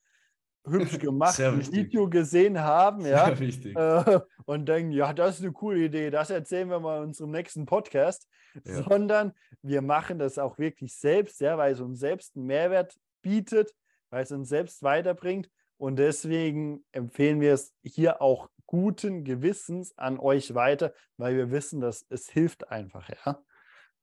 hübsch 0.66 0.98
gemachten. 1.00 1.62
Video 1.72 2.10
gesehen 2.10 2.60
haben, 2.60 3.06
ja, 3.06 3.26
Sehr 3.28 3.40
wichtig. 3.40 3.76
äh, 3.76 4.20
und 4.46 4.66
denken, 4.68 4.92
ja, 4.92 5.14
das 5.14 5.36
ist 5.38 5.44
eine 5.44 5.54
coole 5.54 5.80
Idee, 5.86 6.10
das 6.10 6.32
erzählen 6.32 6.70
wir 6.70 6.80
mal 6.80 6.98
in 7.00 7.10
unserem 7.10 7.32
nächsten 7.32 7.66
Podcast, 7.66 8.28
Ja. 8.66 8.82
sondern 8.84 9.34
wir 9.62 9.82
machen 9.82 10.18
das 10.18 10.40
auch 10.40 10.58
wirklich 10.58 10.98
selbst, 10.98 11.40
ja, 11.42 11.58
weil 11.58 11.74
es 11.74 11.82
uns 11.82 12.00
selbst 12.00 12.36
einen 12.36 12.46
Mehrwert 12.48 12.96
bietet, 13.22 13.74
weil 14.10 14.24
es 14.24 14.32
uns 14.32 14.50
selbst 14.50 14.82
weiterbringt 14.82 15.50
und 15.78 15.98
deswegen 15.98 16.86
empfehlen 16.92 17.42
wir 17.42 17.54
es 17.54 17.74
hier 17.84 18.22
auch 18.22 18.50
guten 18.66 19.24
Gewissens 19.24 19.98
an 19.98 20.20
euch 20.20 20.56
weiter, 20.56 20.94
weil 21.18 21.36
wir 21.36 21.52
wissen, 21.52 21.82
dass 21.82 22.06
es 22.10 22.30
hilft 22.30 22.70
einfach, 22.72 23.10
ja. 23.10 23.44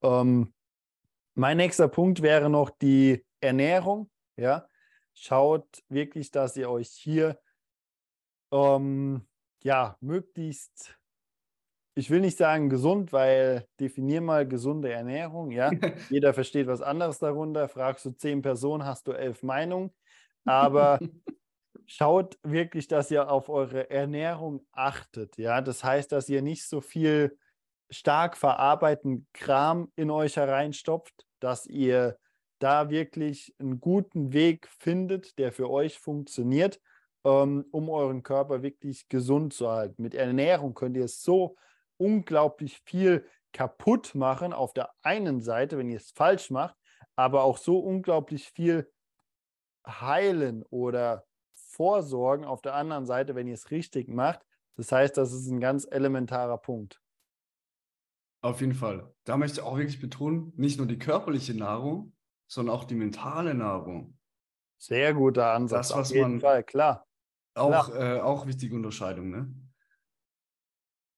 Ähm, 0.03 0.53
mein 1.35 1.57
nächster 1.57 1.89
Punkt 1.89 2.23
wäre 2.23 2.51
noch 2.51 2.71
die 2.71 3.25
Ernährung, 3.41 4.11
ja. 4.37 4.69
Schaut 5.15 5.67
wirklich, 5.89 6.31
dass 6.31 6.57
ihr 6.57 6.71
euch 6.71 6.89
hier 6.89 7.39
ähm, 8.51 9.27
ja 9.63 9.97
möglichst, 10.01 10.99
ich 11.95 12.11
will 12.11 12.21
nicht 12.21 12.39
sagen 12.39 12.71
gesund, 12.71 13.13
weil 13.13 13.67
definier 13.81 14.21
mal 14.21 14.47
gesunde 14.47 14.93
Ernährung, 14.93 15.51
ja. 15.51 15.71
Jeder 16.11 16.35
versteht 16.35 16.67
was 16.67 16.83
anderes 16.83 17.19
darunter. 17.19 17.69
Fragst 17.69 18.05
du 18.05 18.11
zehn 18.11 18.43
Personen, 18.43 18.85
hast 18.85 19.07
du 19.09 19.13
elf 19.13 19.43
Meinungen. 19.43 19.91
Aber 20.45 20.99
schaut 21.95 22.39
wirklich, 22.43 22.89
dass 22.89 23.11
ihr 23.11 23.31
auf 23.31 23.51
eure 23.51 23.91
Ernährung 23.91 24.67
achtet. 24.73 25.37
Ja, 25.37 25.61
das 25.61 25.85
heißt, 25.85 26.11
dass 26.11 26.27
ihr 26.31 26.41
nicht 26.41 26.67
so 26.67 26.81
viel 26.81 27.39
stark 27.91 28.39
verarbeiteten 28.39 29.29
Kram 29.35 29.93
in 29.95 30.11
euch 30.11 30.37
hereinstopft, 30.37 31.27
dass 31.39 31.67
ihr 31.67 32.17
da 32.61 32.89
wirklich 32.89 33.55
einen 33.59 33.79
guten 33.79 34.33
Weg 34.33 34.69
findet, 34.79 35.39
der 35.39 35.53
für 35.53 35.69
euch 35.69 35.99
funktioniert, 35.99 36.81
ähm, 37.25 37.67
um 37.73 37.91
euren 37.91 38.23
Körper 38.23 38.63
wirklich 38.63 39.09
gesund 39.11 39.53
zu 39.53 39.71
halten. 39.71 40.01
Mit 40.01 40.15
Ernährung 40.15 40.73
könnt 40.73 40.97
ihr 40.97 41.09
so 41.09 41.57
unglaublich 41.99 42.81
viel 42.87 43.29
kaputt 43.53 44.15
machen 44.15 44.55
auf 44.55 44.73
der 44.73 44.93
einen 45.03 45.43
Seite, 45.43 45.77
wenn 45.77 45.91
ihr 45.91 45.99
es 45.99 46.13
falsch 46.13 46.49
macht, 46.49 46.75
aber 47.17 47.43
auch 47.43 47.59
so 47.59 47.81
unglaublich 47.81 48.49
viel 48.49 48.91
heilen 49.87 50.63
oder 50.71 51.27
vorsorgen 51.73 52.45
auf 52.45 52.63
der 52.63 52.75
anderen 52.75 53.07
Seite, 53.07 53.35
wenn 53.35 53.47
ihr 53.49 53.55
es 53.55 53.71
richtig 53.71 54.09
macht. 54.09 54.45
Das 54.77 54.93
heißt, 54.93 55.17
das 55.17 55.33
ist 55.33 55.49
ein 55.49 55.61
ganz 55.61 55.87
elementarer 55.91 56.59
Punkt. 56.59 57.01
Auf 58.43 58.61
jeden 58.61 58.75
Fall. 58.75 59.15
Da 59.25 59.37
möchte 59.37 59.61
ich 59.61 59.67
auch 59.67 59.77
wirklich 59.77 60.01
betonen, 60.01 60.53
nicht 60.57 60.79
nur 60.79 60.87
die 60.87 60.99
körperliche 60.99 61.55
Nahrung, 61.55 62.15
sondern 62.47 62.75
auch 62.75 62.85
die 62.85 62.95
mentale 62.95 63.55
Nahrung. 63.55 64.19
Sehr 64.79 65.15
guter 65.15 65.53
Ansatz. 65.53 65.89
Das, 65.89 65.93
auf 65.93 66.01
was 66.01 66.11
jeden 66.11 66.33
man- 66.33 66.41
Fall, 66.41 66.65
klar. 66.65 67.07
Auch, 67.55 67.91
äh, 67.95 68.19
auch 68.21 68.47
wichtige 68.47 68.75
Unterscheidung, 68.75 69.31
ne? 69.31 69.55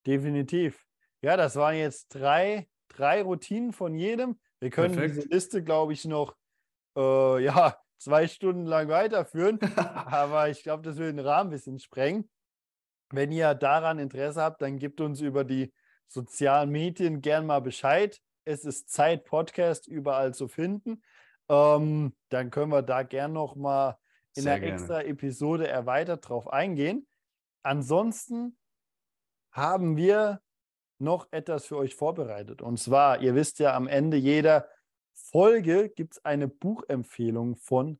Definitiv. 0.06 0.86
Ja, 1.22 1.36
das 1.36 1.56
waren 1.56 1.76
jetzt 1.76 2.08
drei, 2.08 2.68
drei 2.88 3.22
Routinen 3.22 3.72
von 3.72 3.94
jedem. 3.96 4.38
Wir 4.60 4.70
können 4.70 4.94
Perfekt. 4.94 5.16
diese 5.16 5.28
Liste, 5.28 5.64
glaube 5.64 5.92
ich, 5.92 6.04
noch 6.04 6.36
äh, 6.96 7.44
ja, 7.44 7.76
zwei 7.98 8.26
Stunden 8.26 8.66
lang 8.66 8.88
weiterführen. 8.88 9.58
Aber 9.76 10.48
ich 10.48 10.62
glaube, 10.62 10.82
das 10.82 10.96
würde 10.96 11.14
den 11.14 11.26
Rahmen 11.26 11.48
ein 11.48 11.52
bisschen 11.52 11.78
sprengen. 11.78 12.28
Wenn 13.10 13.32
ihr 13.32 13.54
daran 13.54 13.98
Interesse 13.98 14.42
habt, 14.42 14.62
dann 14.62 14.78
gebt 14.78 15.00
uns 15.00 15.20
über 15.20 15.44
die 15.44 15.72
sozialen 16.08 16.70
Medien 16.70 17.20
gern 17.20 17.46
mal 17.46 17.60
Bescheid. 17.60 18.20
Es 18.44 18.64
ist 18.64 18.90
Zeit, 18.90 19.24
Podcast 19.24 19.86
überall 19.86 20.34
zu 20.34 20.48
finden. 20.48 21.02
Ähm, 21.48 22.14
dann 22.30 22.50
können 22.50 22.72
wir 22.72 22.82
da 22.82 23.02
gern 23.02 23.32
noch 23.32 23.56
mal 23.56 23.98
in 24.34 24.44
Sehr 24.44 24.52
einer 24.52 24.60
gerne. 24.60 24.74
extra 24.74 25.02
Episode 25.02 25.68
erweitert 25.68 26.28
drauf 26.28 26.52
eingehen. 26.52 27.06
Ansonsten 27.62 28.58
haben 29.52 29.96
wir 29.96 30.40
noch 30.98 31.28
etwas 31.30 31.66
für 31.66 31.76
euch 31.76 31.94
vorbereitet. 31.94 32.62
Und 32.62 32.78
zwar, 32.78 33.20
ihr 33.20 33.34
wisst 33.34 33.58
ja, 33.58 33.74
am 33.74 33.86
Ende 33.86 34.16
jeder 34.16 34.68
Folge 35.34 35.88
gibt 35.88 36.12
es 36.12 36.24
eine 36.24 36.46
Buchempfehlung 36.46 37.56
von 37.56 37.98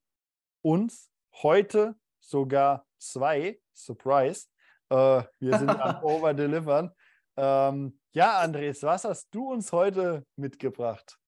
uns. 0.62 1.10
Heute 1.42 1.96
sogar 2.20 2.86
zwei. 3.00 3.60
Surprise. 3.76 4.46
Äh, 4.88 5.24
wir 5.40 5.58
sind 5.58 5.68
am 5.68 6.04
Overdelivern. 6.04 6.92
Ähm, 7.36 7.98
ja, 8.12 8.38
Andres, 8.38 8.84
was 8.84 9.02
hast 9.02 9.34
du 9.34 9.50
uns 9.50 9.72
heute 9.72 10.24
mitgebracht? 10.36 11.18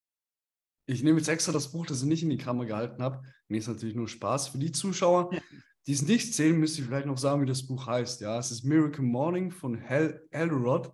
Ich 0.87 1.03
nehme 1.03 1.19
jetzt 1.19 1.27
extra 1.27 1.51
das 1.51 1.73
Buch, 1.73 1.87
das 1.87 2.03
ich 2.03 2.09
nicht 2.09 2.23
in 2.23 2.31
die 2.31 2.39
Kamera 2.39 2.67
gehalten 2.67 3.03
habe. 3.03 3.25
Nee, 3.49 3.59
ist 3.59 3.67
natürlich 3.67 3.97
nur 3.97 4.07
Spaß. 4.07 4.47
Für 4.47 4.59
die 4.59 4.71
Zuschauer, 4.71 5.31
die 5.89 5.93
es 5.93 6.03
nicht 6.03 6.35
sehen, 6.35 6.61
müsste 6.61 6.83
ich 6.83 6.87
vielleicht 6.87 7.09
noch 7.09 7.19
sagen, 7.19 7.43
wie 7.43 7.47
das 7.47 7.67
Buch 7.67 7.89
heißt. 7.89 8.21
Ja, 8.21 8.39
es 8.39 8.53
ist 8.53 8.63
Miracle 8.63 9.03
Morning 9.03 9.51
von 9.51 9.83
Hal 9.83 10.25
Elrod, 10.31 10.93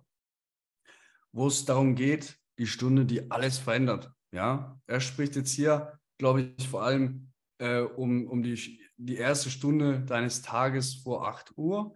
wo 1.31 1.45
es 1.45 1.65
darum 1.65 1.93
geht, 1.93 2.39
die 2.57 2.65
Stunde, 2.65 3.05
die 3.05 3.29
alles 3.29 3.59
verändert. 3.59 4.11
Ja, 4.33 4.79
er 4.87 4.99
spricht 4.99 5.35
jetzt 5.35 5.51
hier, 5.51 5.99
glaube 6.17 6.53
ich, 6.57 6.67
vor 6.67 6.81
allem 6.81 7.31
äh, 7.59 7.81
um, 7.81 8.27
um 8.27 8.41
die, 8.41 8.79
die 8.97 9.15
erste 9.15 9.51
Stunde 9.51 10.01
deines 10.01 10.41
Tages 10.41 10.95
vor 10.95 11.27
8 11.27 11.55
Uhr, 11.55 11.93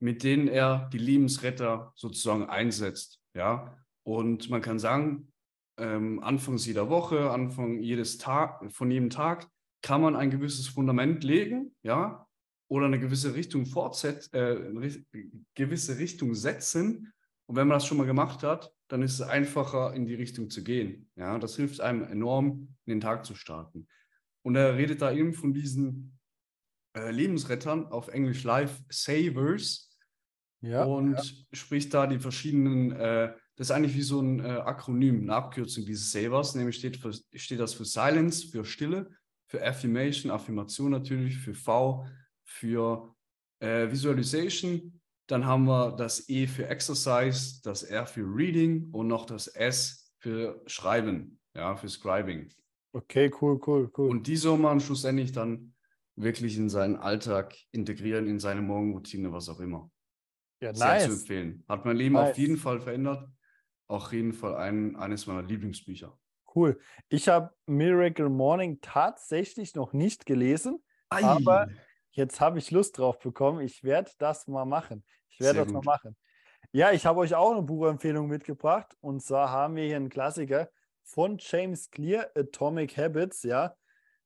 mit 0.00 0.22
denen 0.22 0.48
er 0.48 0.88
die 0.92 0.98
Lebensretter 0.98 1.92
sozusagen 1.94 2.48
einsetzt. 2.48 3.20
Ja, 3.34 3.76
und 4.02 4.48
man 4.48 4.62
kann 4.62 4.78
sagen, 4.78 5.30
ähm, 5.78 6.22
anfangs 6.22 6.64
jeder 6.64 6.88
Woche, 6.88 7.30
Anfang 7.30 7.80
jedes 7.80 8.16
Tag, 8.16 8.72
von 8.72 8.90
jedem 8.90 9.10
Tag 9.10 9.46
kann 9.82 10.00
man 10.00 10.16
ein 10.16 10.30
gewisses 10.30 10.68
Fundament 10.68 11.22
legen, 11.22 11.74
ja, 11.82 12.26
oder 12.68 12.86
eine 12.86 12.98
gewisse 12.98 13.34
Richtung 13.34 13.66
fortsetzen, 13.66 14.34
äh, 14.34 15.30
gewisse 15.54 15.98
Richtung 15.98 16.34
setzen. 16.34 17.12
Und 17.46 17.56
wenn 17.56 17.68
man 17.68 17.76
das 17.76 17.86
schon 17.86 17.98
mal 17.98 18.06
gemacht 18.06 18.42
hat, 18.42 18.72
dann 18.94 19.02
ist 19.02 19.14
es 19.14 19.20
einfacher, 19.20 19.92
in 19.92 20.06
die 20.06 20.14
Richtung 20.14 20.50
zu 20.50 20.62
gehen. 20.62 21.10
Ja, 21.16 21.38
das 21.40 21.56
hilft 21.56 21.80
einem 21.80 22.04
enorm, 22.04 22.76
in 22.86 22.92
den 22.92 23.00
Tag 23.00 23.24
zu 23.24 23.34
starten. 23.34 23.88
Und 24.42 24.54
er 24.54 24.76
redet 24.76 25.02
da 25.02 25.10
eben 25.10 25.32
von 25.32 25.52
diesen 25.52 26.16
äh, 26.96 27.10
Lebensrettern, 27.10 27.86
auf 27.86 28.06
Englisch 28.06 28.44
Life 28.44 28.84
Savers. 28.88 29.90
Ja, 30.60 30.84
und 30.84 31.16
ja. 31.16 31.22
spricht 31.52 31.92
da 31.92 32.06
die 32.06 32.20
verschiedenen 32.20 32.92
äh, 32.92 33.34
das 33.56 33.68
ist 33.68 33.70
eigentlich 33.72 33.96
wie 33.96 34.02
so 34.02 34.20
ein 34.20 34.40
äh, 34.40 34.48
Akronym, 34.48 35.22
eine 35.22 35.34
Abkürzung 35.34 35.84
dieses 35.84 36.12
Savers, 36.12 36.54
nämlich 36.54 36.76
steht, 36.76 36.96
für, 36.96 37.12
steht 37.34 37.60
das 37.60 37.74
für 37.74 37.84
Silence, 37.84 38.48
für 38.48 38.64
Stille, 38.64 39.10
für 39.46 39.64
Affirmation, 39.64 40.32
Affirmation 40.32 40.90
natürlich, 40.90 41.38
für 41.38 41.54
V, 41.54 42.06
für 42.44 43.14
äh, 43.60 43.90
Visualization. 43.90 45.00
Dann 45.26 45.46
haben 45.46 45.64
wir 45.64 45.92
das 45.92 46.28
E 46.28 46.46
für 46.46 46.68
Exercise, 46.68 47.60
das 47.62 47.82
R 47.82 48.06
für 48.06 48.22
Reading 48.22 48.90
und 48.92 49.08
noch 49.08 49.26
das 49.26 49.46
S 49.46 50.12
für 50.18 50.62
Schreiben, 50.66 51.40
ja, 51.54 51.76
für 51.76 51.88
Scribing. 51.88 52.50
Okay, 52.92 53.30
cool, 53.40 53.60
cool, 53.66 53.90
cool. 53.96 54.10
Und 54.10 54.26
die 54.26 54.36
soll 54.36 54.58
man 54.58 54.80
schlussendlich 54.80 55.32
dann 55.32 55.74
wirklich 56.16 56.56
in 56.56 56.68
seinen 56.68 56.96
Alltag 56.96 57.56
integrieren, 57.72 58.26
in 58.26 58.38
seine 58.38 58.62
Morgenroutine, 58.62 59.32
was 59.32 59.48
auch 59.48 59.60
immer. 59.60 59.90
Ja, 60.60 60.74
Sehr 60.74 60.86
nice. 60.86 61.04
zu 61.06 61.12
empfehlen. 61.12 61.64
Hat 61.68 61.84
mein 61.84 61.96
Leben 61.96 62.14
nice. 62.14 62.30
auf 62.30 62.38
jeden 62.38 62.56
Fall 62.56 62.80
verändert 62.80 63.28
auf 63.88 64.12
jeden 64.12 64.32
Fall 64.32 64.56
ein, 64.56 64.96
eines 64.96 65.26
meiner 65.26 65.42
Lieblingsbücher. 65.42 66.18
Cool. 66.54 66.78
Ich 67.08 67.28
habe 67.28 67.50
Miracle 67.66 68.28
Morning 68.28 68.78
tatsächlich 68.80 69.74
noch 69.74 69.92
nicht 69.92 70.24
gelesen, 70.26 70.82
Ei. 71.10 71.24
aber 71.24 71.68
jetzt 72.14 72.40
habe 72.40 72.58
ich 72.58 72.70
Lust 72.70 72.98
drauf 72.98 73.18
bekommen. 73.18 73.60
Ich 73.60 73.84
werde 73.84 74.10
das 74.18 74.46
mal 74.46 74.64
machen. 74.64 75.04
Ich 75.28 75.40
werde 75.40 75.60
das 75.60 75.66
gut. 75.66 75.84
mal 75.84 75.92
machen. 75.92 76.16
Ja, 76.72 76.90
ich 76.90 77.06
habe 77.06 77.20
euch 77.20 77.34
auch 77.34 77.52
eine 77.52 77.62
Buchempfehlung 77.62 78.26
mitgebracht. 78.26 78.96
Und 79.00 79.22
zwar 79.22 79.50
haben 79.50 79.76
wir 79.76 79.84
hier 79.84 79.96
einen 79.96 80.08
Klassiker 80.08 80.68
von 81.02 81.36
James 81.38 81.90
Clear, 81.90 82.30
Atomic 82.34 82.96
Habits. 82.96 83.42
Ja, 83.42 83.76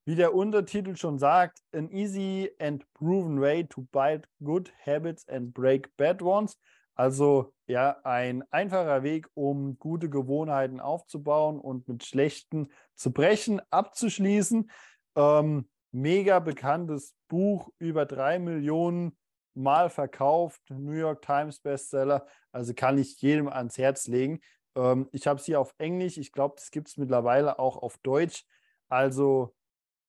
wie 0.05 0.15
der 0.15 0.35
Untertitel 0.35 0.97
schon 0.97 1.19
sagt, 1.19 1.61
an 1.75 1.91
easy 1.91 2.51
and 2.59 2.91
proven 2.95 3.41
way 3.41 3.67
to 3.67 3.83
build 3.93 4.27
good 4.43 4.73
habits 4.87 5.29
and 5.29 5.53
break 5.53 5.95
bad 5.99 6.23
ones. 6.23 6.59
Also 6.95 7.53
ja, 7.67 7.99
ein 8.05 8.43
einfacher 8.51 9.03
Weg, 9.03 9.29
um 9.35 9.79
gute 9.79 10.09
Gewohnheiten 10.09 10.81
aufzubauen 10.81 11.61
und 11.61 11.87
mit 11.87 12.05
schlechten 12.05 12.69
zu 12.95 13.13
brechen, 13.13 13.61
abzuschließen. 13.69 14.71
Ähm, 15.15 15.69
mega 15.93 16.39
bekanntes 16.39 17.15
Buch, 17.29 17.71
über 17.79 18.07
drei 18.07 18.39
Millionen 18.39 19.17
Mal 19.55 19.91
verkauft, 19.91 20.63
New 20.71 20.93
York 20.93 21.23
Times 21.23 21.59
Bestseller. 21.59 22.27
Also 22.53 22.75
kann 22.75 22.97
ich 22.97 23.21
jedem 23.21 23.49
ans 23.49 23.77
Herz 23.77 24.07
legen. 24.07 24.41
Ähm, 24.77 25.09
ich 25.13 25.27
habe 25.27 25.41
es 25.41 25.47
hier 25.47 25.61
auf 25.61 25.75
Englisch, 25.79 26.17
ich 26.17 26.31
glaube, 26.33 26.55
das 26.57 26.71
gibt 26.71 26.89
es 26.89 26.97
mittlerweile 26.97 27.59
auch 27.59 27.77
auf 27.77 27.99
Deutsch. 27.99 28.45
Also 28.89 29.55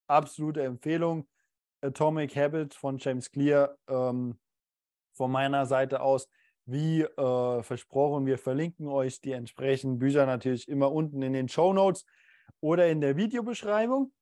absolute 0.06 0.62
Empfehlung. 0.62 1.28
Atomic 1.82 2.36
Habit 2.36 2.74
von 2.74 2.98
James 2.98 3.30
Clear 3.30 3.76
ähm, 3.88 4.38
von 5.14 5.30
meiner 5.30 5.66
Seite 5.66 6.00
aus 6.00 6.28
wie 6.66 7.02
äh, 7.02 7.62
versprochen, 7.62 8.26
wir 8.26 8.38
verlinken 8.38 8.86
euch 8.86 9.20
die 9.20 9.32
entsprechenden 9.32 9.98
Bücher 9.98 10.26
natürlich 10.26 10.68
immer 10.68 10.92
unten 10.92 11.20
in 11.22 11.32
den 11.32 11.48
Show 11.48 11.72
Notes 11.72 12.04
oder 12.60 12.88
in 12.88 13.00
der 13.00 13.16
Videobeschreibung. 13.16 14.12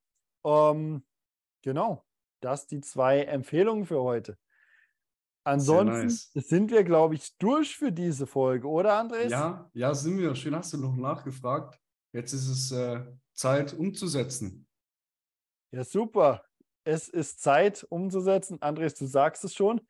Ähm, 0.45 1.05
genau, 1.63 2.05
das 2.41 2.67
die 2.67 2.81
zwei 2.81 3.23
Empfehlungen 3.23 3.87
für 3.87 4.03
heute. 4.03 4.37
Ansonsten 5.45 6.03
nice. 6.03 6.31
sind 6.35 6.71
wir, 6.71 6.85
glaube 6.85 7.15
ich, 7.15 7.37
durch 7.39 7.77
für 7.77 7.91
diese 7.91 8.27
Folge, 8.27 8.69
oder 8.69 8.99
Andres? 8.99 9.31
Ja, 9.31 9.71
ja, 9.73 9.95
sind 9.95 10.19
wir. 10.19 10.35
Schön 10.35 10.55
hast 10.55 10.75
du 10.75 10.77
noch 10.77 10.95
nachgefragt. 10.95 11.81
Jetzt 12.13 12.33
ist 12.35 12.49
es 12.49 12.73
äh, 12.73 13.05
Zeit 13.33 13.73
umzusetzen. 13.73 14.67
Ja, 15.71 15.85
super. 15.85 16.45
Es 16.85 17.09
ist 17.09 17.41
Zeit 17.43 17.87
umzusetzen. 17.89 18.61
Andres, 18.61 18.95
du 18.95 19.07
sagst 19.07 19.45
es 19.45 19.55
schon. 19.55 19.81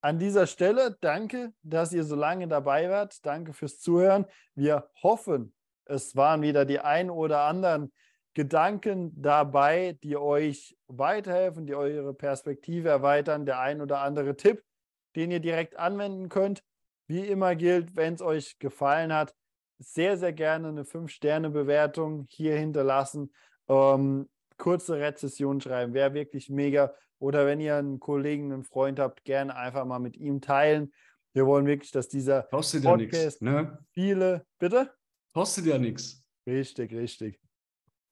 An 0.00 0.18
dieser 0.18 0.46
Stelle 0.46 0.96
danke, 1.00 1.52
dass 1.62 1.92
ihr 1.92 2.04
so 2.04 2.14
lange 2.14 2.46
dabei 2.46 2.88
wart. 2.90 3.24
Danke 3.24 3.52
fürs 3.52 3.80
Zuhören. 3.80 4.26
Wir 4.54 4.90
hoffen, 5.02 5.54
es 5.86 6.14
waren 6.16 6.42
wieder 6.42 6.64
die 6.64 6.80
ein 6.80 7.10
oder 7.10 7.42
anderen 7.42 7.92
Gedanken 8.38 9.10
dabei, 9.20 9.98
die 10.04 10.16
euch 10.16 10.78
weiterhelfen, 10.86 11.66
die 11.66 11.74
eure 11.74 12.14
Perspektive 12.14 12.88
erweitern. 12.88 13.46
Der 13.46 13.58
ein 13.58 13.80
oder 13.80 13.98
andere 13.98 14.36
Tipp, 14.36 14.62
den 15.16 15.32
ihr 15.32 15.40
direkt 15.40 15.76
anwenden 15.76 16.28
könnt. 16.28 16.62
Wie 17.08 17.26
immer 17.26 17.56
gilt, 17.56 17.96
wenn 17.96 18.14
es 18.14 18.22
euch 18.22 18.60
gefallen 18.60 19.12
hat, 19.12 19.34
sehr, 19.80 20.16
sehr 20.16 20.32
gerne 20.32 20.68
eine 20.68 20.84
5-Sterne-Bewertung 20.84 22.26
hier 22.30 22.56
hinterlassen. 22.56 23.32
Ähm, 23.68 24.28
kurze 24.56 25.00
Rezession 25.00 25.60
schreiben, 25.60 25.92
wäre 25.92 26.14
wirklich 26.14 26.48
mega. 26.48 26.94
Oder 27.18 27.44
wenn 27.44 27.58
ihr 27.58 27.74
einen 27.74 27.98
Kollegen, 27.98 28.52
einen 28.52 28.62
Freund 28.62 29.00
habt, 29.00 29.24
gerne 29.24 29.56
einfach 29.56 29.84
mal 29.84 29.98
mit 29.98 30.16
ihm 30.16 30.40
teilen. 30.40 30.92
Wir 31.32 31.44
wollen 31.44 31.66
wirklich, 31.66 31.90
dass 31.90 32.06
dieser 32.06 32.44
Kostet 32.44 32.84
Podcast 32.84 33.40
ja 33.40 33.62
ne? 33.62 33.84
viele, 33.90 34.46
bitte? 34.60 34.92
Kostet 35.34 35.66
ja 35.66 35.76
nichts. 35.76 36.22
Richtig, 36.46 36.92
richtig. 36.92 37.40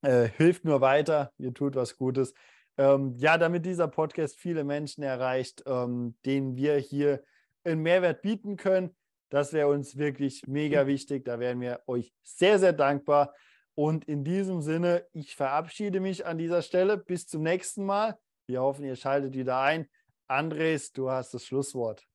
Äh, 0.03 0.29
hilft 0.29 0.65
nur 0.65 0.81
weiter, 0.81 1.33
ihr 1.39 1.53
tut 1.55 1.75
was 1.75 1.97
Gutes. 1.97 2.35
Ähm, 2.79 3.15
ja, 3.17 3.39
damit 3.39 3.65
dieser 3.65 3.89
Podcast 3.89 4.39
viele 4.39 4.65
Menschen 4.65 5.03
erreicht, 5.03 5.63
ähm, 5.67 6.17
denen 6.25 6.57
wir 6.57 6.77
hier 6.77 7.23
einen 7.65 7.83
Mehrwert 7.83 8.23
bieten 8.23 8.57
können. 8.57 8.95
Das 9.31 9.53
wäre 9.53 9.69
uns 9.69 9.97
wirklich 9.97 10.47
mega 10.47 10.87
wichtig. 10.87 11.25
Da 11.25 11.41
wären 11.41 11.61
wir 11.61 11.81
euch 11.87 12.13
sehr, 12.23 12.59
sehr 12.59 12.73
dankbar. 12.73 13.35
Und 13.75 14.05
in 14.05 14.25
diesem 14.25 14.63
Sinne, 14.63 15.07
ich 15.13 15.35
verabschiede 15.35 16.01
mich 16.01 16.25
an 16.27 16.39
dieser 16.39 16.63
Stelle. 16.63 16.97
Bis 16.97 17.27
zum 17.27 17.43
nächsten 17.43 17.85
Mal. 17.85 18.19
Wir 18.47 18.63
hoffen, 18.63 18.85
ihr 18.85 18.97
schaltet 18.97 19.35
wieder 19.35 19.59
ein. 19.61 19.89
Andres, 20.29 20.93
du 20.93 21.11
hast 21.11 21.35
das 21.35 21.45
Schlusswort. 21.45 22.07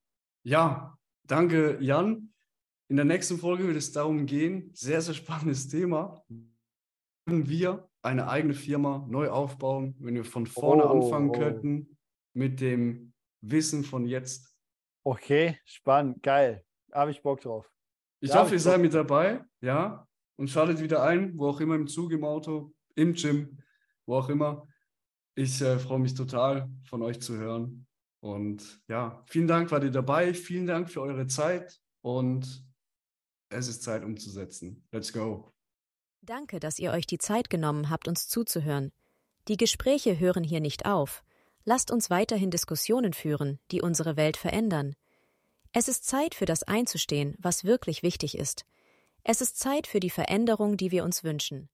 Ja, 0.44 0.98
danke, 1.24 1.78
Jan. 1.82 2.34
In 2.88 2.96
der 2.96 3.06
nächsten 3.06 3.38
Folge 3.38 3.66
wird 3.68 3.78
es 3.78 3.92
darum 3.92 4.26
gehen, 4.26 4.72
sehr, 4.74 5.02
sehr 5.02 5.14
spannendes 5.14 5.68
Thema. 5.70 6.24
Können 7.32 7.48
wir 7.48 7.90
eine 8.02 8.28
eigene 8.28 8.54
Firma 8.54 9.08
neu 9.08 9.30
aufbauen, 9.30 9.96
wenn 10.00 10.16
wir 10.16 10.26
von 10.26 10.46
vorne 10.46 10.84
oh, 10.84 10.90
anfangen 10.90 11.30
oh. 11.30 11.32
könnten 11.32 11.98
mit 12.34 12.60
dem 12.60 13.14
Wissen 13.40 13.86
von 13.86 14.06
jetzt? 14.06 14.54
Okay, 15.06 15.58
spannend, 15.64 16.22
geil. 16.22 16.66
Habe 16.92 17.12
ich 17.12 17.22
Bock 17.22 17.40
drauf. 17.40 17.72
Ich 18.20 18.32
da 18.32 18.42
hoffe, 18.42 18.56
ihr 18.56 18.60
seid 18.60 18.82
mit 18.82 18.94
dabei, 18.94 19.46
ja, 19.62 20.06
und 20.36 20.50
schaltet 20.50 20.82
wieder 20.82 21.04
ein, 21.04 21.38
wo 21.38 21.48
auch 21.48 21.62
immer 21.62 21.76
im 21.76 21.88
Zug, 21.88 22.12
im 22.12 22.26
Auto, 22.26 22.74
im 22.96 23.14
Gym, 23.14 23.58
wo 24.06 24.18
auch 24.18 24.28
immer. 24.28 24.68
Ich 25.34 25.62
äh, 25.62 25.80
freue 25.80 26.00
mich 26.00 26.14
total, 26.14 26.70
von 26.84 27.02
euch 27.02 27.22
zu 27.22 27.38
hören. 27.38 27.88
Und 28.20 28.84
ja, 28.90 29.24
vielen 29.28 29.48
Dank, 29.48 29.72
wart 29.72 29.86
ihr 29.86 29.92
dabei. 29.92 30.34
Vielen 30.34 30.68
Dank 30.68 30.90
für 30.90 31.00
eure 31.00 31.28
Zeit. 31.28 31.80
Und 32.02 32.62
es 33.48 33.70
ist 33.70 33.84
Zeit 33.84 34.04
umzusetzen. 34.04 34.86
Let's 34.92 35.14
go. 35.14 35.54
Danke, 36.24 36.60
dass 36.60 36.78
ihr 36.78 36.92
euch 36.92 37.08
die 37.08 37.18
Zeit 37.18 37.50
genommen 37.50 37.90
habt, 37.90 38.08
uns 38.08 38.28
zuzuhören. 38.28 38.92
Die 39.48 39.58
Gespräche 39.58 40.20
hören 40.20 40.44
hier 40.44 40.60
nicht 40.60 40.86
auf. 40.86 41.24
Lasst 41.66 41.90
uns 41.90 42.12
weiterhin 42.12 42.52
Diskussionen 42.52 43.14
führen, 43.14 43.60
die 43.72 43.82
unsere 43.82 44.18
Welt 44.18 44.38
verändern. 44.38 44.96
Es 45.74 45.88
ist 45.88 46.06
Zeit 46.06 46.36
für 46.36 46.46
das 46.46 46.62
einzustehen, 46.62 47.36
was 47.40 47.64
wirklich 47.64 48.04
wichtig 48.04 48.38
ist. 48.38 48.66
Es 49.24 49.42
ist 49.42 49.58
Zeit 49.58 49.88
für 49.88 50.00
die 50.00 50.10
Veränderung, 50.12 50.78
die 50.78 50.92
wir 50.92 51.04
uns 51.04 51.24
wünschen. 51.24 51.70